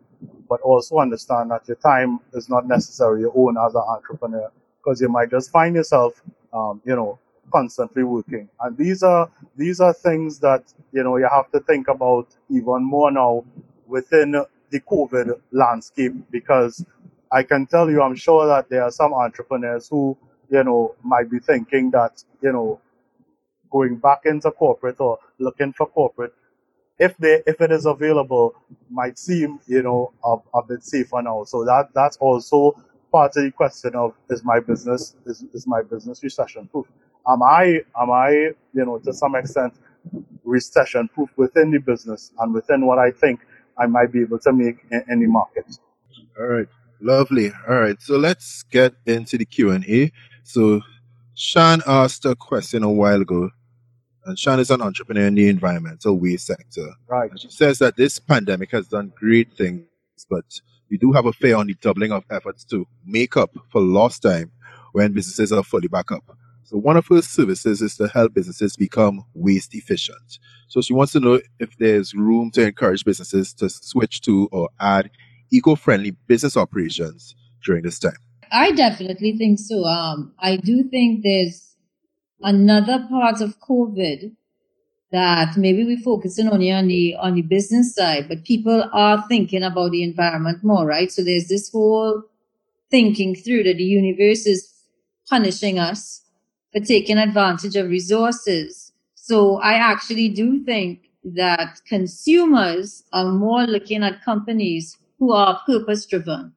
[0.49, 5.01] but also understand that your time is not necessarily your own as an entrepreneur because
[5.01, 6.21] you might just find yourself,
[6.53, 7.19] um, you know,
[7.51, 8.49] constantly working.
[8.61, 12.83] And these are these are things that you know you have to think about even
[12.83, 13.45] more now
[13.87, 14.31] within
[14.69, 16.85] the COVID landscape because
[17.31, 20.17] I can tell you, I'm sure that there are some entrepreneurs who
[20.51, 22.81] you know might be thinking that you know
[23.71, 26.33] going back into corporate or looking for corporate
[26.99, 28.55] if they if it is available
[28.89, 31.43] might seem you know a, a bit safer now.
[31.45, 32.81] So that that's also
[33.11, 36.87] part of the question of is my business is, is my business recession proof
[37.27, 39.73] am i am i you know to some extent
[40.45, 43.41] recession proof within the business and within what i think
[43.79, 44.77] i might be able to make
[45.09, 45.65] in the market?
[46.39, 46.67] All right,
[47.01, 47.51] lovely.
[47.67, 50.11] All right, so let's get into the Q and A.
[50.43, 50.81] So,
[51.35, 53.49] Sean asked a question a while ago,
[54.25, 56.87] and Sean is an entrepreneur in the environmental waste sector.
[57.07, 59.85] right And she says that this pandemic has done great things,
[60.29, 60.45] but
[60.89, 64.23] we do have a fair on the doubling of efforts to make up for lost
[64.23, 64.51] time
[64.93, 66.23] when businesses are fully back up.
[66.63, 70.39] So one of her services is to help businesses become waste efficient.
[70.67, 74.69] So she wants to know if there's room to encourage businesses to switch to or
[74.79, 75.09] add
[75.51, 78.17] eco-friendly business operations during this time.
[78.51, 79.83] I definitely think so.
[79.83, 81.75] Um, I do think there's
[82.41, 84.31] another part of COVID
[85.11, 89.63] that maybe we're focusing only on the on the business side, but people are thinking
[89.63, 91.11] about the environment more, right?
[91.11, 92.23] So there's this whole
[92.91, 94.73] thinking through that the universe is
[95.29, 96.21] punishing us
[96.73, 98.91] for taking advantage of resources.
[99.15, 106.05] So I actually do think that consumers are more looking at companies who are purpose
[106.05, 106.53] driven,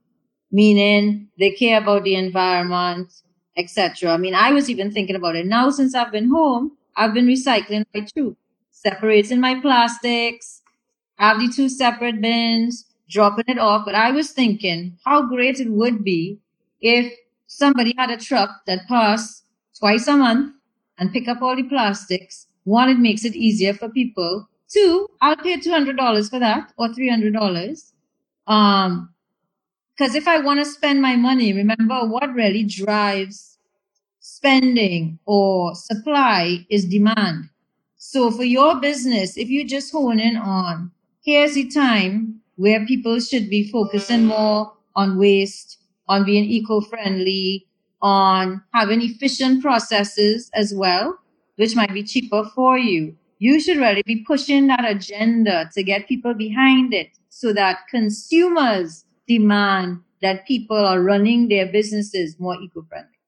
[0.53, 3.12] meaning they care about the environment,
[3.57, 4.12] etc.
[4.12, 6.73] I mean, I was even thinking about it now since I've been home.
[6.97, 8.37] I've been recycling my too,
[8.70, 10.62] separating my plastics,
[11.19, 13.85] I have the two separate bins, dropping it off.
[13.85, 16.41] But I was thinking how great it would be
[16.81, 17.12] if
[17.47, 19.45] somebody had a truck that passed
[19.78, 20.55] twice a month
[20.99, 22.47] and pick up all the plastics.
[22.65, 24.49] One, it makes it easier for people.
[24.69, 27.93] Two, I'll pay two hundred dollars for that or three hundred dollars.
[28.47, 29.15] Um,
[30.01, 33.59] because if I want to spend my money, remember what really drives
[34.21, 37.51] spending or supply is demand.
[37.97, 40.91] So for your business, if you just hone in on
[41.23, 47.67] here's the time where people should be focusing more on waste, on being eco-friendly,
[48.01, 51.19] on having efficient processes as well,
[51.57, 53.15] which might be cheaper for you.
[53.41, 59.07] You should really be pushing that agenda to get people behind it so that consumers
[59.27, 63.19] demand that people are running their businesses more eco-friendly.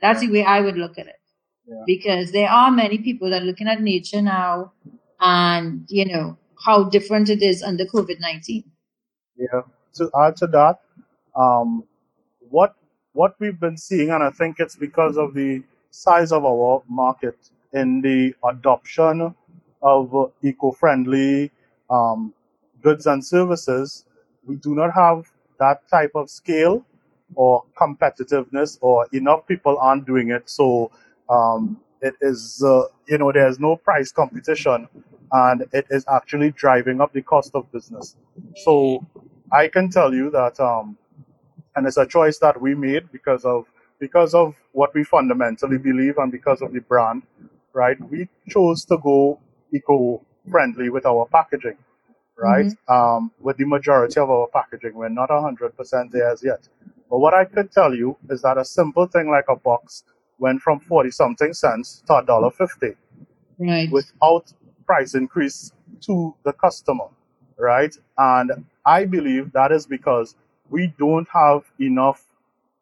[0.00, 1.20] That's the way I would look at it.
[1.64, 1.82] Yeah.
[1.86, 4.72] Because there are many people that are looking at nature now
[5.20, 8.64] and, you know, how different it is under COVID-19.
[9.36, 9.62] Yeah.
[9.94, 10.80] To add to that,
[11.36, 11.84] um,
[12.50, 12.74] what
[13.12, 17.36] what we've been seeing, and I think it's because of the size of our market
[17.76, 19.34] in the adoption
[19.82, 21.50] of eco-friendly
[21.90, 22.32] um,
[22.82, 24.06] goods and services,
[24.46, 25.30] we do not have
[25.60, 26.84] that type of scale
[27.34, 30.48] or competitiveness, or enough people aren't doing it.
[30.48, 30.90] So
[31.28, 34.88] um, it is, uh, you know, there's no price competition
[35.32, 38.16] and it is actually driving up the cost of business.
[38.64, 39.04] So
[39.52, 40.96] I can tell you that, um,
[41.74, 43.66] and it's a choice that we made because of
[43.98, 47.22] because of what we fundamentally believe and because of the brand,
[47.76, 47.98] right?
[48.10, 49.38] We chose to go
[49.72, 51.76] eco-friendly with our packaging,
[52.38, 52.72] right?
[52.88, 56.68] Um, with the majority of our packaging, we're not hundred percent there as yet.
[57.10, 60.04] But what I could tell you is that a simple thing like a box
[60.38, 62.94] went from forty something cents to a dollar fifty
[63.58, 63.90] Right.
[63.92, 64.52] without
[64.86, 65.72] price increase
[66.02, 67.06] to the customer,
[67.58, 67.94] right?
[68.18, 68.52] And
[68.86, 70.36] I believe that is because
[70.70, 72.24] we don't have enough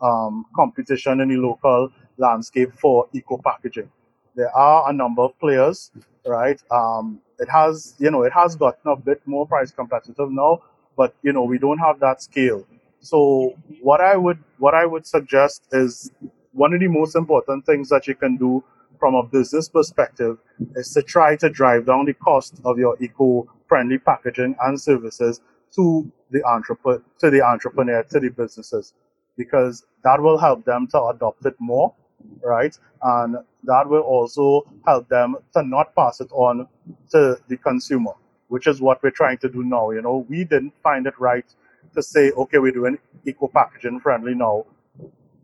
[0.00, 3.90] um, competition in the local landscape for eco packaging.
[4.36, 5.90] There are a number of players,
[6.26, 6.60] right?
[6.70, 10.62] Um, it has, you know, it has gotten a bit more price competitive now,
[10.96, 12.66] but you know, we don't have that scale.
[13.00, 16.10] So what I would what I would suggest is
[16.52, 18.64] one of the most important things that you can do
[18.98, 20.38] from a business perspective
[20.76, 25.42] is to try to drive down the cost of your eco-friendly packaging and services
[25.74, 28.94] to the entrepreneur, to the entrepreneur, to the businesses,
[29.36, 31.92] because that will help them to adopt it more,
[32.42, 32.78] right?
[33.02, 36.68] And that will also help them to not pass it on
[37.12, 38.12] to the consumer,
[38.48, 39.90] which is what we're trying to do now.
[39.90, 41.46] You know, we didn't find it right
[41.94, 44.66] to say, okay, we're doing eco packaging friendly now.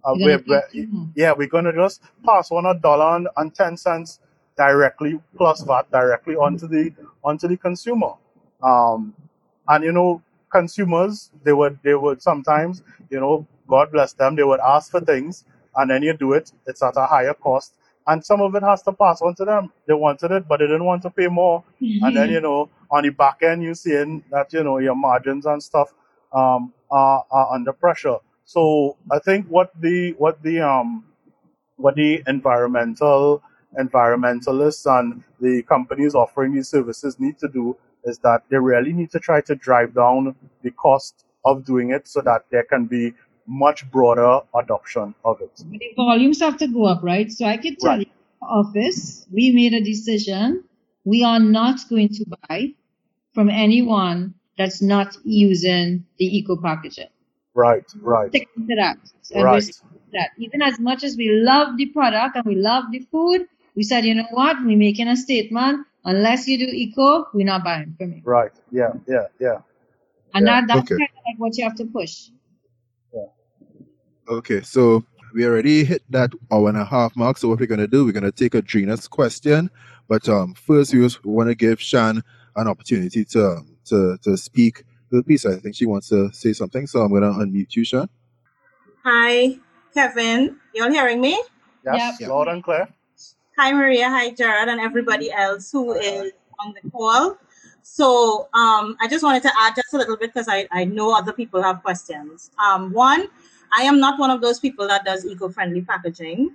[0.05, 0.62] Uh, we're, we're,
[1.15, 4.20] yeah, we're gonna just pass on a dollar and, and ten cents
[4.57, 6.93] directly plus VAT directly onto the
[7.24, 8.12] onto the consumer.
[8.62, 9.15] Um,
[9.69, 14.44] and you know, consumers they would they would sometimes, you know, God bless them, they
[14.44, 15.44] would ask for things
[15.81, 17.74] and then you do it, it's at a higher cost.
[18.07, 19.73] And some of it has to pass on to them.
[19.86, 21.65] They wanted it, but they didn't want to pay more.
[22.02, 25.47] And then, you know, on the back end, you're seeing that, you know, your margins
[25.47, 25.93] and stuff
[26.32, 28.19] um, are, are under pressure.
[28.44, 31.05] So I think what the what the um
[31.77, 33.43] what the environmental
[33.78, 39.11] environmentalists and the companies offering these services need to do is that they really need
[39.12, 43.15] to try to drive down the cost of doing it so that there can be
[43.51, 45.53] much broader adoption of it.
[45.59, 47.31] The volumes have to go up, right?
[47.31, 48.07] So I could tell Right.
[48.07, 48.07] you,
[48.43, 50.65] office, we made a decision.
[51.05, 52.75] We are not going to buy
[53.35, 57.09] from anyone that's not using the eco packaging.
[57.55, 58.97] Right, right, Stick to that.
[59.35, 59.65] And right,
[60.13, 60.31] that.
[60.39, 64.05] Even as much as we love the product and we love the food, we said,
[64.05, 64.57] you know what?
[64.65, 65.87] We're making a statement.
[66.05, 68.23] Unless you do eco, we're not buying from you.
[68.25, 68.53] right.
[68.71, 69.61] Yeah, yeah, yeah.
[70.35, 70.61] And Yeah.
[70.61, 70.97] that, that's Okay.
[70.97, 72.31] kind of like what you have to push.
[74.31, 75.05] Okay, so
[75.35, 77.36] we already hit that hour and a half mark.
[77.36, 79.69] So what we're gonna do, we're gonna take a Drina's question,
[80.07, 82.23] but um, first we want to give Shan
[82.55, 85.44] an opportunity to to to speak her piece.
[85.47, 88.09] I think she wants to say something, so I'm gonna unmute you, Shan.
[89.02, 89.59] Hi,
[89.94, 90.61] Kevin.
[90.74, 91.43] You're hearing me?
[91.85, 92.31] Yes, Yep.
[92.31, 92.89] loud and clear.
[93.59, 94.09] Hi, Maria.
[94.09, 96.31] Hi, Jared, and everybody else who is
[96.61, 97.36] on the call.
[97.82, 101.16] So, um, I just wanted to add just a little bit because I, I know
[101.16, 102.52] other people have questions.
[102.65, 103.27] Um, one,
[103.73, 106.53] I am not one of those people that does eco-friendly packaging.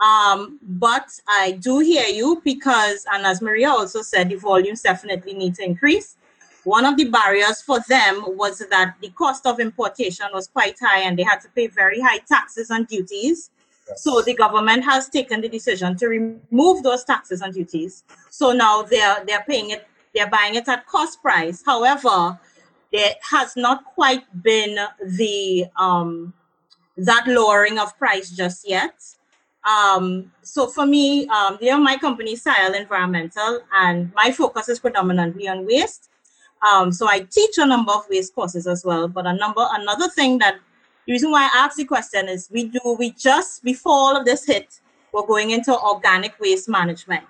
[0.00, 5.34] Um, but I do hear you because, and as Maria also said, the volumes definitely
[5.34, 6.16] need to increase.
[6.64, 11.00] One of the barriers for them was that the cost of importation was quite high
[11.00, 13.50] and they had to pay very high taxes and duties.
[13.96, 18.04] So the government has taken the decision to remove those taxes and duties.
[18.30, 21.62] So now they're they're paying it, they're buying it at cost price.
[21.64, 22.38] However,
[22.92, 26.32] there has not quite been the um,
[26.96, 28.94] that lowering of price just yet.
[29.64, 34.78] Um, so for me, um, you know, my company, Sile Environmental, and my focus is
[34.78, 36.10] predominantly on waste.
[36.66, 39.08] Um, so I teach a number of waste courses as well.
[39.08, 40.56] But a number, another thing that
[41.06, 44.24] the reason why I asked the question is we do we just before all of
[44.24, 44.80] this hit,
[45.12, 47.26] we're going into organic waste management.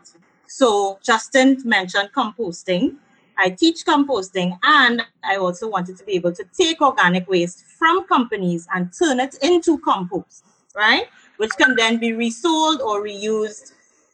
[0.46, 2.96] So Justin mentioned composting.
[3.36, 8.06] I teach composting and I also wanted to be able to take organic waste from
[8.06, 10.44] companies and turn it into compost,
[10.74, 11.06] right?
[11.38, 13.72] Which can then be resold or reused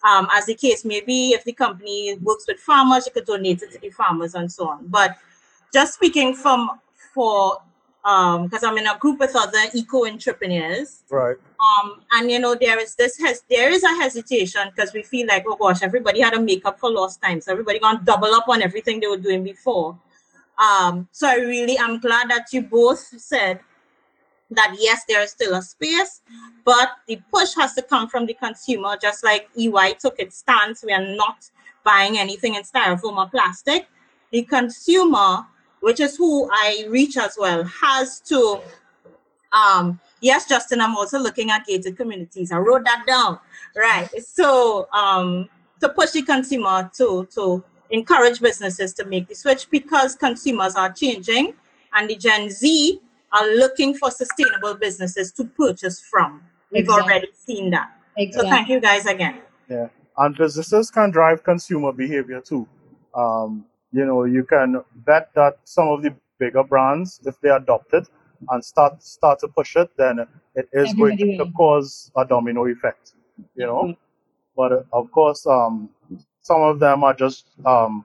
[0.08, 1.32] um, as the case may be.
[1.32, 4.68] If the company works with farmers, you could donate it to the farmers and so
[4.68, 4.86] on.
[4.86, 5.16] But
[5.72, 6.80] just speaking from
[7.14, 7.58] for
[8.04, 11.02] um because I'm in a group with other eco entrepreneurs.
[11.10, 11.36] Right.
[11.60, 15.26] Um, and you know there is this hes- there is a hesitation because we feel
[15.26, 18.32] like oh gosh everybody had to make up for lost time so everybody gonna double
[18.34, 19.98] up on everything they were doing before.
[20.58, 23.60] Um, so I really I'm glad that you both said
[24.50, 26.22] that yes there is still a space,
[26.64, 28.96] but the push has to come from the consumer.
[29.00, 31.48] Just like EY took its stance, we are not
[31.84, 33.88] buying anything in styrofoam or plastic.
[34.32, 35.46] The consumer,
[35.80, 38.62] which is who I reach as well, has to
[39.52, 42.52] um, yes, Justin, I'm also looking at gated communities.
[42.52, 43.38] I wrote that down.
[43.76, 44.08] Right.
[44.22, 45.48] So um,
[45.80, 50.92] to push the consumer to to encourage businesses to make the switch because consumers are
[50.92, 51.54] changing
[51.92, 53.00] and the Gen Z
[53.32, 56.42] are looking for sustainable businesses to purchase from.
[56.70, 57.02] We've Exactly.
[57.02, 57.90] already seen that.
[58.32, 59.40] So thank you guys again.
[59.68, 59.88] Yeah,
[60.18, 62.68] and businesses can drive consumer behavior too.
[63.14, 67.92] Um, you know, you can bet that some of the bigger brands, if they adopt
[67.92, 68.08] it
[68.48, 71.52] and start start to push it, then it is going to will.
[71.52, 73.12] cause a domino effect.
[73.54, 73.96] You know,
[74.56, 75.90] but uh, of course, um,
[76.42, 78.04] some of them are just, um,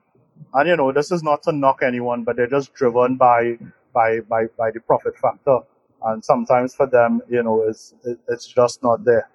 [0.54, 3.58] and you know, this is not to knock anyone, but they're just driven by
[3.92, 5.58] by by by the profit factor,
[6.04, 9.28] and sometimes for them, you know, it's it, it's just not there.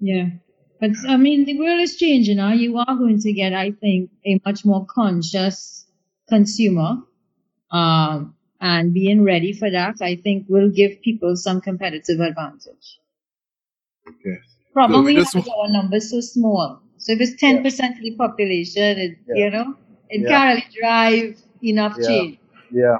[0.00, 0.30] Yeah.
[0.82, 2.52] But I mean, the world is changing now.
[2.52, 5.86] You are going to get, I think, a much more conscious
[6.28, 6.96] consumer.
[7.70, 12.98] Um, and being ready for that, I think, will give people some competitive advantage.
[14.08, 14.38] Okay.
[14.72, 16.80] Problem we have is our numbers so small.
[16.98, 17.62] So if it's 10%
[17.98, 19.44] of the population, it, Yeah.
[19.44, 19.76] you know,
[20.10, 20.28] it Yeah.
[20.28, 22.08] can't really drive enough Yeah.
[22.08, 22.38] change.
[22.72, 22.98] Yeah.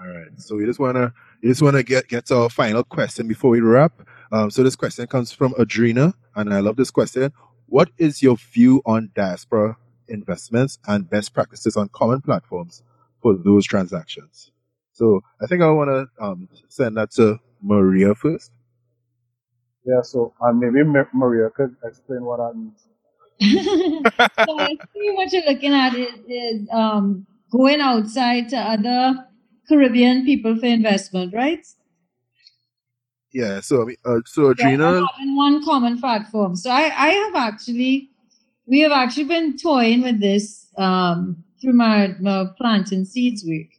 [0.00, 0.28] All right.
[0.38, 3.60] So we just wanna we just wanna get get to our final question before we
[3.60, 3.92] wrap.
[4.32, 7.32] Um, so this question comes from Adrena, and I love this question.
[7.66, 9.76] What is your view on diaspora
[10.08, 12.82] investments and best practices on common platforms
[13.20, 14.50] for those transactions?
[14.92, 18.52] So I think I want to um, send that to Maria first.
[19.84, 22.86] Yeah, so uh, maybe Ma- Maria could explain what that means.
[24.46, 29.26] so I think what you're looking at is, is um, going outside to other
[29.68, 31.66] Caribbean people for investment, right?
[33.32, 33.60] Yeah.
[33.60, 36.56] So I mean, uh, so Yeah, Adrena, and having one common platform.
[36.56, 38.10] So I, I have actually,
[38.66, 43.78] we have actually been toying with this um, through my, my plant and seeds week.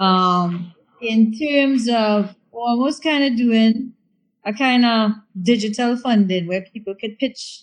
[0.00, 0.72] Um,
[1.02, 3.92] in terms of almost kind of doing
[4.44, 7.62] a kind of digital funding where people could pitch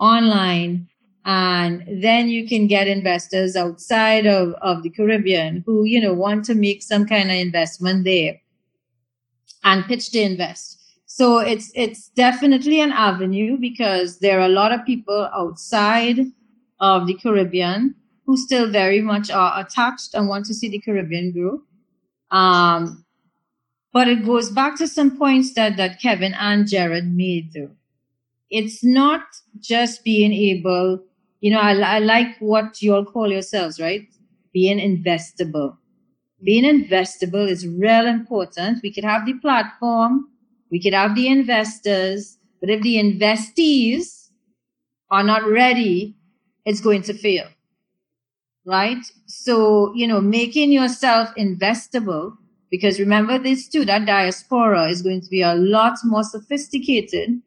[0.00, 0.88] online
[1.24, 6.44] and then you can get investors outside of, of the Caribbean who, you know, want
[6.46, 8.40] to make some kind of investment there
[9.64, 10.80] and pitch to invest.
[11.06, 16.18] So it's it's definitely an avenue because there are a lot of people outside
[16.80, 17.94] of the Caribbean
[18.26, 21.60] who still very much are attached and want to see the Caribbean grow.
[22.30, 23.04] Um,
[23.92, 27.70] but it goes back to some points that, that Kevin and Jared made though.
[28.50, 29.22] It's not
[29.60, 31.00] just being able,
[31.40, 34.08] you know, I, I like what you all call yourselves, right?
[34.52, 35.76] Being investable
[36.44, 38.82] being investable is real important.
[38.82, 40.28] We could have the platform,
[40.70, 44.28] we could have the investors, but if the investees
[45.10, 46.14] are not ready,
[46.64, 47.48] it's going to fail.
[48.66, 49.04] Right?
[49.26, 52.36] So, you know, making yourself investable,
[52.70, 57.40] because remember this too, that diaspora is going to be a lot more sophisticated,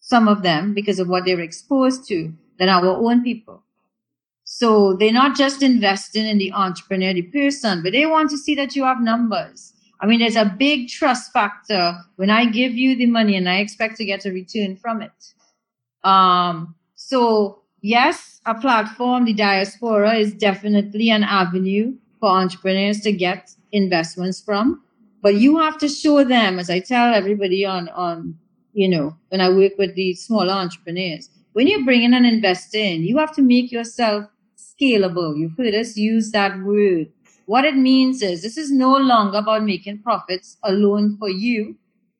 [0.00, 3.63] some of them, because of what they're exposed to, than our own people.
[4.44, 8.54] So they're not just investing in the entrepreneur, the person, but they want to see
[8.54, 9.72] that you have numbers.
[10.00, 13.56] I mean, there's a big trust factor when I give you the money and I
[13.58, 15.34] expect to get a return from it.
[16.06, 23.50] Um, so yes, a platform, the diaspora is definitely an avenue for entrepreneurs to get
[23.72, 24.82] investments from.
[25.22, 28.38] But you have to show them, as I tell everybody on, on,
[28.74, 32.78] you know, when I work with the smaller entrepreneurs, when you bring in an investor
[32.78, 34.26] in, you have to make yourself
[34.80, 35.36] scalable.
[35.36, 37.08] You've heard us use that word.
[37.46, 41.76] What it means is this is no longer about making profits alone for you,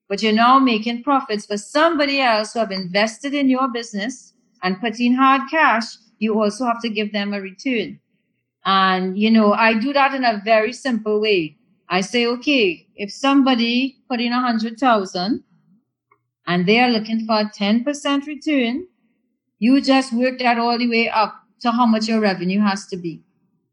[0.09, 4.81] but you're now making profits for somebody else who have invested in your business and
[4.81, 5.85] put in hard cash.
[6.19, 8.01] You also have to give them a return.
[8.65, 11.57] And, you know, I do that in a very simple way.
[11.89, 15.45] I say, okay, if somebody put in a hundred thousand
[16.47, 18.87] and they are looking for a 10% return,
[19.59, 22.97] you just work that all the way up to how much your revenue has to
[22.97, 23.23] be,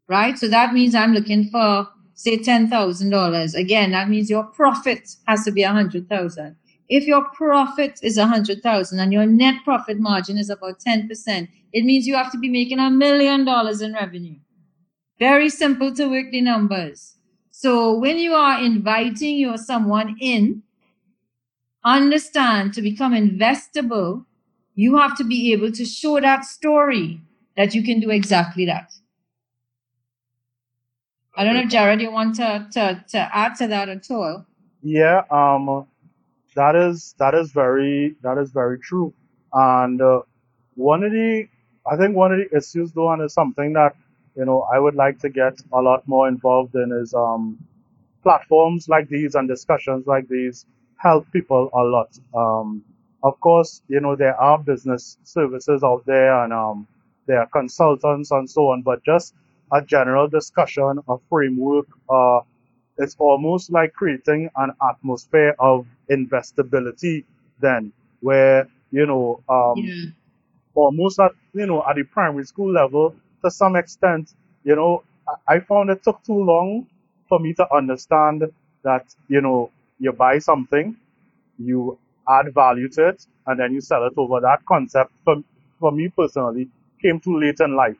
[0.08, 0.38] right?
[0.38, 3.54] So that means I'm looking for, say, $10,000.
[3.54, 6.56] Again, that means your profit has to be a hundred thousand.
[6.88, 11.48] If your profit is a hundred thousand and your net profit margin is about 10%,
[11.72, 14.36] it means you have to be making a million dollars in revenue.
[15.18, 17.16] Very simple to work the numbers.
[17.50, 20.62] So when you are inviting your someone in,
[21.84, 24.24] understand to become investable,
[24.74, 27.20] you have to be able to show that story
[27.56, 28.92] that you can do exactly that.
[31.34, 34.46] I don't know Jared, you want to, to, to add to that at all?
[34.82, 35.86] Yeah, um,
[36.54, 39.14] that is that is very that is very true.
[39.52, 40.22] And uh,
[40.74, 41.48] one of the
[41.90, 43.94] I think one of the issues though, and is something that
[44.36, 47.58] you know I would like to get a lot more involved in is um,
[48.22, 50.66] platforms like these and discussions like these
[50.96, 52.10] help people a lot.
[52.34, 52.84] Um,
[53.22, 56.88] of course, you know, there are business services out there and um,
[57.26, 59.34] there are consultants and so on, but just
[59.72, 62.40] a general discussion, a framework, uh,
[62.98, 67.24] it's almost like creating an atmosphere of investability
[67.60, 70.10] then, where, you know, um, Yeah.
[70.74, 74.34] almost at, you know, at the primary school level, to some extent,
[74.64, 76.86] you know, I I found it took too long
[77.28, 78.44] for me to understand
[78.82, 80.96] that, you know, you buy something,
[81.58, 84.40] you add value to it, and then you sell it over.
[84.40, 85.36] That concept, for,
[85.80, 86.68] for me personally,
[87.02, 87.96] came too late in life.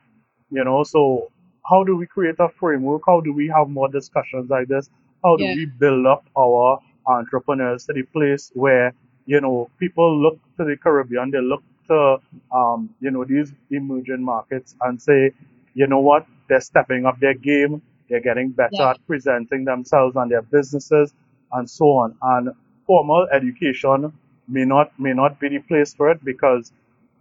[0.51, 1.31] You know, so
[1.69, 3.03] how do we create a framework?
[3.07, 4.91] How do we have more discussions like this?
[5.25, 5.55] How do Yeah.
[5.55, 8.95] we build up our entrepreneurs to the place where,
[9.27, 12.19] you know, people look to the Caribbean, they look to,
[12.55, 15.33] um, you know, these emerging markets and say,
[15.75, 18.91] you know what, they're stepping up their game, they're getting better Yeah.
[18.91, 21.15] at presenting themselves and their businesses
[21.53, 22.17] and so on.
[22.23, 22.51] And
[22.87, 24.13] formal education
[24.49, 26.73] may not may not be the place for it because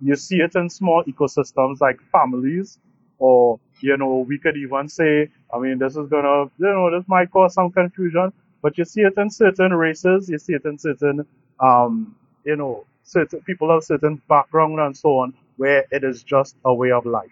[0.01, 2.79] you see it in small ecosystems like families
[3.19, 7.07] or you know we could even say i mean this is gonna you know this
[7.07, 10.77] might cause some confusion but you see it in certain races you see it in
[10.77, 11.25] certain
[11.59, 12.15] um
[12.45, 16.73] you know certain people of certain background and so on where it is just a
[16.73, 17.31] way of life.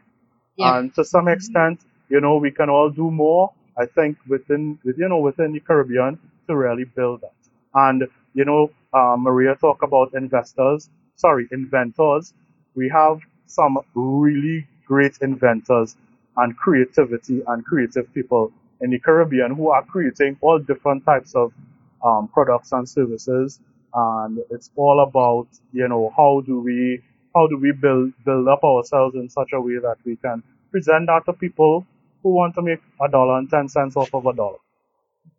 [0.58, 0.78] Yeah.
[0.78, 4.98] and to some extent you know we can all do more i think within with,
[4.98, 7.34] you know within the caribbean to really build that.
[7.74, 12.34] And you know uh, maria talked about investors sorry inventors
[12.80, 15.95] we have some really great inventors
[16.38, 18.51] and creativity and creative people
[18.81, 21.51] in the Caribbean who are creating all different types of
[22.03, 23.60] um, products and services.
[23.93, 27.01] And it's all about, you know, how do we
[27.35, 30.41] how do we build build up ourselves in such a way that we can
[30.72, 31.85] present that to people
[32.23, 34.57] who want to make a dollar and ten cents off of a dollar.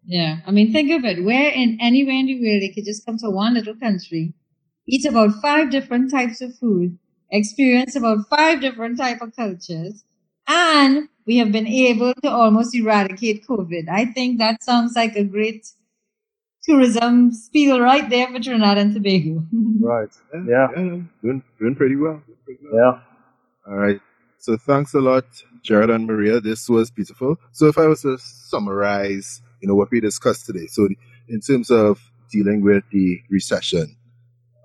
[0.04, 1.24] Yeah, I mean, think of it.
[1.24, 4.34] Where in anywhere in the world they could just come to one little country,
[4.86, 6.98] eat about five different types of food,
[7.30, 10.04] experience about five different type of cultures,
[10.46, 13.88] and we have been able to almost eradicate COVID.
[13.88, 15.66] I think that sounds like a great
[16.62, 19.44] tourism spiel right there for Trinidad and Tobago.
[19.82, 20.10] Right.
[20.46, 20.68] Yeah.
[20.74, 22.22] Doing, doing pretty well.
[22.26, 23.02] Doing pretty well.
[23.66, 23.72] Yeah.
[23.72, 24.00] All right.
[24.38, 25.24] So thanks a lot,
[25.62, 26.40] Jared and Maria.
[26.40, 27.36] This was beautiful.
[27.52, 30.66] So if I was to summarize, you know, what we discussed today.
[30.66, 30.88] So
[31.28, 32.00] in terms of
[32.30, 33.96] dealing with the recession,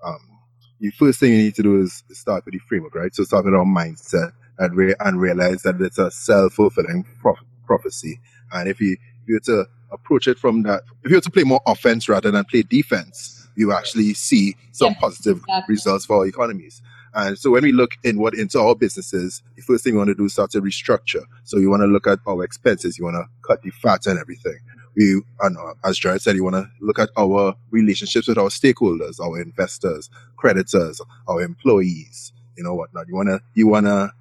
[0.04, 0.35] um,
[0.80, 3.14] the first thing you need to do is start with the framework, right?
[3.14, 8.20] So start with our mindset and, re- and realize that it's a self-fulfilling prof- prophecy.
[8.52, 11.30] And if you, if you were to approach it from that, if you were to
[11.30, 15.72] play more offense rather than play defense, you actually see some Yeah, positive exactly.
[15.72, 16.82] results for our economies.
[17.14, 20.14] And so when we look inward into our businesses, the first thing we want to
[20.14, 21.22] do is start to restructure.
[21.44, 24.18] So you want to look at our expenses, you want to cut the fat and
[24.18, 24.58] everything.
[24.96, 29.20] We, and as Jared said, you want to look at our relationships with our stakeholders,
[29.20, 33.08] our investors, creditors, our employees, you know whatnot.
[33.08, 34.12] You want to, you want to,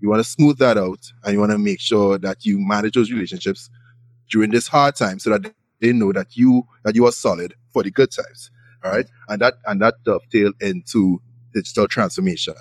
[0.00, 2.94] you want to smooth that out, and you want to make sure that you manage
[2.94, 3.70] those relationships
[4.30, 7.82] during this hard time, so that they know that you that you are solid for
[7.82, 8.50] the good times.
[8.84, 11.20] All right, and that and that dovetail into
[11.54, 12.54] digital transformation.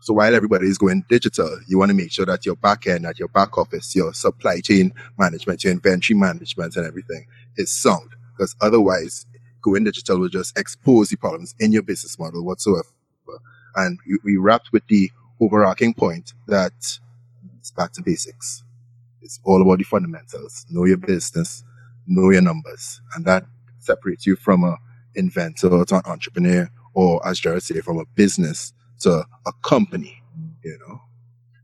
[0.00, 3.06] So while everybody is going digital, you want to make sure that your back end,
[3.06, 8.10] at your back office, your supply chain management, your inventory management, and everything is sound.
[8.36, 9.26] Because otherwise,
[9.62, 12.88] going digital will just expose the problems in your business model whatsoever.
[13.76, 15.10] And we, wrapped with the
[15.40, 16.72] overarching point that
[17.58, 18.64] it's back to basics.
[19.22, 20.66] It's all about the fundamentals.
[20.70, 21.62] Know your business,
[22.06, 23.44] know your numbers, and that
[23.78, 24.78] separates you from a
[25.14, 30.22] inventor to an entrepreneur, or as Jared said, from a business to a company.
[30.62, 31.00] You know.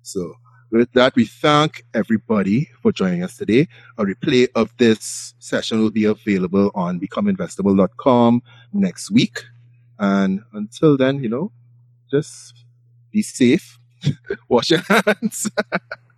[0.03, 0.37] So
[0.71, 3.69] with that, we thank everybody for joining us today.
[3.99, 8.43] A replay of this session will be available on becomeinvestable.com
[8.73, 9.45] next week.
[9.99, 11.53] And until then, you know,
[12.11, 12.65] just
[13.11, 13.79] be safe,
[14.49, 15.51] wash your hands.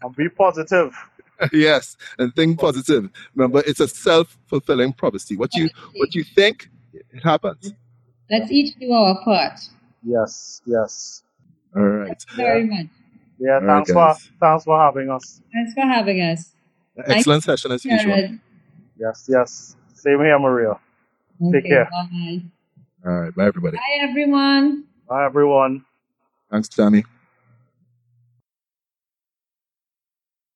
[0.00, 0.94] And be positive.
[1.52, 3.10] yes, and think positive.
[3.34, 5.36] Remember, it's a self-fulfilling prophecy.
[5.36, 7.72] What you what you think, it happens.
[8.30, 9.58] Let's each do our part.
[10.02, 11.22] Yes, yes.
[11.76, 12.08] All right.
[12.08, 12.86] Thank you very much.
[13.38, 15.40] Yeah, All right, thanks for thanks for having us.
[15.52, 16.52] Thanks for having us.
[17.06, 18.14] Excellent session as usual.
[18.14, 18.40] Jared.
[18.98, 19.76] Yes, yes.
[19.94, 20.78] Same here, Maria.
[21.52, 21.88] Take care.
[21.90, 22.42] Bye.
[23.06, 23.34] All right.
[23.34, 23.76] Bye, everybody.
[23.76, 24.84] Bye, everyone.
[25.08, 25.84] Bye everyone.
[26.50, 27.04] Thanks, Tammy.